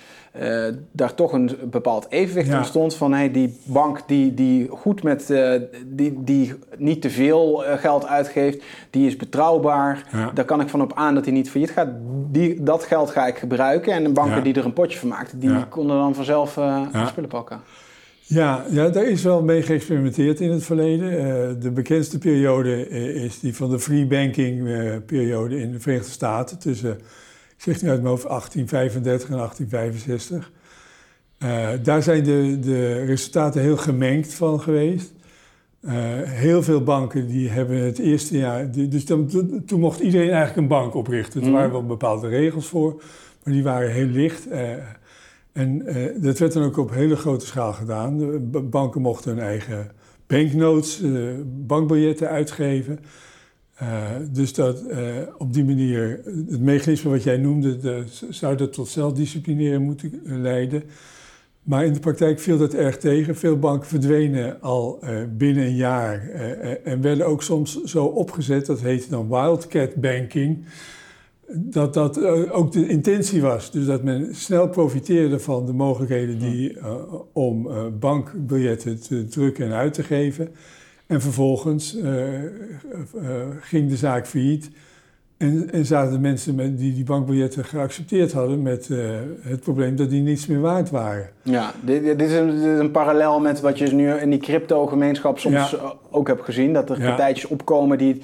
uh, 0.42 0.64
daar 0.92 1.14
toch 1.14 1.32
een 1.32 1.50
bepaald 1.70 2.06
evenwicht 2.08 2.48
ja. 2.48 2.58
ontstond 2.58 2.94
van 2.94 3.12
hey, 3.12 3.30
die 3.30 3.58
bank 3.64 4.02
die, 4.06 4.34
die 4.34 4.68
goed 4.70 5.02
met, 5.02 5.30
uh, 5.30 5.52
die, 5.86 6.24
die 6.24 6.54
niet 6.76 7.02
te 7.02 7.10
veel 7.10 7.64
uh, 7.64 7.72
geld 7.72 8.06
uitgeeft, 8.06 8.62
die 8.90 9.06
is 9.06 9.16
betrouwbaar. 9.16 10.06
Ja. 10.12 10.30
Daar 10.34 10.44
kan 10.44 10.60
ik 10.60 10.68
van 10.68 10.82
op 10.82 10.92
aan 10.94 11.14
dat 11.14 11.24
hij 11.24 11.34
niet 11.34 11.50
failliet 11.50 11.70
gaat. 11.70 11.88
Die, 12.30 12.62
dat 12.62 12.84
geld 12.84 13.10
ga 13.10 13.26
ik 13.26 13.38
gebruiken. 13.38 13.92
En 13.92 14.04
de 14.04 14.12
banken 14.12 14.36
ja. 14.36 14.42
die 14.42 14.54
er 14.54 14.64
een 14.64 14.72
potje 14.72 14.98
van 14.98 15.08
maakten, 15.08 15.38
die 15.38 15.66
konden 15.68 15.96
dan 15.96 16.14
vanzelf 16.14 16.58
spullen 17.06 17.28
pakken. 17.28 17.60
Ja, 18.20 18.64
ja, 18.70 18.88
daar 18.88 19.04
is 19.04 19.22
wel 19.22 19.42
mee 19.42 19.62
geëxperimenteerd 19.62 20.40
in 20.40 20.50
het 20.50 20.64
verleden. 20.64 21.60
de 21.60 21.70
bekendste 21.70 22.18
periode 22.18 22.88
is 23.14 23.40
die 23.40 23.56
van 23.56 23.70
de 23.70 23.78
free 23.78 24.06
banking 24.06 24.68
periode 25.06 25.60
in 25.60 25.72
de 25.72 25.80
Verenigde 25.80 26.10
Staten 26.10 26.58
tussen 26.58 26.98
ik 27.58 27.64
zeg 27.64 27.82
nu 27.82 27.88
uit 27.88 28.02
mijn 28.02 28.10
hoofd 28.10 28.28
1835 28.28 29.28
en 29.28 29.36
1865. 29.36 30.50
Uh, 31.38 31.72
eh, 31.72 31.80
daar 31.82 32.02
zijn 32.02 32.24
de, 32.24 32.58
de 32.60 33.04
resultaten 33.04 33.60
heel 33.60 33.76
gemengd 33.76 34.34
van 34.34 34.60
geweest. 34.60 35.12
Uh, 35.80 35.92
heel 36.22 36.62
veel 36.62 36.82
banken 36.82 37.26
die 37.26 37.48
hebben 37.48 37.76
het 37.76 37.98
eerste 37.98 38.38
jaar. 38.38 38.70
dus 38.70 39.04
dan, 39.04 39.28
toen 39.66 39.80
mocht 39.80 40.00
iedereen 40.00 40.28
eigenlijk 40.28 40.56
een 40.56 40.68
bank 40.68 40.94
oprichten. 40.94 41.40
Er 41.40 41.46
mhm. 41.46 41.56
waren 41.56 41.72
wel 41.72 41.86
bepaalde 41.86 42.28
regels 42.28 42.66
voor, 42.66 43.02
maar 43.44 43.54
die 43.54 43.62
waren 43.62 43.92
heel 43.92 44.06
licht. 44.06 44.46
Uh, 44.50 44.72
en 45.52 45.84
dat 46.16 46.38
werd 46.38 46.52
dan 46.52 46.62
ook 46.62 46.76
op 46.76 46.90
hele 46.90 47.16
grote 47.16 47.46
schaal 47.46 47.72
gedaan. 47.72 48.18
De 48.18 48.38
banken 48.62 49.00
mochten 49.00 49.30
hun 49.30 49.44
eigen 49.44 49.90
banknotes, 50.26 51.02
bankbiljetten 51.44 52.28
uitgeven. 52.28 52.98
Uh, 53.82 54.10
dus 54.32 54.54
dat 54.54 54.84
uh, 54.90 54.98
op 55.36 55.52
die 55.52 55.64
manier, 55.64 56.20
het 56.24 56.60
mechanisme 56.60 57.10
wat 57.10 57.22
jij 57.22 57.36
noemde, 57.36 57.78
de, 57.78 58.04
zou 58.30 58.56
dat 58.56 58.72
tot 58.72 58.88
zelfdisciplineren 58.88 59.82
moeten 59.82 60.20
leiden. 60.24 60.82
Maar 61.62 61.84
in 61.84 61.92
de 61.92 62.00
praktijk 62.00 62.40
viel 62.40 62.58
dat 62.58 62.74
erg 62.74 62.98
tegen. 62.98 63.36
Veel 63.36 63.58
banken 63.58 63.88
verdwenen 63.88 64.60
al 64.60 64.98
uh, 65.04 65.18
binnen 65.36 65.64
een 65.64 65.76
jaar 65.76 66.28
en 66.84 67.00
werden 67.00 67.26
ook 67.26 67.42
soms 67.42 67.82
zo 67.82 68.04
opgezet, 68.04 68.66
dat 68.66 68.80
heette 68.80 69.10
dan 69.10 69.28
wildcat 69.28 69.94
banking, 69.94 70.64
dat 71.52 71.94
dat 71.94 72.24
ook 72.50 72.72
de 72.72 72.88
intentie 72.88 73.40
was. 73.40 73.70
Dus 73.70 73.86
dat 73.86 74.02
men 74.02 74.34
snel 74.34 74.68
profiteerde 74.68 75.38
van 75.38 75.66
de 75.66 75.72
mogelijkheden 75.72 76.38
die, 76.38 76.76
om 77.32 77.68
bankbiljetten 77.98 79.00
te 79.00 79.24
drukken 79.24 79.66
en 79.66 79.72
uit 79.72 79.94
te 79.94 80.02
geven. 80.02 80.48
En 81.08 81.20
vervolgens 81.20 81.96
uh, 81.96 82.42
uh, 82.42 82.50
ging 83.60 83.88
de 83.88 83.96
zaak 83.96 84.26
failliet. 84.26 84.70
En, 85.36 85.72
en 85.72 85.86
zaten 85.86 86.12
de 86.12 86.18
mensen 86.18 86.54
met, 86.54 86.78
die 86.78 86.94
die 86.94 87.04
bankbiljetten 87.04 87.64
geaccepteerd 87.64 88.32
hadden 88.32 88.62
met 88.62 88.88
uh, 88.88 89.08
het 89.40 89.60
probleem 89.60 89.96
dat 89.96 90.10
die 90.10 90.22
niets 90.22 90.46
meer 90.46 90.60
waard 90.60 90.90
waren. 90.90 91.30
Ja, 91.42 91.72
dit, 91.80 92.04
dit, 92.04 92.22
is, 92.22 92.32
een, 92.32 92.46
dit, 92.46 92.64
is, 92.64 92.78
een, 92.78 92.90
parallel 92.90 93.40
met 93.40 93.60
wat 93.60 93.78
je 93.78 93.86
nu 93.86 94.12
in 94.12 94.30
die 94.30 94.38
crypto-gemeenschap 94.38 95.38
soms 95.38 95.70
ja. 95.70 95.94
ook 96.10 96.26
hebt 96.26 96.44
gezien. 96.44 96.72
Dat 96.72 96.90
er 96.90 97.00
ja. 97.00 97.06
partijtjes 97.06 97.50
opkomen 97.50 97.98
die, 97.98 98.22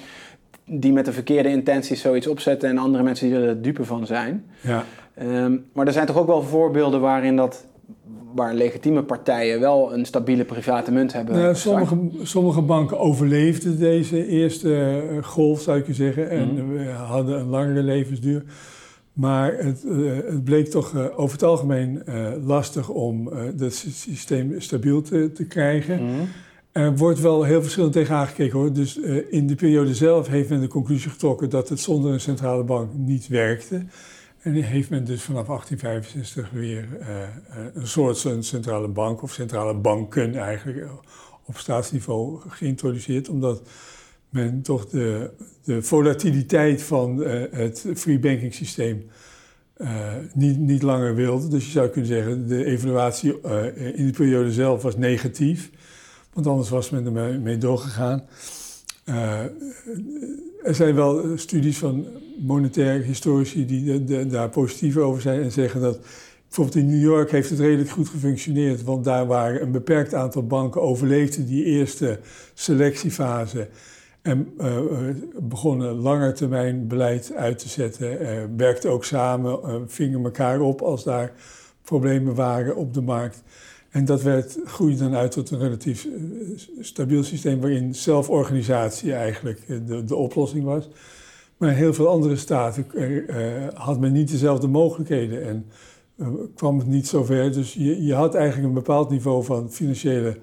die 0.64 0.92
met 0.92 1.04
de 1.04 1.12
verkeerde 1.12 1.48
intenties 1.48 2.00
zoiets 2.00 2.26
opzetten 2.26 2.68
en 2.68 2.78
andere 2.78 3.02
mensen 3.02 3.28
die 3.28 3.36
er 3.36 3.62
dupe 3.62 3.84
van 3.84 4.06
zijn. 4.06 4.44
Ja. 4.60 4.84
Um, 5.22 5.64
maar 5.72 5.86
er 5.86 5.92
zijn 5.92 6.06
toch 6.06 6.18
ook 6.18 6.26
wel 6.26 6.42
voorbeelden 6.42 7.00
waarin 7.00 7.36
dat 7.36 7.64
waar 8.34 8.54
legitieme 8.54 9.02
partijen 9.02 9.60
wel 9.60 9.94
een 9.94 10.04
stabiele 10.04 10.44
private 10.44 10.92
munt 10.92 11.12
hebben. 11.12 11.34
Nou, 11.34 11.54
sommige, 11.54 11.96
sommige 12.22 12.62
banken 12.62 12.98
overleefden 12.98 13.78
deze 13.78 14.26
eerste 14.26 15.02
eh, 15.10 15.24
golf, 15.24 15.60
zou 15.60 15.78
ik 15.78 15.86
je 15.86 15.94
zeggen, 15.94 16.30
en 16.30 16.66
mm. 16.66 16.86
hadden 16.88 17.40
een 17.40 17.48
langere 17.48 17.82
levensduur. 17.82 18.44
Maar 19.12 19.56
het, 19.56 19.84
uh, 19.84 20.12
het 20.14 20.44
bleek 20.44 20.68
toch 20.68 20.92
uh, 20.92 21.04
over 21.16 21.32
het 21.32 21.42
algemeen 21.42 22.02
lastig 22.44 22.88
om 22.88 23.30
dat 23.54 23.74
systeem 23.74 24.60
stabiel 24.60 25.02
te, 25.02 25.32
te 25.32 25.46
krijgen. 25.46 26.02
Mm. 26.02 26.28
Er 26.72 26.96
wordt 26.96 27.20
wel 27.20 27.42
heel 27.42 27.62
verschillend 27.62 27.92
tegen 27.92 28.14
aangekeken 28.14 28.58
hoor. 28.58 28.72
Dus 28.72 28.98
in 29.30 29.46
de 29.46 29.54
periode 29.54 29.94
zelf 29.94 30.28
heeft 30.28 30.48
men 30.48 30.60
de 30.60 30.68
conclusie 30.68 31.10
getrokken 31.10 31.50
dat 31.50 31.68
het 31.68 31.80
zonder 31.80 32.12
een 32.12 32.20
centrale 32.20 32.64
bank 32.64 32.90
niet 32.94 33.28
werkte. 33.28 33.82
En 34.44 34.54
heeft 34.54 34.90
men 34.90 35.04
dus 35.04 35.22
vanaf 35.22 35.46
1865 35.46 36.50
weer 36.50 36.88
uh, 37.00 37.06
een 37.74 37.86
soort 37.86 38.26
centrale 38.40 38.88
bank 38.88 39.22
of 39.22 39.32
centrale 39.32 39.74
banken 39.74 40.34
eigenlijk 40.34 40.86
op 41.44 41.58
staatsniveau 41.58 42.40
geïntroduceerd, 42.48 43.28
omdat 43.28 43.62
men 44.28 44.62
toch 44.62 44.88
de, 44.88 45.30
de 45.62 45.82
volatiliteit 45.82 46.82
van 46.82 47.24
het 47.50 47.86
free 47.94 48.18
banking 48.18 48.54
systeem 48.54 49.10
niet, 50.32 50.58
niet 50.58 50.82
langer 50.82 51.14
wilde. 51.14 51.48
Dus 51.48 51.64
je 51.64 51.70
zou 51.70 51.88
kunnen 51.88 52.10
zeggen, 52.10 52.48
de 52.48 52.64
evaluatie 52.64 53.40
in 53.94 54.06
de 54.06 54.12
periode 54.16 54.52
zelf 54.52 54.82
was 54.82 54.96
negatief. 54.96 55.70
Want 56.32 56.46
anders 56.46 56.68
was 56.68 56.90
men 56.90 57.16
ermee 57.16 57.58
doorgegaan. 57.58 58.22
er 60.64 60.74
zijn 60.74 60.94
wel 60.94 61.38
studies 61.38 61.78
van 61.78 62.06
monetaire 62.38 63.02
historici 63.02 63.66
die 63.66 64.04
de, 64.04 64.26
daar 64.26 64.48
positief 64.48 64.96
over 64.96 65.22
zijn 65.22 65.42
en 65.42 65.52
zeggen 65.52 65.80
dat 65.80 65.98
bijvoorbeeld 66.46 66.76
in 66.76 66.90
New 66.90 67.02
York 67.02 67.30
heeft 67.30 67.50
het 67.50 67.58
redelijk 67.58 67.90
goed 67.90 68.08
gefunctioneerd, 68.08 68.82
want 68.82 69.04
daar 69.04 69.26
waren 69.26 69.62
een 69.62 69.70
beperkt 69.70 70.14
aantal 70.14 70.46
banken 70.46 70.82
overleefden 70.82 71.46
die 71.46 71.64
eerste 71.64 72.18
selectiefase 72.54 73.68
en 74.22 74.52
uh, 74.60 74.78
begonnen 75.42 75.94
langetermijn 75.94 76.86
beleid 76.86 77.32
uit 77.34 77.58
te 77.58 77.68
zetten. 77.68 78.22
Uh, 78.22 78.28
werkten 78.56 78.90
ook 78.90 79.04
samen, 79.04 79.60
uh, 79.64 79.74
vingen 79.86 80.24
elkaar 80.24 80.60
op 80.60 80.82
als 80.82 81.04
daar 81.04 81.32
problemen 81.82 82.34
waren 82.34 82.76
op 82.76 82.94
de 82.94 83.00
markt. 83.00 83.42
En 83.90 84.04
dat 84.04 84.22
werd, 84.22 84.58
groeide 84.64 84.98
dan 84.98 85.14
uit 85.14 85.30
tot 85.30 85.50
een 85.50 85.58
relatief 85.58 86.08
stabiel 86.80 87.22
systeem 87.22 87.60
waarin 87.60 87.94
zelforganisatie 87.94 89.14
eigenlijk 89.14 89.86
de, 89.86 90.04
de 90.04 90.16
oplossing 90.16 90.64
was. 90.64 90.88
Maar 91.56 91.68
in 91.68 91.76
heel 91.76 91.94
veel 91.94 92.08
andere 92.08 92.36
staten 92.36 92.86
had 93.74 94.00
men 94.00 94.12
niet 94.12 94.30
dezelfde 94.30 94.66
mogelijkheden 94.66 95.44
en 95.44 95.66
kwam 96.54 96.78
het 96.78 96.86
niet 96.86 97.08
zover. 97.08 97.52
Dus 97.52 97.74
je, 97.74 98.04
je 98.04 98.14
had 98.14 98.34
eigenlijk 98.34 98.68
een 98.68 98.74
bepaald 98.74 99.10
niveau 99.10 99.44
van 99.44 99.70
financiële 99.70 100.36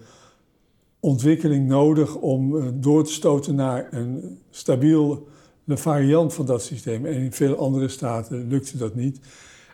ontwikkeling 1.01 1.68
nodig 1.68 2.16
om 2.16 2.57
eh, 2.57 2.68
door 2.74 3.03
te 3.03 3.12
stoten 3.12 3.55
naar 3.55 3.88
een 3.91 4.39
stabiele 4.49 5.22
variant 5.68 6.34
van 6.34 6.45
dat 6.45 6.64
systeem. 6.64 7.05
En 7.05 7.14
in 7.14 7.32
veel 7.32 7.57
andere 7.57 7.88
staten 7.88 8.47
lukte 8.47 8.78
dat 8.78 8.95
niet. 8.95 9.20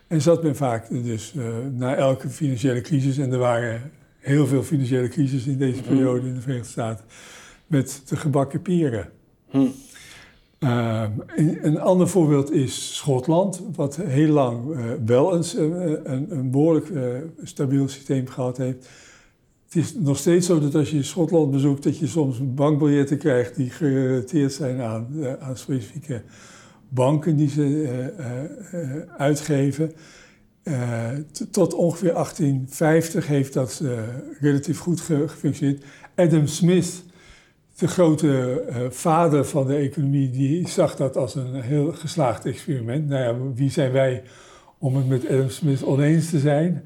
En 0.06 0.22
zat 0.22 0.42
men 0.42 0.56
vaak 0.56 0.88
dus 0.90 1.32
uh, 1.36 1.44
na 1.72 1.94
elke 1.94 2.28
financiële 2.28 2.80
crisis, 2.80 3.18
en 3.18 3.32
er 3.32 3.38
waren 3.38 3.90
heel 4.18 4.46
veel 4.46 4.62
financiële 4.62 5.08
crisis 5.08 5.46
in 5.46 5.58
deze 5.58 5.80
mhm. 5.80 5.88
periode 5.88 6.28
in 6.28 6.34
de 6.34 6.40
Verenigde 6.40 6.70
Staten, 6.70 7.04
met 7.66 8.02
de 8.08 8.16
gebakken 8.16 8.62
pieren. 8.62 9.10
Hm. 9.48 9.66
Uh, 10.58 11.04
een, 11.62 11.80
ander 11.80 12.08
voorbeeld 12.08 12.52
is 12.52 12.96
Schotland, 12.96 13.62
wat 13.74 13.96
heel 13.96 14.32
lang 14.32 14.76
uh, 14.76 14.84
wel 15.04 15.34
een, 15.34 15.44
een, 16.12 16.36
een 16.36 16.50
behoorlijk 16.50 16.90
stabiel 17.42 17.88
systeem 17.88 18.26
gehad 18.26 18.56
heeft 18.56 18.88
het 19.64 19.76
is 19.76 19.94
nog 19.94 20.18
steeds 20.18 20.46
zo 20.46 20.60
dat 20.60 20.74
als 20.74 20.90
je 20.90 21.02
Schotland 21.02 21.50
bezoekt, 21.50 21.82
dat 21.82 21.98
je 21.98 22.06
soms 22.06 22.54
bankbiljetten 22.54 23.18
krijgt 23.18 23.56
die 23.56 23.70
gerelateerd 23.70 24.52
zijn 24.52 24.80
aan, 24.80 25.08
aan 25.40 25.56
specifieke 25.56 26.22
banken 26.88 27.36
die 27.36 27.48
ze 27.48 29.06
uitgeven. 29.16 29.92
tot 31.50 31.74
ongeveer 31.74 32.12
1850 32.12 33.26
heeft 33.26 33.52
dat 33.52 33.82
relatief 34.40 34.78
goed 34.78 35.00
gefunctioneerd. 35.00 35.84
Adam 36.14 36.46
Smith, 36.46 37.04
de 37.78 37.88
grote 37.88 38.62
vader 38.90 39.44
van 39.44 39.66
de 39.66 39.74
economie, 39.74 40.30
die 40.30 40.68
zag 40.68 40.96
dat 40.96 41.16
als 41.16 41.34
een 41.34 41.54
heel 41.54 41.92
geslaagd 41.92 42.46
experiment. 42.46 43.08
Nou 43.08 43.22
ja, 43.22 43.52
wie 43.54 43.70
zijn 43.70 43.92
wij 43.92 44.22
om 44.78 44.96
het 44.96 45.08
met 45.08 45.28
Adam 45.28 45.48
Smith 45.48 45.84
oneens 45.84 46.30
te 46.30 46.38
zijn? 46.38 46.82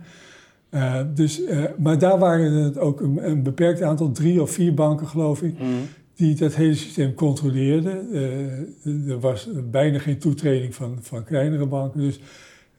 Uh, 0.75 1.01
dus, 1.15 1.41
uh, 1.41 1.65
maar 1.79 1.99
daar 1.99 2.19
waren 2.19 2.53
het 2.53 2.79
ook 2.79 3.01
een, 3.01 3.29
een, 3.31 3.43
beperkt 3.43 3.83
aantal, 3.83 4.13
drie 4.13 4.43
of 4.43 4.51
vier 4.51 4.75
banken 4.75 5.07
geloof 5.07 5.43
ik, 5.43 5.59
mm. 5.59 5.89
die 6.15 6.35
dat 6.35 6.55
hele 6.55 6.75
systeem 6.75 7.15
controleerden. 7.15 8.15
Er 9.09 9.21
was 9.21 9.49
bijna 9.71 9.99
geen 9.99 10.19
toetreding 10.19 10.75
van, 10.75 10.99
van 11.01 11.25
kleinere 11.25 11.67
banken. 11.67 12.01
Dus 12.01 12.21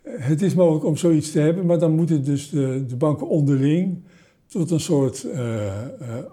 het 0.03 0.41
is 0.41 0.53
mogelijk 0.53 0.85
om 0.85 0.97
zoiets 0.97 1.31
te 1.31 1.39
hebben, 1.39 1.65
maar 1.65 1.79
dan 1.79 1.91
moeten 1.91 2.23
dus 2.23 2.49
de, 2.49 2.83
de 2.87 2.95
banken 2.95 3.27
onderling 3.27 3.97
tot 4.53 4.71
een 4.71 4.79
soort 4.79 5.27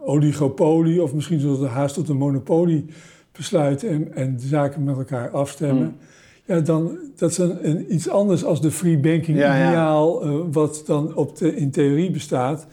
oligopolie 0.05 1.03
of 1.03 1.15
misschien 1.15 1.41
tot, 1.41 1.67
haast 1.67 1.95
tot 1.95 2.09
een 2.09 2.17
monopolie 2.17 2.85
besluiten 3.33 3.89
en, 3.89 4.15
en 4.15 4.37
de 4.37 4.47
zaken 4.47 4.85
met 4.85 4.97
elkaar 4.97 5.31
afstemmen. 5.31 5.87
Mm. 5.87 5.97
Ja, 6.45 6.61
dan, 6.61 6.99
dat 7.17 7.31
is 7.31 7.39
een, 7.39 7.95
iets 7.95 8.09
anders 8.09 8.45
als 8.45 8.61
de 8.61 8.71
free 8.71 8.99
banking 8.99 9.37
ideaal, 9.37 10.23
eh, 10.23 10.35
wat 10.53 10.83
dan 10.87 11.15
op 11.15 11.37
de, 11.37 11.57
in 11.57 11.71
theorie 11.71 12.11
bestaat. 12.11 12.67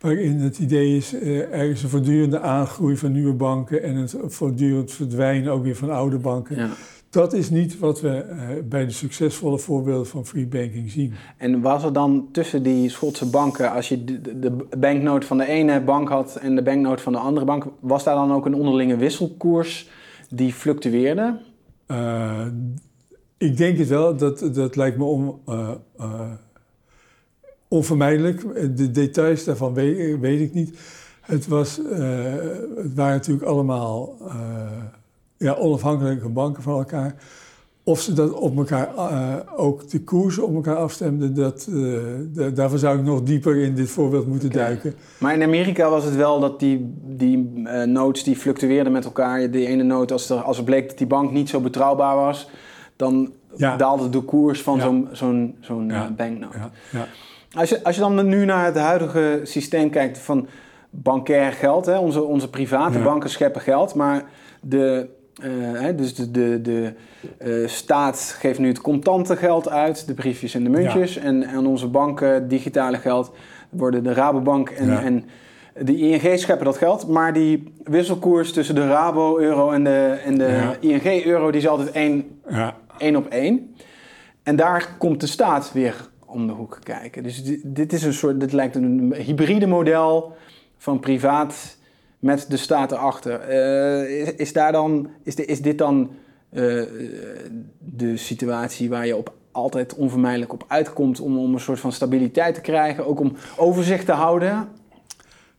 Waarin 0.00 0.36
het 0.36 0.58
idee 0.58 0.96
is, 0.96 1.14
uh, 1.14 1.38
er 1.38 1.70
is 1.70 1.82
een 1.82 1.88
voortdurende 1.88 2.40
aangroei 2.40 2.96
van 2.96 3.12
nieuwe 3.12 3.32
banken 3.32 3.82
en 3.82 3.94
het 3.94 4.16
voortdurend 4.26 4.92
verdwijnen 4.92 5.52
ook 5.52 5.62
weer 5.62 5.76
van 5.76 5.90
oude 5.90 6.18
banken. 6.18 6.56
Ja. 6.56 6.70
Dat 7.10 7.32
is 7.32 7.50
niet 7.50 7.78
wat 7.78 8.00
we 8.00 8.24
uh, 8.28 8.62
bij 8.64 8.86
de 8.86 8.92
succesvolle 8.92 9.58
voorbeelden 9.58 10.06
van 10.06 10.26
free 10.26 10.46
banking 10.46 10.90
zien. 10.90 11.14
En 11.36 11.60
was 11.60 11.84
er 11.84 11.92
dan 11.92 12.28
tussen 12.32 12.62
die 12.62 12.88
Schotse 12.88 13.30
banken, 13.30 13.72
als 13.72 13.88
je 13.88 14.04
de, 14.04 14.56
banknote 14.78 15.26
van 15.26 15.38
de 15.38 15.46
ene 15.46 15.80
bank 15.80 16.08
had 16.08 16.36
en 16.36 16.54
de 16.54 16.62
banknote 16.62 17.02
van 17.02 17.12
de 17.12 17.18
andere 17.18 17.46
bank, 17.46 17.64
was 17.80 18.04
daar 18.04 18.14
dan 18.14 18.32
ook 18.32 18.46
een 18.46 18.54
onderlinge 18.54 18.96
wisselkoers 18.96 19.88
die 20.28 20.52
fluctueerde? 20.52 21.40
Ik 23.38 23.56
denk 23.56 23.78
het 23.78 23.88
wel, 23.88 24.16
dat, 24.16 24.50
dat 24.52 24.76
lijkt 24.76 24.98
me 24.98 25.34
uh, 25.48 25.70
uh, 26.00 26.20
onvermijdelijk. 27.68 28.40
De 28.76 28.90
details 28.90 29.44
daarvan 29.44 29.74
weet, 29.74 30.20
weet 30.20 30.40
ik 30.40 30.54
niet. 30.54 30.78
Het, 31.20 31.46
was, 31.46 31.80
uh, 31.80 31.88
het 32.76 32.94
waren 32.94 33.16
natuurlijk 33.16 33.46
allemaal 33.46 34.16
ja, 35.40 35.54
onafhankelijke 35.54 36.28
banken 36.28 36.62
van 36.62 36.78
elkaar. 36.78 37.14
Of 37.84 38.00
ze 38.00 38.12
dat 38.12 38.32
op 38.32 38.56
elkaar, 38.56 38.88
ook 39.56 39.90
de 39.90 40.00
koersen 40.00 40.44
op 40.44 40.54
elkaar 40.54 40.76
afstemden, 40.76 41.34
dat, 41.34 41.68
daarvoor 42.54 42.78
zou 42.78 42.98
ik 42.98 43.04
nog 43.04 43.22
dieper 43.22 43.56
in 43.56 43.74
dit 43.74 43.90
voorbeeld 43.90 44.26
moeten 44.26 44.50
duiken. 44.50 44.94
Maar 45.18 45.34
in 45.34 45.42
Amerika 45.42 45.90
was 45.90 46.04
het 46.04 46.16
wel 46.16 46.40
dat 46.40 46.60
die, 46.60 46.94
die 47.02 47.36
notes 47.86 48.24
die 48.24 48.36
fluctueerden 48.36 48.92
met 48.92 49.04
elkaar. 49.04 49.50
De 49.50 49.66
ene 49.66 49.82
noot, 49.82 50.12
als, 50.12 50.30
er, 50.30 50.36
als 50.36 50.56
het 50.56 50.66
bleek 50.66 50.88
dat 50.88 50.98
die 50.98 51.06
bank 51.06 51.30
niet 51.30 51.48
zo 51.48 51.60
betrouwbaar 51.60 52.16
was, 52.16 52.48
dan 52.96 53.32
daalde 53.76 54.08
de 54.08 54.20
koers 54.20 54.62
van 54.62 54.80
zo'n 54.80 55.08
zo'n 55.12 55.56
zo'n 55.60 55.88
ja. 55.88 56.04
Eh, 56.04 56.10
banknote. 56.16 56.58
Als, 57.52 57.68
je, 57.68 57.84
als 57.84 57.94
je 57.94 58.00
dan 58.00 58.28
nu 58.28 58.44
naar 58.44 58.64
het 58.64 58.76
huidige 58.76 59.40
systeem 59.42 59.90
kijkt 59.90 60.18
van 60.18 60.46
bankair 60.90 61.52
geld, 61.52 61.86
hè, 61.86 61.98
onze, 61.98 62.22
onze 62.22 62.50
private 62.50 62.98
banken 62.98 63.30
scheppen 63.30 63.60
geld, 63.60 63.94
maar 63.94 64.24
de, 64.60 65.08
uh, 65.44 65.96
dus 65.96 66.14
de, 66.14 66.30
de, 66.30 66.60
de 66.60 66.92
uh, 67.44 67.68
staat 67.68 68.36
geeft 68.38 68.58
nu 68.58 68.68
het 68.68 68.80
contante 68.80 69.36
geld 69.36 69.68
uit, 69.68 70.06
de 70.06 70.14
briefjes 70.14 70.54
en 70.54 70.64
de 70.64 70.70
muntjes, 70.70 71.16
en, 71.16 71.42
en 71.42 71.66
onze 71.66 71.88
banken 71.88 72.48
digitale 72.48 72.98
geld 72.98 73.32
worden 73.70 74.02
de 74.02 74.12
Rabobank 74.12 74.68
en, 74.68 75.02
en 75.02 75.24
de 75.84 75.96
ING 75.96 76.38
scheppen 76.38 76.66
dat 76.66 76.76
geld, 76.76 77.08
maar 77.08 77.32
die 77.32 77.72
wisselkoers 77.84 78.52
tussen 78.52 78.74
de 78.74 78.86
Rabo-euro 78.86 79.70
en 79.70 79.84
de, 79.84 80.20
en 80.24 80.38
de 80.38 80.76
ING-euro 80.80 81.50
die 81.50 81.60
is 81.60 81.68
altijd 81.68 81.90
één, 81.90 82.40
ja. 82.48 82.76
één 82.98 83.16
op 83.16 83.26
één. 83.26 83.74
En 84.42 84.56
daar 84.56 84.94
komt 84.98 85.20
de 85.20 85.26
staat 85.26 85.72
weer 85.72 86.08
om 86.26 86.46
de 86.46 86.52
hoek 86.52 86.78
kijken. 86.82 87.22
Dus 87.22 87.42
dit, 87.62 87.92
is 87.92 88.02
een 88.02 88.12
soort, 88.12 88.40
dit 88.40 88.52
lijkt 88.52 88.76
een 88.76 89.14
hybride 89.16 89.66
model 89.66 90.36
van 90.78 91.00
privaat 91.00 91.78
met 92.20 92.46
de 92.48 92.56
staat 92.56 92.92
erachter. 92.92 93.50
Uh, 93.50 94.28
is, 94.38 94.52
daar 94.52 94.72
dan, 94.72 95.08
is, 95.22 95.34
de, 95.34 95.44
is 95.44 95.60
dit 95.60 95.78
dan 95.78 96.10
uh, 96.52 96.82
de 97.78 98.16
situatie 98.16 98.88
waar 98.88 99.06
je 99.06 99.16
op 99.16 99.34
altijd 99.52 99.94
onvermijdelijk 99.94 100.52
op 100.52 100.64
uitkomt 100.68 101.20
om, 101.20 101.38
om 101.38 101.54
een 101.54 101.60
soort 101.60 101.80
van 101.80 101.92
stabiliteit 101.92 102.54
te 102.54 102.60
krijgen, 102.60 103.06
ook 103.06 103.20
om 103.20 103.36
overzicht 103.56 104.06
te 104.06 104.12
houden? 104.12 104.68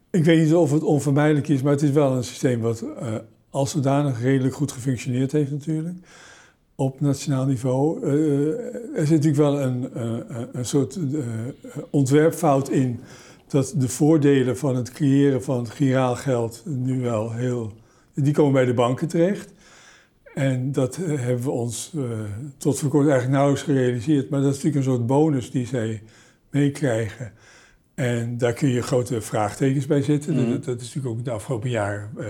Ik 0.09 0.23
weet 0.23 0.43
niet 0.43 0.53
of 0.53 0.71
het 0.71 0.83
onvermijdelijk 0.83 1.47
is, 1.47 1.61
maar 1.61 1.71
het 1.71 1.81
is 1.81 1.91
wel 1.91 2.15
een 2.15 2.23
systeem 2.23 2.61
wat 2.61 2.83
uh, 2.83 3.15
als 3.49 3.71
zodanig 3.71 4.21
redelijk 4.21 4.55
goed 4.55 4.71
gefunctioneerd 4.71 5.31
heeft 5.31 5.51
natuurlijk. 5.51 5.95
Op 6.75 7.01
nationaal 7.01 7.45
niveau. 7.45 8.05
Er 8.95 9.07
zit 9.07 9.09
natuurlijk 9.09 9.35
wel 9.35 9.61
een, 9.61 9.89
een 10.51 10.65
soort 10.65 10.99
ontwerpfout 11.89 12.69
in 12.69 12.99
dat 13.51 13.73
de 13.77 13.89
voordelen 13.89 14.57
van 14.57 14.75
het 14.75 14.91
creëren 14.91 15.43
van 15.43 15.67
giraal 15.67 16.15
geld 16.15 16.63
nu 16.65 17.01
wel 17.01 17.31
heel... 17.33 17.73
Die 18.13 18.33
komen 18.33 18.53
bij 18.53 18.65
de 18.65 18.73
banken 18.73 19.07
terecht. 19.07 19.53
En 20.33 20.71
dat 20.71 20.95
hebben 20.95 21.43
we 21.43 21.51
ons 21.51 21.93
tot 22.57 22.79
voor 22.79 22.89
kort 22.89 23.07
eigenlijk 23.07 23.33
nauwelijks 23.33 23.63
gerealiseerd. 23.63 24.29
Maar 24.29 24.41
dat 24.41 24.49
is 24.49 24.55
natuurlijk 24.55 24.85
een 24.85 24.91
soort 24.91 25.07
bonus 25.07 25.51
die 25.51 25.67
zij 25.67 26.03
meekrijgen. 26.49 27.31
En 27.93 28.37
daar 28.37 28.53
kun 28.53 28.69
je 28.69 28.81
grote 28.81 29.21
vraagtekens 29.21 29.85
bij 29.85 30.01
zetten. 30.01 30.35
dat, 30.35 30.45
mhm. 30.45 30.61
dat, 30.61 30.81
is 30.81 30.93
natuurlijk 30.93 31.19
ook 31.19 31.25
de 31.25 31.31
afgelopen 31.31 31.69
jaar 31.69 32.11
uh, 32.17 32.27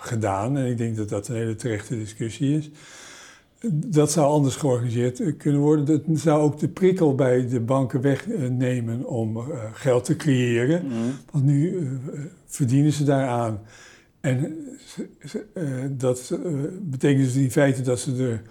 gedaan. 0.00 0.56
En 0.56 0.66
ik 0.66 0.78
denk 0.78 0.96
dat 0.96 1.08
dat 1.08 1.28
een 1.28 1.36
hele 1.36 1.54
terechte 1.54 1.98
discussie 1.98 2.56
is. 2.56 2.70
Dat 3.70 4.12
zou 4.12 4.26
anders 4.26 4.56
georganiseerd 4.56 5.36
kunnen 5.36 5.60
worden. 5.60 5.84
Dat 5.86 6.18
zou 6.18 6.40
ook 6.40 6.58
de 6.58 6.68
prikkel 6.68 7.14
bij 7.14 7.48
de 7.48 7.60
banken 7.60 8.00
wegnemen 8.00 9.06
om 9.06 9.38
geld 9.72 10.04
te 10.04 10.16
creëren. 10.16 10.86
Mhm. 10.86 10.94
Want 11.30 11.44
nu 11.44 11.88
verdienen 12.46 12.92
ze 12.92 13.04
daaraan. 13.04 13.60
En 14.20 14.56
dat 15.90 16.38
betekent 16.82 17.24
dus 17.24 17.34
in 17.34 17.50
feite 17.50 17.82
dat 17.82 18.00
ze 18.00 18.16
er 18.16 18.42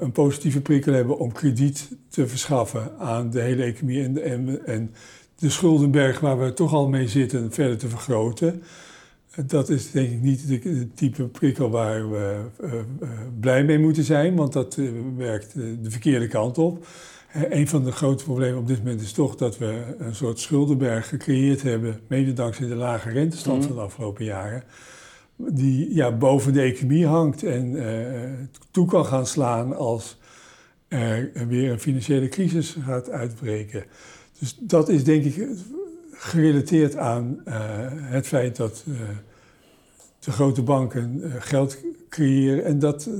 een 0.00 0.12
positieve 0.12 0.60
prikkel 0.60 0.92
hebben 0.92 1.18
om 1.18 1.32
krediet 1.32 1.88
te 2.08 2.28
verschaffen 2.28 2.98
aan 2.98 3.30
de 3.30 3.40
hele 3.40 3.62
economie 3.62 4.02
en, 4.04 4.22
en, 4.22 4.66
en 4.66 4.90
de 5.38 5.50
schuldenberg 5.50 6.20
waar 6.20 6.38
we 6.38 6.52
toch 6.52 6.72
al 6.72 6.88
mee 6.88 7.08
zitten 7.08 7.52
verder 7.52 7.78
te 7.78 7.88
vergroten. 7.88 8.62
Dat 9.46 9.68
is 9.68 9.90
denk 9.90 10.10
ik 10.10 10.20
niet 10.20 10.48
de, 10.48 10.88
type 10.94 11.22
prikkel 11.28 11.70
waar 11.70 12.10
we 12.10 12.40
uh, 12.62 12.72
blij 13.40 13.64
mee 13.64 13.78
moeten 13.78 14.04
zijn, 14.04 14.36
want 14.36 14.52
dat 14.52 14.76
uh, 14.76 14.90
werkt 15.16 15.54
de 15.54 15.90
verkeerde 15.90 16.26
kant 16.26 16.58
op. 16.58 16.86
een 17.32 17.68
van 17.68 17.84
de 17.84 17.92
grote 17.92 18.24
problemen 18.24 18.58
op 18.58 18.66
dit 18.66 18.78
moment 18.78 19.00
is 19.00 19.12
toch 19.12 19.36
dat 19.36 19.58
we 19.58 19.94
een 19.98 20.14
soort 20.14 20.40
schuldenberg 20.40 21.08
gecreëerd 21.08 21.62
hebben, 21.62 22.00
mede 22.06 22.32
dankzij 22.32 22.66
de 22.66 22.74
lage 22.74 23.10
rentestand 23.10 23.58
mhm. 23.58 23.66
van 23.66 23.76
de 23.76 23.82
afgelopen 23.82 24.24
jaren 24.24 24.62
die 25.36 25.94
ja, 25.94 26.16
boven 26.16 26.52
de 26.52 26.60
economie 26.60 27.06
hangt 27.06 27.42
en 27.42 28.50
toe 28.70 28.86
kan 28.86 29.06
gaan 29.06 29.26
slaan 29.26 29.76
als 29.76 30.18
er 30.88 31.30
weer 31.48 31.70
een 31.70 31.80
financiële 31.80 32.28
crisis 32.28 32.76
gaat 32.84 33.10
uitbreken. 33.10 33.84
Dus 34.38 34.56
dat 34.60 34.88
is 34.88 35.04
denk 35.04 35.24
ik 35.24 35.48
gerelateerd 36.22 36.96
aan 36.96 37.42
uh, 37.44 37.54
het 37.90 38.26
feit 38.26 38.56
dat 38.56 38.84
uh, 38.88 38.96
de 40.18 40.30
grote 40.30 40.62
banken 40.62 41.20
uh, 41.22 41.34
geld 41.38 41.78
creëren. 42.08 42.64
En 42.64 42.78
dat 42.78 43.10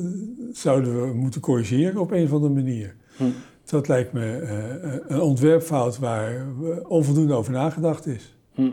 zouden 0.53 1.07
we 1.07 1.15
moeten 1.15 1.41
corrigeren 1.41 2.01
op 2.01 2.11
een 2.11 2.25
of 2.25 2.33
andere 2.33 2.53
manier. 2.53 2.95
Hm. 3.17 3.25
Dat 3.65 3.89
lijkt 3.89 4.13
me 4.13 4.41
een 5.09 5.21
ontwerpfout 5.21 5.99
waar 5.99 6.47
onvoldoende 6.89 7.35
over 7.35 7.53
nagedacht 7.53 8.07
is. 8.07 8.37
Hm. 8.55 8.71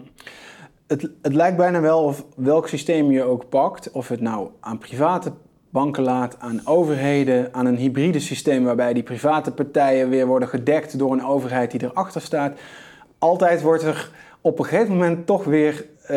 Het, 0.88 1.10
het 1.22 1.34
lijkt 1.34 1.58
bijna 1.58 1.82
wel 1.82 2.04
of 2.04 2.26
welk 2.36 2.68
systeem 2.68 3.12
je 3.12 3.24
ook 3.24 3.50
pakt, 3.50 3.92
of 3.92 4.08
het 4.08 4.22
nou 4.22 4.50
aan 4.60 4.78
private 4.78 5.32
banken 5.70 6.04
laat, 6.04 6.40
aan 6.40 6.62
overheden, 6.64 7.54
aan 7.54 7.66
een 7.66 7.78
hybride 7.78 8.20
systeem 8.20 8.64
waarbij 8.64 8.94
die 8.94 9.04
private 9.04 9.52
partijen 9.52 10.10
weer 10.10 10.28
worden 10.28 10.48
gedekt 10.48 11.00
door 11.00 11.12
een 11.12 11.26
overheid 11.26 11.72
die 11.72 11.84
erachter 11.84 12.22
staat. 12.22 12.60
Altijd 13.20 13.62
wordt 13.62 13.84
er 13.84 14.12
op 14.42 14.60
een 14.60 14.66
gegeven 14.66 14.94
moment 14.94 15.26
toch 15.26 15.44
weer 15.44 15.86
uh, 16.04 16.10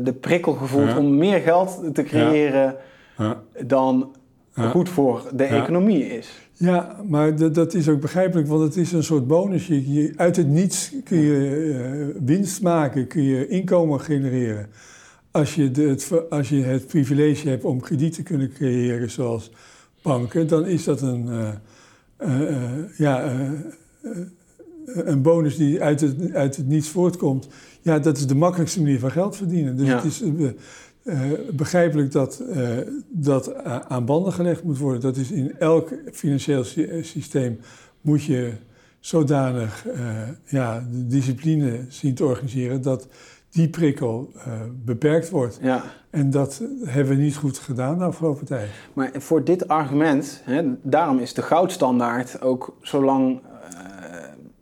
de 0.00 0.14
prikkel 0.20 0.52
gevoeld 0.52 0.96
om 0.96 1.16
meer 1.16 1.40
geld 1.40 1.80
te 1.92 2.02
creëren 2.02 2.74
ja. 3.16 3.42
dan 3.66 4.14
goed 4.54 4.88
voor 4.88 5.22
de 5.32 5.44
economie 5.44 6.06
is. 6.06 6.30
Ja, 6.52 6.96
maar 7.08 7.52
dat 7.52 7.74
is 7.74 7.88
ook 7.88 8.00
begrijpelijk, 8.00 8.48
want 8.48 8.62
het 8.62 8.76
is 8.76 8.92
een 8.92 9.02
soort 9.02 9.26
bonus. 9.26 9.66
Je, 9.66 10.12
uit 10.16 10.36
het 10.36 10.48
niets 10.48 10.92
kun 11.04 11.18
je 11.18 11.56
uh, 11.56 12.16
winst 12.24 12.62
maken, 12.62 13.06
kun 13.06 13.22
je 13.22 13.48
inkomen 13.48 14.00
genereren 14.00 14.68
als 15.30 15.54
je, 15.54 15.70
de, 15.70 15.82
het, 15.82 16.30
als 16.30 16.48
je 16.48 16.62
het 16.62 16.86
privilege 16.86 17.48
hebt 17.48 17.64
om 17.64 17.80
krediet 17.80 18.14
te 18.14 18.22
kunnen 18.22 18.52
creëren 18.52 19.10
zoals 19.10 19.50
banken, 20.02 20.46
dan 20.46 20.66
is 20.66 20.84
dat 20.84 21.00
een, 21.00 21.26
uh, 21.26 21.48
uh, 22.18 22.98
ja, 22.98 23.32
een 24.94 25.22
bonus 25.22 25.56
die 25.56 25.82
uit 25.82 26.00
het, 26.00 26.34
uit 26.34 26.56
het 26.56 26.66
niets 26.66 26.88
voortkomt. 26.88 27.48
Ja, 27.80 27.98
dat 27.98 28.16
is 28.16 28.26
de 28.26 28.34
makkelijkste 28.34 28.82
manier 28.82 28.98
van 28.98 29.10
geld 29.10 29.36
verdienen. 29.36 29.76
Dus 29.76 29.88
het 29.88 30.04
is 30.04 30.22
begrijpelijk 31.52 32.12
dat 32.12 32.42
dat 33.08 33.64
aan 33.64 34.04
banden 34.04 34.32
gelegd 34.32 34.62
moet 34.62 34.78
worden. 34.78 35.00
Dat 35.00 35.16
is 35.16 35.30
in 35.30 35.54
elk 35.58 35.92
financieel 36.12 36.64
systeem 37.02 37.60
moet 38.00 38.24
je 38.24 38.52
zodanig 39.00 39.86
ja, 40.44 40.86
de 40.92 41.06
discipline 41.06 41.84
zien 41.88 42.14
te 42.14 42.24
organiseren 42.24 42.82
dat 42.82 43.06
die 43.50 43.68
prikkel 43.68 44.32
beperkt 44.84 45.30
wordt. 45.30 45.58
Ja. 45.62 45.84
En 46.10 46.30
dat 46.30 46.62
hebben 46.84 47.16
we 47.16 47.22
niet 47.22 47.36
goed 47.36 47.58
gedaan 47.58 47.98
de 47.98 48.04
afgelopen 48.04 48.46
tijd. 48.46 48.68
Maar 48.92 49.10
voor 49.14 49.44
dit 49.44 49.68
argument, 49.68 50.40
hè, 50.44 50.62
daarom 50.82 51.18
is 51.18 51.34
de 51.34 51.42
goudstandaard 51.42 52.42
ook 52.42 52.76
zo 52.82 53.04
lang 53.04 53.40
uh, 53.42 53.49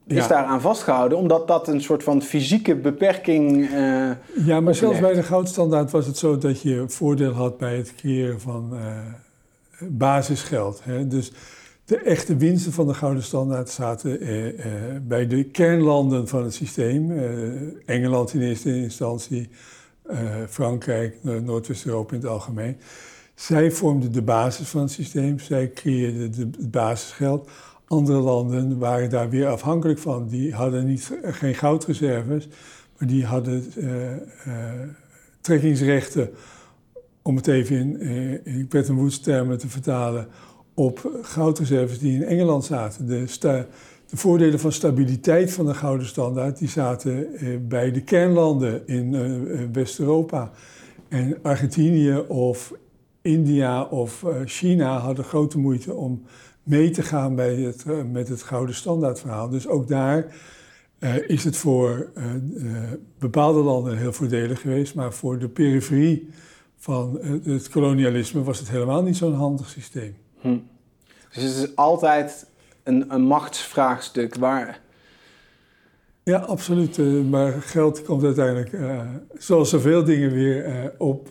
is 0.09 0.29
daar 0.29 0.45
aan 0.45 0.61
vastgehouden, 0.61 1.19
omdat 1.19 1.49
dat 1.49 1.69
een 1.69 1.81
soort 1.81 2.03
van 2.03 2.23
fysieke 2.23 2.77
beperking. 2.77 3.71
Uh, 3.71 4.11
ja, 4.47 4.61
maar 4.61 4.75
zelfs 4.75 5.01
bij 5.01 5.15
de 5.15 5.23
goudstandaard 5.23 5.91
was 5.91 6.07
het 6.07 6.17
zo 6.17 6.39
dat 6.39 6.63
je 6.63 6.85
voordeel 6.87 7.33
had 7.33 7.59
bij 7.59 7.77
het 7.77 7.95
creëren 7.95 8.41
van 8.41 8.79
basisgeld. 9.81 10.81
Hè. 10.85 11.07
Dus 11.07 11.33
de 11.89 11.99
echte 11.99 12.37
winsten 12.37 12.73
van 12.73 12.87
de 12.87 12.95
Gouden 12.95 13.23
Standaard 13.23 13.71
zaten 13.71 14.21
eh, 14.21 14.49
eh, 14.49 15.03
bij 15.03 15.27
de 15.27 15.45
kernlanden 15.45 16.29
van 16.29 16.45
het 16.45 16.55
systeem. 16.55 17.11
Eh, 17.11 17.97
Engeland 17.97 18.35
in 18.35 18.41
eerste 18.41 18.77
instantie, 18.77 19.49
eh, 20.03 20.19
Frankrijk, 20.49 21.17
Noordwest-Europa 21.23 22.15
in 22.15 22.21
het 22.21 22.31
algemeen. 22.31 22.77
Zij 23.35 23.71
vormden 23.71 24.13
de 24.13 24.23
basis 24.23 24.69
van 24.69 24.81
het 24.81 24.91
systeem, 24.91 25.39
zij 25.39 25.71
creëerden 25.71 26.33
de, 26.33 26.49
het 26.59 26.71
basisgeld. 26.71 27.51
Andere 27.89 28.19
landen 28.19 28.79
waren 28.79 29.11
daar 29.11 29.31
weer 29.31 29.47
afhankelijk 29.47 29.99
van. 29.99 30.29
Die 30.29 30.55
hadden 30.55 30.87
niet, 30.87 31.19
geen 31.23 31.55
goudreserves, 31.55 32.49
maar 32.99 33.09
die 33.09 33.25
hadden 33.25 33.65
eh, 33.77 34.53
trekkingsrechten, 35.41 36.31
om 37.23 37.37
het 37.37 37.47
even 37.47 37.77
in, 37.77 38.01
in 38.45 38.67
Bretton 38.67 38.97
Woods 38.97 39.21
termen 39.21 39.59
te 39.59 39.69
vertalen 39.69 40.27
op 40.75 41.19
goudreserves 41.23 41.99
die 41.99 42.15
in 42.15 42.25
Engeland 42.25 42.65
zaten. 42.65 43.07
De, 43.07 43.27
de 44.07 44.17
voordelen 44.17 44.61
van 44.61 44.73
stabiliteit 44.73 45.53
van 45.53 45.67
de 45.67 45.75
gouden 45.75 46.07
standaard 46.07 46.59
die 46.59 46.69
zaten 46.69 47.27
bij 47.69 47.93
de 47.93 48.01
kernlanden 48.03 48.87
in 48.87 49.73
West-Europa. 49.73 50.51
En 51.09 51.39
Argentinië 51.43 52.19
of 52.29 52.75
India 53.23 53.85
of 53.85 54.25
China 54.45 54.99
hadden 54.99 55.25
grote 55.25 55.59
moeite 55.59 55.95
om 55.95 56.23
mee 56.69 56.91
te 56.91 57.03
gaan 57.03 57.35
bij 57.35 57.55
het, 57.55 57.85
met 58.13 58.29
het 58.29 58.43
gouden 58.43 58.75
standaardverhaal. 58.75 59.49
Dus 59.49 59.67
ook 59.67 59.89
daar 59.89 60.27
is 61.27 61.45
het 61.45 61.57
voor 61.57 62.11
bepaalde 63.19 63.61
landen 63.61 63.99
heel 63.99 64.13
voordelig 64.13 64.61
geweest, 64.61 64.95
maar 64.95 65.13
voor 65.13 65.39
de 65.39 65.49
periferie 65.49 66.31
van 66.77 67.19
het 67.43 67.69
kolonialisme 67.69 68.43
was 68.43 68.59
het 68.59 68.71
helemaal 68.71 69.03
niet 69.03 69.17
zo'n 69.17 69.35
handig 69.35 69.69
systeem. 69.69 70.17
Hm. 70.41 70.59
Dus 71.33 71.43
het 71.43 71.55
is 71.55 71.77
altijd 71.77 72.47
een, 72.83 73.05
een 73.09 73.23
machtsvraagstuk 73.23 74.35
waar. 74.35 74.81
Ja, 76.23 76.39
absoluut. 76.39 76.99
Uh, 76.99 77.25
maar 77.25 77.53
geld 77.53 78.03
komt 78.03 78.25
uiteindelijk, 78.25 78.73
uh, 78.73 79.01
zoals 79.39 79.71
zoveel 79.71 80.05
dingen, 80.05 80.33
weer 80.33 80.67
uh, 80.67 80.85
op, 80.99 81.31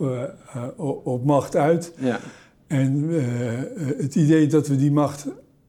op 1.04 1.24
macht 1.24 1.56
uit. 1.56 1.92
Ja. 1.98 2.20
En 2.68 3.08
het 3.96 4.14
idee 4.14 4.46
dat 4.46 4.68
we 4.68 4.76
die 4.76 4.92
macht 4.92 5.26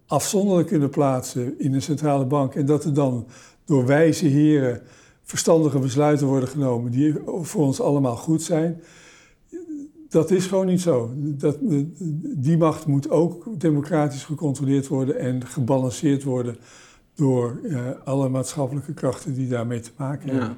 afzonderlijk 0.08 0.68
kunnen 0.68 0.90
plaatsen 0.90 1.60
in 1.60 1.74
een 1.74 1.82
centrale 1.82 2.26
bank 2.26 2.56
en 2.56 2.66
dat 2.66 2.84
er 2.84 2.94
dan 2.94 3.28
door 3.66 3.86
wijze 3.86 4.26
heren 4.26 4.82
verstandige 5.24 5.80
besluiten 5.80 6.28
worden 6.28 6.50
genomen 6.50 6.92
die 6.92 7.16
voor 7.42 7.66
ons 7.66 7.82
allemaal 7.82 8.16
goed 8.16 8.42
zijn, 8.42 8.82
dat 10.10 10.32
is 10.32 10.46
gewoon 10.46 10.66
niet 10.66 10.82
zo. 10.82 11.12
Dat, 11.16 11.58
die 12.22 12.58
macht 12.58 12.86
moet 12.86 13.10
ook 13.10 13.60
democratisch 13.60 14.24
gecontroleerd 14.24 14.88
worden 14.88 15.20
en 15.20 15.46
gebalanceerd 15.46 16.24
worden 16.24 16.58
door 17.16 17.60
uh, 17.64 17.80
alle 18.04 18.30
maatschappelijke 18.30 18.94
krachten 18.94 19.34
die 19.34 19.48
daarmee 19.48 19.80
te 19.80 19.92
maken 19.96 20.30
hebben. 20.30 20.48
Ja. 20.48 20.58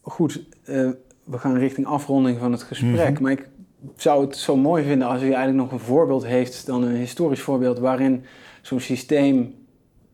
Goed, 0.00 0.44
uh, 0.68 0.90
we 1.24 1.38
gaan 1.38 1.56
richting 1.58 1.86
afronding 1.86 2.38
van 2.38 2.52
het 2.52 2.62
gesprek. 2.62 3.12
Mhm. 3.12 3.22
Maar 3.22 3.32
ik 3.32 3.48
zou 3.96 4.24
het 4.24 4.36
zo 4.36 4.56
mooi 4.56 4.84
vinden 4.84 5.08
als 5.08 5.22
u 5.22 5.24
eigenlijk 5.24 5.56
nog 5.56 5.72
een 5.72 5.86
voorbeeld 5.86 6.26
heeft, 6.26 6.66
dan 6.66 6.82
een 6.82 6.96
historisch 6.96 7.40
voorbeeld, 7.40 7.78
waarin 7.78 8.24
zo'n 8.62 8.80
systeem 8.80 9.54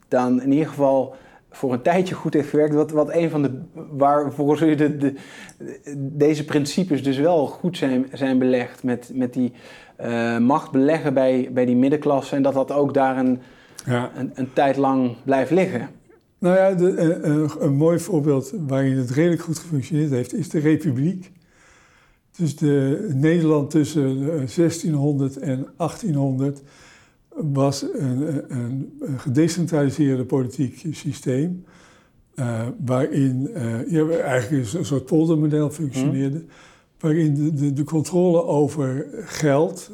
dan 0.09 0.43
in 0.43 0.53
ieder 0.53 0.69
geval 0.69 1.15
voor 1.51 1.73
een 1.73 1.83
tijdje 1.83 2.15
goed 2.15 2.35
heeft 2.35 2.49
gewerkt. 2.49 2.75
Wat, 2.75 2.91
wat 2.91 3.15
een 3.15 3.31
van 3.31 3.43
de. 3.43 3.51
waar 3.91 4.33
volgens 4.33 4.61
u 4.61 4.75
de, 4.75 4.97
de, 4.97 5.15
deze 5.97 6.45
principes 6.45 7.03
dus 7.03 7.19
wel 7.19 7.47
goed 7.47 7.77
zijn, 7.77 8.07
zijn 8.13 8.39
belegd. 8.39 8.83
Met, 8.83 9.11
met 9.15 9.33
die 9.33 9.53
uh, 10.01 10.39
macht 10.39 10.71
beleggen 10.71 11.15
bij, 11.15 11.51
bij 11.53 11.65
die 11.65 11.77
middenklasse. 11.77 12.37
En 12.37 12.43
dat 12.43 12.55
dat 12.55 12.73
ook 12.73 12.95
daar 12.95 13.19
een, 13.19 13.41
ja. 13.87 14.11
een, 14.17 14.31
een, 14.35 14.53
tijd 14.53 14.77
lang 14.77 15.17
blijft 15.25 15.51
liggen. 15.51 15.89
Nou 16.39 16.57
ja, 16.57 16.73
de, 16.73 16.99
een, 16.99 17.23
eh, 17.23 17.45
eh, 17.45 17.51
een, 17.59 17.75
mooi 17.75 17.99
voorbeeld 17.99 18.53
waarin 18.67 18.97
het 18.97 19.11
redelijk 19.11 19.43
goed 19.43 19.59
gefunctioneerd 19.59 20.11
heeft, 20.11 20.35
is 20.35 20.49
de 20.49 20.59
Republiek. 20.59 21.33
Dus 22.37 22.57
de 22.57 23.09
Nederland 23.15 23.71
tussen 23.71 24.19
1600 24.25 25.37
en 25.37 25.67
1800 25.77 26.63
was 27.29 27.83
een, 27.83 28.51
een, 28.55 28.97
een 29.01 29.19
gedecentraliseerde 29.19 30.25
politiek 30.25 30.85
systeem. 30.91 31.65
Uh, 32.35 32.67
waarin 32.85 33.51
uh, 33.55 33.91
ja, 33.91 34.09
eigenlijk 34.09 34.75
een 34.75 34.85
soort 34.85 35.05
poldermodel 35.05 35.71
functioneerde. 35.71 36.45
waarin 37.01 37.35
de, 37.35 37.53
de, 37.55 37.73
de 37.73 37.85
controle 37.85 38.45
over 38.45 39.07
geld 39.25 39.91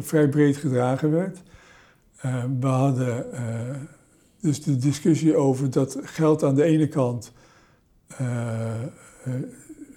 vrij 0.00 0.28
breed 0.28 0.56
gedragen 0.56 1.10
werd. 1.10 1.42
we 2.60 2.66
hadden 2.66 3.26
dus 4.40 4.62
de 4.62 4.76
discussie 4.76 5.36
over 5.36 5.70
dat 5.70 5.98
geld 6.02 6.42
aan 6.42 6.54
de 6.54 6.64
ene 6.64 6.88
kant 6.88 7.32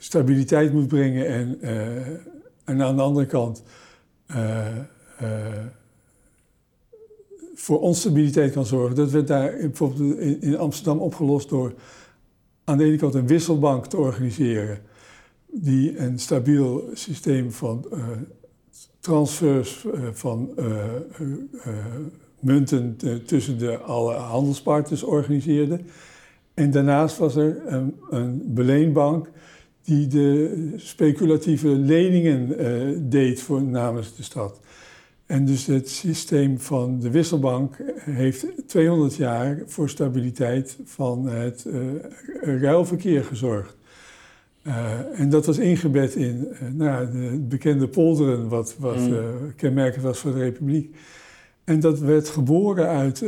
stabiliteit 0.05 0.73
moet 0.73 0.87
brengen 0.87 1.27
en, 1.27 1.61
en 2.63 2.81
aan 2.81 2.95
de 2.95 3.01
andere 3.01 3.25
kant 3.25 3.63
voor 7.55 7.79
onstabiliteit 7.79 8.53
kan 8.53 8.65
zorgen. 8.65 8.95
Dat 8.95 9.11
werd 9.11 9.27
daar 9.27 9.51
bijvoorbeeld 9.57 10.19
in 10.41 10.57
Amsterdam 10.57 10.99
opgelost 10.99 11.49
door 11.49 11.73
aan 12.63 12.77
de 12.77 12.83
ene 12.83 12.97
kant 12.97 13.13
een 13.13 13.27
wisselbank 13.27 13.85
te 13.85 13.97
organiseren, 13.97 14.79
die 15.45 15.97
een 15.97 16.19
stabiel 16.19 16.89
systeem 16.93 17.51
van 17.51 17.85
uh, 17.93 17.99
transfers 18.99 19.85
van 20.11 20.49
munten 22.39 22.97
tussen 23.25 23.57
de 23.57 23.77
alle 23.77 24.13
handelspartners 24.13 25.03
organiseerde. 25.03 25.79
En 26.53 26.71
daarnaast 26.71 27.17
was 27.17 27.35
er 27.35 27.61
een, 27.65 27.95
een 28.09 28.41
beleenbank 28.53 29.29
die 29.85 30.07
de 30.07 30.73
speculatieve 30.75 31.67
leningen 31.67 33.09
deed 33.09 33.41
voor, 33.41 33.63
namens 33.63 34.15
de 34.15 34.23
stad. 34.23 34.59
En 35.25 35.45
dus 35.45 35.65
het 35.65 35.89
systeem 35.89 36.59
van 36.59 36.99
de 36.99 37.09
wisselbank 37.09 37.77
heeft 37.99 38.45
200 38.67 39.15
jaar 39.15 39.61
voor 39.65 39.89
stabiliteit 39.89 40.77
van 40.83 41.27
het 41.27 41.65
uh, 41.67 41.81
ruilverkeer 42.61 43.23
gezorgd. 43.23 43.75
Uh, 44.63 45.19
en 45.19 45.29
dat 45.29 45.45
was 45.45 45.57
ingebed 45.57 46.15
in 46.15 46.47
uh, 46.51 46.69
nou, 46.73 47.11
de 47.11 47.45
bekende 47.47 47.87
polderen, 47.87 48.47
wat, 48.47 48.75
wat 48.79 49.09
mm. 49.09 49.55
kenmerkend 49.55 50.03
was 50.03 50.19
voor 50.19 50.33
de 50.33 50.39
Republiek. 50.39 50.95
En 51.63 51.79
dat 51.79 51.99
werd 51.99 52.29
geboren 52.29 52.87
uit 52.87 53.23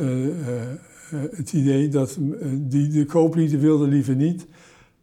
het 1.36 1.54
idee 1.54 1.90
dat 1.90 2.18
die, 2.54 2.88
de 2.88 3.06
kooplieden 3.06 3.60
wilden 3.60 3.90
liever 3.90 4.16
niet 4.16 4.46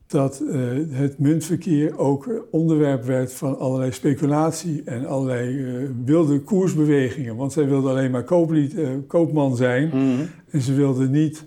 dat 0.06 0.42
uh, 0.42 0.54
het 0.90 1.18
muntverkeer 1.18 1.98
ook 1.98 2.46
onderwerp 2.50 3.04
werd 3.04 3.32
van 3.32 3.58
allerlei 3.58 3.92
speculatie 3.92 4.82
en 4.84 5.06
allerlei 5.06 5.48
uh, 5.48 5.88
wilde 6.04 6.40
koersbewegingen. 6.40 7.36
Want 7.36 7.52
zij 7.52 7.66
wilden 7.66 7.90
alleen 7.90 8.10
maar 8.10 8.24
kooplied, 8.24 8.74
uh, 8.74 8.88
koopman 9.06 9.56
zijn 9.56 9.90
mm 9.94 10.28
en 10.50 10.60
ze 10.60 10.74
wilden 10.74 11.10
niet 11.10 11.44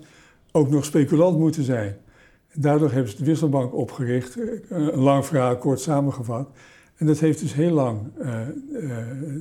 ook 0.52 0.70
nog 0.70 0.84
speculant 0.84 1.38
moeten 1.38 1.62
zijn. 1.62 1.96
Daardoor 2.54 2.92
hebben 2.92 3.10
ze 3.10 3.16
de 3.16 3.24
wisselbank 3.24 3.74
opgericht, 3.74 4.36
een 4.68 4.96
lang 4.96 5.26
verhaal 5.26 5.56
kort 5.56 5.80
samengevat. 5.80 6.48
En 6.96 7.06
dat 7.06 7.18
heeft 7.18 7.40
dus 7.40 7.54
heel 7.54 7.70
lang 7.70 7.98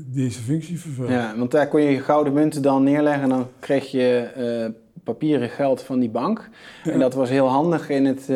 deze 0.06 0.42
functie 0.42 0.80
vervuld. 0.80 1.10
Ja, 1.10 1.38
want 1.38 1.52
daar 1.52 1.68
kon 1.68 1.82
je 1.82 1.90
je 1.90 2.00
gouden 2.00 2.34
munten 2.34 2.62
dan 2.62 2.84
neerleggen 2.84 3.24
en 3.24 3.30
dan 3.30 3.48
kreeg 3.60 3.92
je 3.92 4.74
papieren 5.04 5.50
geld 5.50 5.82
van 5.82 6.00
die 6.00 6.10
bank. 6.10 6.50
En 6.84 7.00
dat 7.00 7.14
was 7.14 7.30
heel 7.30 7.48
handig 7.48 7.90
in 7.90 8.06
het 8.06 8.30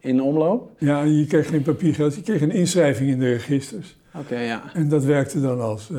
in 0.00 0.22
omloop? 0.22 0.70
Ja, 0.78 1.02
je 1.02 1.26
kreeg 1.26 1.48
geen 1.48 1.62
papiergeld, 1.62 2.14
je 2.14 2.22
kreeg 2.22 2.40
een 2.40 2.50
inschrijving 2.50 3.10
in 3.10 3.18
de 3.18 3.32
registers. 3.32 3.96
Oké, 4.14 4.40
ja. 4.40 4.62
En 4.74 4.88
dat 4.88 5.04
werkte 5.04 5.40
dan 5.40 5.60
als, 5.60 5.88
uh, 5.92 5.98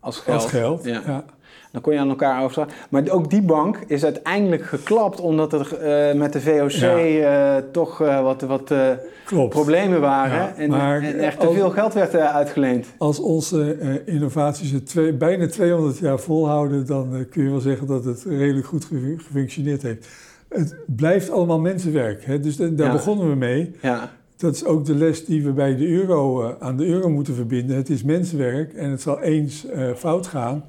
als 0.00 0.18
geld. 0.18 0.42
Als 0.42 0.50
geld. 0.50 0.84
Ja. 0.84 1.24
Dan 1.72 1.80
kon 1.80 1.92
je 1.92 1.98
aan 1.98 2.08
elkaar 2.08 2.42
overdragen. 2.42 2.72
Maar 2.90 3.08
ook 3.08 3.30
die 3.30 3.42
bank 3.42 3.78
is 3.86 4.04
uiteindelijk 4.04 4.64
geklapt 4.64 5.20
omdat 5.20 5.52
er 5.52 5.68
uh, 6.12 6.18
met 6.20 6.32
de 6.32 6.40
VOC 6.40 6.72
uh, 6.72 7.56
toch 7.72 7.98
wat, 7.98 8.40
wat 8.40 8.74
problemen 9.48 10.00
waren. 10.00 10.56
en, 10.56 10.72
en, 10.72 11.18
echt 11.18 11.40
te 11.40 11.52
veel 11.52 11.70
geld 11.70 11.92
werd 11.92 12.14
uitgeleend. 12.14 12.86
Als 12.98 13.20
onze 13.20 14.02
innovaties 14.04 14.70
het 14.70 14.86
twee, 14.86 15.12
bijna 15.12 15.46
200 15.46 15.98
jaar 15.98 16.18
volhouden, 16.18 16.86
dan 16.86 17.26
kun 17.30 17.44
je 17.44 17.50
wel 17.50 17.60
zeggen 17.60 17.86
dat 17.86 18.04
het 18.04 18.24
redelijk 18.28 18.66
goed 18.66 18.88
gefunctioneerd 19.16 19.82
heeft 19.82 20.06
het 20.50 20.76
blijft 20.86 21.30
allemaal 21.30 21.60
mensenwerk. 21.60 22.24
Hè? 22.24 22.40
Dus 22.40 22.56
daar 22.56 22.92
begonnen 22.92 23.28
we 23.28 23.34
mee. 23.36 23.74
Ja. 23.82 24.12
Dat 24.36 24.54
is 24.54 24.64
ook 24.64 24.84
de 24.84 24.94
les 24.94 25.24
die 25.24 25.42
we 25.42 25.52
bij 25.52 25.76
de 25.76 25.88
euro, 25.88 26.42
uh, 26.42 26.50
aan 26.58 26.76
de 26.76 26.86
euro 26.86 27.10
moeten 27.10 27.34
verbinden. 27.34 27.76
Het 27.76 27.90
is 27.90 28.02
mensenwerk 28.02 28.72
en 28.72 28.90
het 28.90 29.00
zal 29.00 29.20
eens 29.20 29.66
uh, 29.66 29.94
fout 29.94 30.26
gaan. 30.26 30.64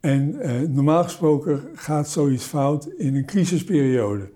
En 0.00 0.36
uh, 0.42 0.50
normaal 0.68 1.02
gesproken 1.02 1.62
gaat 1.74 2.08
zoiets 2.08 2.44
fout 2.44 2.86
in 2.86 3.16
een 3.16 3.24
crisisperiode. 3.24 4.28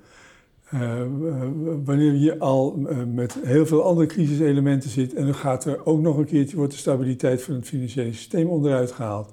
wanneer 1.85 2.15
je 2.15 2.39
al 2.39 2.87
met 3.15 3.37
heel 3.43 3.67
veel 3.67 3.83
andere 3.83 4.07
crisiselementen 4.07 4.91
zit 4.91 5.15
en 5.15 5.25
dan 5.25 5.35
gaat 5.35 5.65
er 5.65 5.87
ook 5.87 6.01
nog 6.01 6.17
een 6.17 6.25
keertje, 6.25 6.57
wordt 6.57 6.73
de 6.73 6.79
stabiliteit 6.79 7.43
van 7.43 7.55
het 7.55 7.67
financiële 7.67 8.13
systeem 8.13 8.49
onderuit 8.49 8.93
gehaald. 8.93 9.33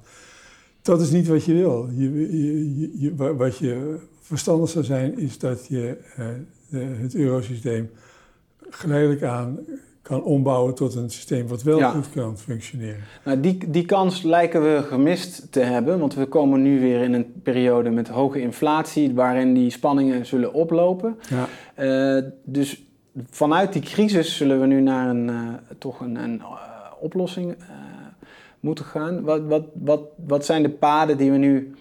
Dat 0.82 1.02
is 1.02 1.12
niet 1.12 1.28
wat 1.28 1.46
je 1.46 1.54
wil. 1.54 1.90
Je, 1.92 2.12
je, 2.78 2.92
je, 3.00 3.36
wat 3.36 3.58
je 3.58 4.00
verstandig 4.24 4.69
zou 4.69 4.84
zijn, 4.84 5.19
is 5.19 5.38
dat 5.38 5.67
je 5.67 5.97
uh, 6.19 6.26
de, 6.69 6.80
het 6.80 7.15
eurosysteem 7.15 7.89
geleidelijk 8.69 9.24
aan 9.24 9.59
kan 10.01 10.24
ombouwen 10.24 10.76
tot 10.76 10.95
een 10.95 11.09
systeem 11.09 11.47
wat 11.47 11.63
wel 11.63 11.82
goed 11.82 12.09
kan 12.09 12.38
functioneren. 12.38 13.01
Nou, 13.26 13.39
die, 13.39 13.69
die 13.69 13.86
kans 13.86 14.21
lijken 14.21 14.61
we 14.61 14.84
gemist 14.84 15.51
te 15.51 15.59
hebben, 15.59 15.99
want 15.99 16.13
we 16.13 16.26
komen 16.26 16.61
nu 16.61 16.80
weer 16.80 17.01
in 17.01 17.13
een 17.13 17.41
periode 17.43 17.89
met 17.89 18.07
hoge 18.07 18.41
inflatie, 18.41 19.13
waarin 19.13 19.53
die 19.53 19.69
spanningen 19.69 20.26
zullen 20.26 20.53
oplopen. 20.53 21.19
Ja. 21.30 21.47
Uh, 22.17 22.24
dus 22.43 22.84
vanuit 23.30 23.74
die 23.74 23.82
crisis 23.82 24.38
zullen 24.38 24.59
we 24.59 24.65
nu 24.65 24.82
naar 24.82 25.09
een, 25.09 25.28
uh, 25.28 25.53
toch 25.78 25.99
een, 25.99 26.15
een 26.15 26.41
oplossing 26.99 27.55
moeten 28.59 28.86
gaan. 28.86 29.21
Wat, 29.21 29.41
wat, 29.41 29.63
wat, 29.74 30.01
wat 30.26 30.45
zijn 30.45 30.63
de 30.63 30.69
paden 30.69 31.17
die 31.17 31.32
we 31.32 31.38
nu 31.38 31.74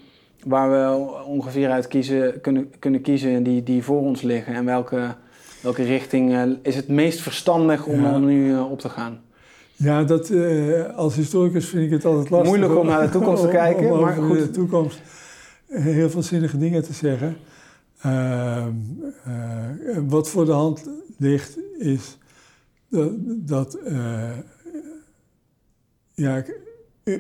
waar 0.45 0.71
we 0.71 1.05
ongeveer 1.25 1.71
uit 1.71 1.89
kiezen, 1.89 2.41
kunnen, 2.41 2.71
kunnen 2.79 3.01
kiezen 3.01 3.43
die, 3.43 3.63
die 3.63 3.83
voor 3.83 4.01
ons 4.01 4.23
liggen. 4.23 4.55
En 4.55 4.65
welke, 4.65 5.15
welke 5.63 5.83
richting 5.83 6.31
uh, 6.31 6.43
is 6.63 6.77
het 6.77 6.89
meest 6.89 7.21
verstandig 7.21 7.87
om, 7.87 8.03
ja. 8.03 8.19
nu 8.19 8.51
uh, 8.51 8.71
op 8.71 8.81
te 8.81 8.89
gaan? 8.89 9.21
Ja, 9.77 10.03
dat, 10.03 10.31
uh, 10.31 10.97
als 10.97 11.15
historicus 11.17 11.69
vind 11.69 11.85
ik 11.85 11.91
het 11.91 12.05
altijd 12.05 12.31
lastig. 12.31 12.49
Moeilijk 12.49 12.79
om 12.79 12.87
naar 12.87 13.03
de 13.03 13.09
toekomst 13.09 13.43
te 13.43 13.49
kijken, 13.63 13.93
om, 13.93 14.01
maar 14.01 14.17
goed. 14.17 14.39
de 14.39 14.51
toekomst 14.51 15.01
heel 15.67 16.11
veel 16.11 16.23
zinnige 16.23 16.59
dingen 16.59 16.83
te 16.83 16.93
zeggen. 16.93 17.37
Ehm, 18.01 18.73
wat 20.09 20.29
voor 20.29 20.45
de 20.45 20.53
hand 20.53 20.89
ligt 21.19 21.59
is 21.79 22.19
dat, 22.89 23.11
dat 23.27 23.79
ja, 26.15 26.45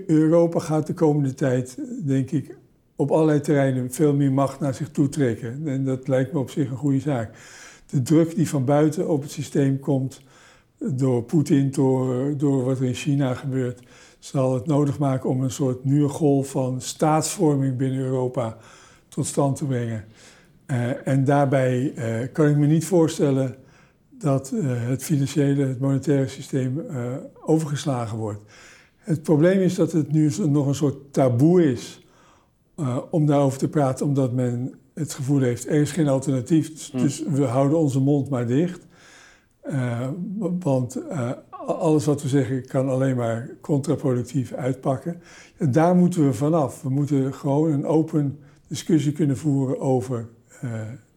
Europa 0.06 0.58
gaat 0.58 0.86
de 0.86 0.94
komende 0.94 1.34
tijd, 1.34 1.78
denk 2.06 2.30
ik, 2.30 2.56
op 2.97 3.11
allerlei 3.11 3.40
terreinen 3.40 3.93
veel 3.93 4.14
meer 4.14 4.32
macht 4.32 4.61
naar 4.61 4.74
zich 4.74 4.90
toe 4.90 5.09
trekken. 5.09 5.62
En 5.66 5.84
dat 5.84 6.09
lijkt 6.09 6.32
me 6.32 6.38
op 6.38 6.51
zich 6.51 6.70
een 6.70 6.76
goede 6.76 7.01
zaak. 7.01 7.36
De 7.86 8.03
druk 8.03 8.34
die 8.34 8.49
van 8.49 8.64
buiten 8.64 9.09
op 9.09 9.22
het 9.22 9.30
systeem 9.30 9.80
komt 9.80 10.20
door 10.78 11.22
Poetin, 11.22 11.70
door, 11.70 12.36
door 12.36 12.64
wat 12.64 12.78
er 12.78 12.84
in 12.84 12.95
China 12.95 13.34
gebeurt, 13.34 13.82
zal 14.18 14.55
het 14.55 14.66
nodig 14.66 14.99
maken 14.99 15.30
om 15.30 15.43
een 15.43 15.51
soort 15.51 15.84
nieuwe 15.84 16.09
golf 16.09 16.51
van 16.51 16.80
staatsvorming 16.80 17.76
binnen 17.76 18.01
Europa 18.01 18.57
tot 19.09 19.26
stand 19.26 19.57
te 19.57 19.64
brengen. 19.64 20.05
Uh, 20.66 21.07
en 21.09 21.24
daarbij 21.24 21.93
uh, 21.97 22.28
kan 22.32 22.49
ik 22.49 22.57
me 22.57 22.66
niet 22.66 22.84
voorstellen 22.84 23.57
dat 24.11 24.51
uh, 24.55 24.88
het 24.88 25.05
financiële, 25.05 25.66
het 25.66 25.80
monetaire 25.80 26.28
systeem 26.28 26.82
overgeslagen 27.45 28.18
wordt. 28.18 28.40
Het 28.97 29.22
probleem 29.22 29.61
is 29.61 29.74
dat 29.74 29.93
het 29.93 30.12
nu 30.12 30.32
nog 30.49 30.66
een 30.66 30.74
soort 30.74 31.12
taboe 31.12 31.72
is 31.72 32.01
uh, 32.76 32.98
om 33.10 33.26
daarover 33.26 33.58
te 33.58 33.68
praten, 33.68 34.06
omdat 34.06 34.32
men 34.32 34.74
het 34.94 35.14
gevoel 35.14 35.40
heeft, 35.40 35.66
er 35.66 35.80
is 35.80 35.92
geen 35.92 36.08
alternatief, 36.08 36.72
dus, 36.72 36.90
hm. 36.90 36.98
dus 36.98 37.22
we 37.28 37.44
houden 37.44 37.78
onze 37.78 38.00
mond 38.00 38.30
maar 38.30 38.46
dicht. 38.46 38.86
Uh, 39.70 40.08
want 40.60 40.96
uh, 40.96 41.30
alles 41.66 42.04
wat 42.04 42.22
we 42.22 42.28
zeggen 42.28 42.66
kan 42.66 42.88
alleen 42.88 43.16
maar 43.16 43.50
contraproductief 43.60 44.52
uitpakken. 44.52 45.22
En 45.56 45.72
daar 45.72 45.96
moeten 45.96 46.26
we 46.26 46.32
vanaf. 46.32 46.82
We 46.82 46.88
moeten 46.88 47.34
gewoon 47.34 47.72
een 47.72 47.86
open 47.86 48.38
discussie 48.68 49.12
kunnen 49.12 49.36
voeren 49.36 49.80
over 49.80 50.28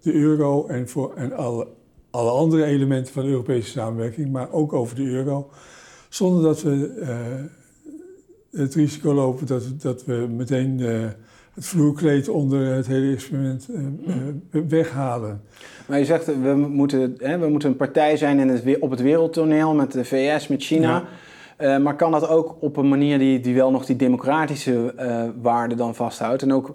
de 0.02 0.14
euro 0.14 0.68
en, 0.68 0.90
voor, 0.90 1.14
en 1.16 1.34
alle, 1.34 1.68
alle 2.10 2.30
andere 2.30 2.64
elementen 2.64 3.14
van 3.14 3.24
de 3.24 3.30
Europese 3.30 3.70
samenwerking, 3.70 4.32
maar 4.32 4.52
ook 4.52 4.74
over 4.74 4.96
de 4.96 5.06
euro. 5.06 5.50
Zonder 6.10 6.44
dat 6.44 6.62
we 6.62 7.50
het 8.52 8.76
risico 8.76 9.14
lopen 9.14 9.48
dat, 9.48 9.82
dat 9.82 10.06
we 10.06 10.28
meteen 10.30 10.82
het 11.56 11.66
vloerkleed 11.66 12.30
onder 12.30 12.74
het 12.74 12.88
hele 12.88 13.14
experiment 13.14 13.68
uh, 13.70 14.62
weghalen. 14.68 15.42
Maar 15.88 16.00
je 16.00 16.06
zegt, 16.06 16.26
we 16.26 16.54
moeten, 16.56 17.16
hè, 17.18 17.38
we 17.38 17.48
moeten 17.48 17.70
een 17.70 17.76
partij 17.76 18.18
zijn 18.18 18.40
in 18.40 18.50
het, 18.50 18.80
op 18.80 18.90
het 18.90 19.02
wereldtoneel 19.02 19.74
met 19.74 19.92
de 19.92 20.06
VS, 20.06 20.48
met 20.48 20.64
China. 20.64 21.04
Uh, 21.60 21.78
maar 21.78 21.96
kan 21.96 22.12
dat 22.12 22.28
ook 22.28 22.56
op 22.60 22.78
een 22.78 22.90
manier 22.90 23.20
die, 23.20 23.40
die 23.40 23.56
wel 23.56 23.72
nog 23.72 23.86
die 23.86 23.96
democratische 23.96 24.94
uh, 25.00 25.24
waarden 25.42 25.78
dan 25.78 25.96
vasthoudt? 25.96 26.42
En 26.42 26.54
ook 26.54 26.74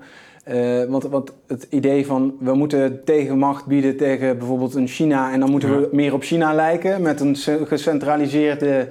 Uh, 0.48 0.84
want, 0.84 1.02
want 1.02 1.32
het 1.46 1.66
idee 1.70 2.06
van 2.06 2.36
we 2.40 2.54
moeten 2.54 3.04
tegenmacht 3.04 3.66
bieden 3.66 3.96
tegen 3.96 4.38
bijvoorbeeld 4.38 4.74
een 4.74 4.88
China 4.88 5.32
en 5.32 5.40
dan 5.40 5.50
moeten 5.50 5.80
we 5.80 5.88
meer 5.92 6.12
op 6.12 6.22
China 6.22 6.54
lijken 6.54 7.02
met 7.02 7.20
een 7.20 7.36
gecentraliseerde 7.66 8.88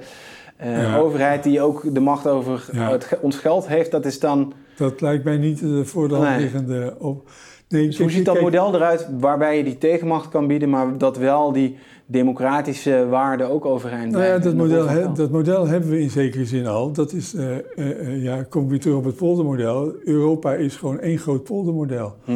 overheid 0.98 1.42
die 1.42 1.60
ook 1.60 1.94
de 1.94 2.00
macht 2.00 2.26
over 2.26 2.68
het, 2.72 3.18
ons 3.20 3.36
geld 3.36 3.68
heeft, 3.68 3.90
dat 3.90 4.04
is 4.04 4.18
dan. 4.18 4.52
Dat 4.80 5.00
lijkt 5.00 5.24
mij 5.24 5.36
niet 5.36 5.60
de 5.60 5.84
voor 5.84 6.08
de 6.08 6.14
hand 6.14 6.40
liggende 6.40 6.94
op. 6.98 7.30
Nee, 7.68 7.86
dus 7.86 7.98
hoe 7.98 8.10
ziet 8.10 8.24
dat 8.24 8.40
model 8.40 8.74
eruit 8.74 9.08
waarbij 9.18 9.56
je 9.56 9.64
die 9.64 9.78
tegenmacht 9.78 10.28
kan 10.28 10.46
bieden, 10.46 10.70
maar 10.70 10.98
dat 10.98 11.16
wel 11.16 11.52
die 11.52 11.76
democratische 12.06 13.06
waarden 13.10 13.50
ook 13.50 13.64
overeind 13.64 14.12
nou 14.12 14.24
ja, 14.24 14.38
dat 14.38 14.54
model, 14.54 15.14
dat 15.14 15.30
model 15.30 15.66
hebben 15.66 15.90
we 15.90 16.00
in 16.00 16.10
zekere 16.10 16.44
zin 16.44 16.66
al. 16.66 16.92
Dat 16.92 17.12
is, 17.12 17.34
uh, 17.34 17.56
uh, 17.76 18.22
ja, 18.22 18.42
kom 18.42 18.68
weer 18.68 18.80
terug 18.80 18.96
op 18.96 19.04
het 19.04 19.16
poldermodel. 19.16 19.94
Europa 20.04 20.54
is 20.54 20.76
gewoon 20.76 21.00
één 21.00 21.18
groot 21.18 21.44
poldermodel. 21.44 22.16
Hm. 22.24 22.32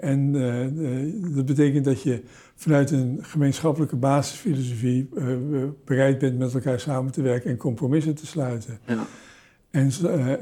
en 0.00 0.32
dat 1.34 1.46
betekent 1.46 1.84
dat 1.84 2.02
je 2.02 2.22
vanuit 2.54 2.90
een 2.90 3.18
gemeenschappelijke 3.22 3.96
basisfilosofie 3.96 5.08
bereid 5.84 6.18
bent 6.18 6.38
met 6.38 6.54
elkaar 6.54 6.80
samen 6.80 7.12
te 7.12 7.22
werken 7.22 7.50
en 7.50 7.56
compromissen 7.56 8.14
te 8.14 8.26
sluiten. 8.26 8.78
Ja. 8.86 9.06
En 9.74 9.90
uh, 10.04 10.32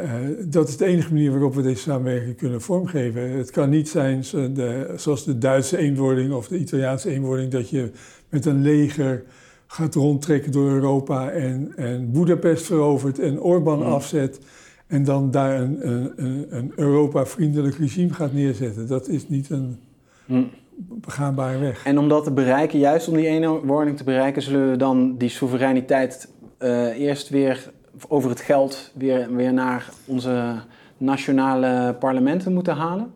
dat 0.45 0.69
is 0.69 0.77
de 0.77 0.85
enige 0.85 1.13
manier 1.13 1.31
waarop 1.31 1.55
we 1.55 1.63
deze 1.63 1.83
samenwerking 1.83 2.37
kunnen 2.37 2.61
vormgeven. 2.61 3.31
Het 3.31 3.51
kan 3.51 3.71
niet 3.71 3.89
zijn 3.89 4.21
de, 4.33 4.93
zoals 4.97 5.25
de 5.25 5.39
Duitse 5.39 5.77
eenwording 5.77 6.33
of 6.33 6.49
de 6.49 6.59
Italiaanse 6.59 7.11
eenwording, 7.11 7.51
dat 7.51 7.71
je 7.71 7.91
met 8.29 8.47
een 8.47 8.63
leger 8.63 9.25
gaat 9.67 9.95
rondtrekken 9.95 10.53
door 10.53 10.71
Europa 10.71 11.31
en, 11.31 11.73
en 11.77 12.11
Budapest 12.11 12.65
verovert 12.65 13.19
en 13.19 13.41
Orbán 13.41 13.79
mm. 13.79 13.85
afzet 13.85 14.41
en 14.87 15.05
dan 15.05 15.31
daar 15.31 15.61
een, 15.61 15.89
een, 15.89 16.47
een 16.49 16.73
Europa-vriendelijk 16.77 17.77
regime 17.77 18.13
gaat 18.13 18.33
neerzetten. 18.33 18.87
Dat 18.87 19.09
is 19.09 19.29
niet 19.29 19.51
een 19.51 19.79
mm. 20.27 20.51
begaanbare 20.79 21.59
weg. 21.59 21.85
En 21.85 21.99
om 21.99 22.09
dat 22.09 22.25
te 22.25 22.33
bereiken, 22.33 22.79
juist 22.79 23.09
om 23.09 23.15
die 23.15 23.27
eenwording 23.27 23.97
te 23.97 24.05
bereiken, 24.05 24.43
zullen 24.43 24.71
we 24.71 24.77
dan 24.77 25.17
die 25.19 25.29
soevereiniteit 25.29 26.29
uh, 26.59 27.01
eerst 27.01 27.29
weer 27.29 27.71
over 28.09 28.31
het 28.31 28.41
geld 28.41 28.93
weer, 28.95 29.35
weer 29.35 29.53
naar 29.53 29.91
onze 30.05 30.63
nationale 30.97 31.95
parlementen 31.95 32.53
moeten 32.53 32.75
halen? 32.75 33.13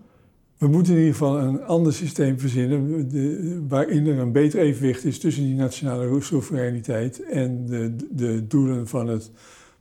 We 0.59 0.66
moeten 0.66 0.93
in 0.93 0.99
ieder 0.99 1.12
geval 1.12 1.39
een 1.39 1.62
ander 1.62 1.93
systeem 1.93 2.39
verzinnen 2.39 3.09
de, 3.09 3.64
waarin 3.68 4.07
er 4.07 4.18
een 4.18 4.33
beter 4.33 4.61
evenwicht 4.61 5.05
is 5.05 5.18
tussen 5.18 5.43
die 5.43 5.55
nationale 5.55 6.20
soevereiniteit 6.20 7.22
en 7.22 7.66
de, 7.66 7.97
de 8.11 8.47
doelen 8.47 8.89
van 8.89 9.09
het 9.09 9.31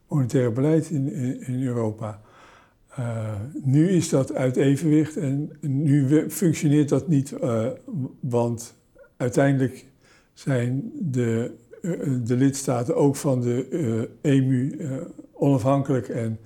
monetaire 0.08 0.52
beleid 0.52 0.89
in, 0.89 1.14
in, 1.41 1.64
Europa. 1.64 2.22
Uh, 3.00 3.34
nu 3.64 3.89
is 3.89 4.10
dat 4.10 4.34
uit 4.34 4.56
evenwicht 4.56 5.18
en 5.18 5.52
nu 5.62 6.30
functioneert 6.30 6.89
dat 6.89 7.08
niet, 7.08 7.34
uh, 7.43 7.68
want 8.20 8.76
uiteindelijk 9.18 9.86
zijn 10.34 10.91
de 10.93 11.43
eh, 11.43 11.64
de 12.24 12.36
lidstaten 12.36 12.96
ook 12.96 13.16
van 13.16 13.42
de 13.42 14.08
EMU 14.22 14.76
eh, 14.80 14.88
e 14.88 14.92
eh, 14.92 15.02
onafhankelijk 15.34 16.08
en 16.08 16.40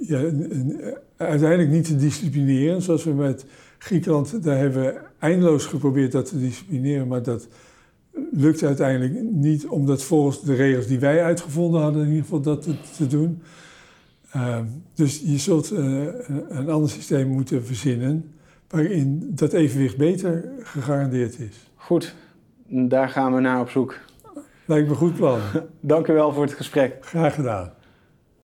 ja, 0.00 0.30
uiteindelijk 1.16 1.70
niet 1.70 1.84
te 1.84 1.96
disciplineren. 1.96 2.82
Zoals 2.82 3.04
we 3.04 3.12
met 3.12 3.44
Griekenland, 3.78 4.42
daar 4.44 4.58
hebben 4.58 4.82
we 4.82 5.00
eindeloos 5.18 5.66
geprobeerd 5.66 6.12
dat 6.12 6.28
te 6.28 6.38
disciplineren, 6.38 7.08
maar 7.08 7.22
dat 7.22 7.48
lukt 8.30 8.62
uiteindelijk 8.62 9.22
niet 9.32 9.66
om 9.66 9.86
dat 9.86 10.02
volgens 10.02 10.42
de 10.42 10.54
regels 10.54 10.86
die 10.86 10.98
wij 10.98 11.22
uitgevonden 11.22 11.80
hadden, 11.80 12.02
in 12.02 12.08
ieder 12.08 12.22
geval 12.22 12.40
dat 12.40 12.62
te, 12.62 12.74
te 12.96 13.06
doen. 13.06 13.42
Ehm, 14.32 14.64
dus 14.94 15.22
je 15.24 15.38
zult 15.38 15.70
een 15.70 16.68
ander 16.68 16.90
systeem 16.90 17.28
moeten 17.28 17.64
verzinnen 17.64 18.32
waarin 18.68 19.30
dat 19.34 19.52
evenwicht 19.52 19.96
beter 19.96 20.44
gegarandeerd 20.62 21.38
is. 21.38 21.70
Goed, 21.74 22.14
daar 22.72 23.08
gaan 23.08 23.34
we 23.34 23.40
naar 23.40 23.60
op 23.60 23.70
zoek. 23.70 23.94
Lijkt 24.64 24.88
me 24.88 24.94
goed 24.94 25.14
plan. 25.14 25.38
Dank 25.80 26.08
u 26.08 26.12
wel 26.12 26.32
voor 26.32 26.42
het 26.42 26.52
gesprek. 26.54 26.96
Graag 27.00 27.34
gedaan. 27.34 27.72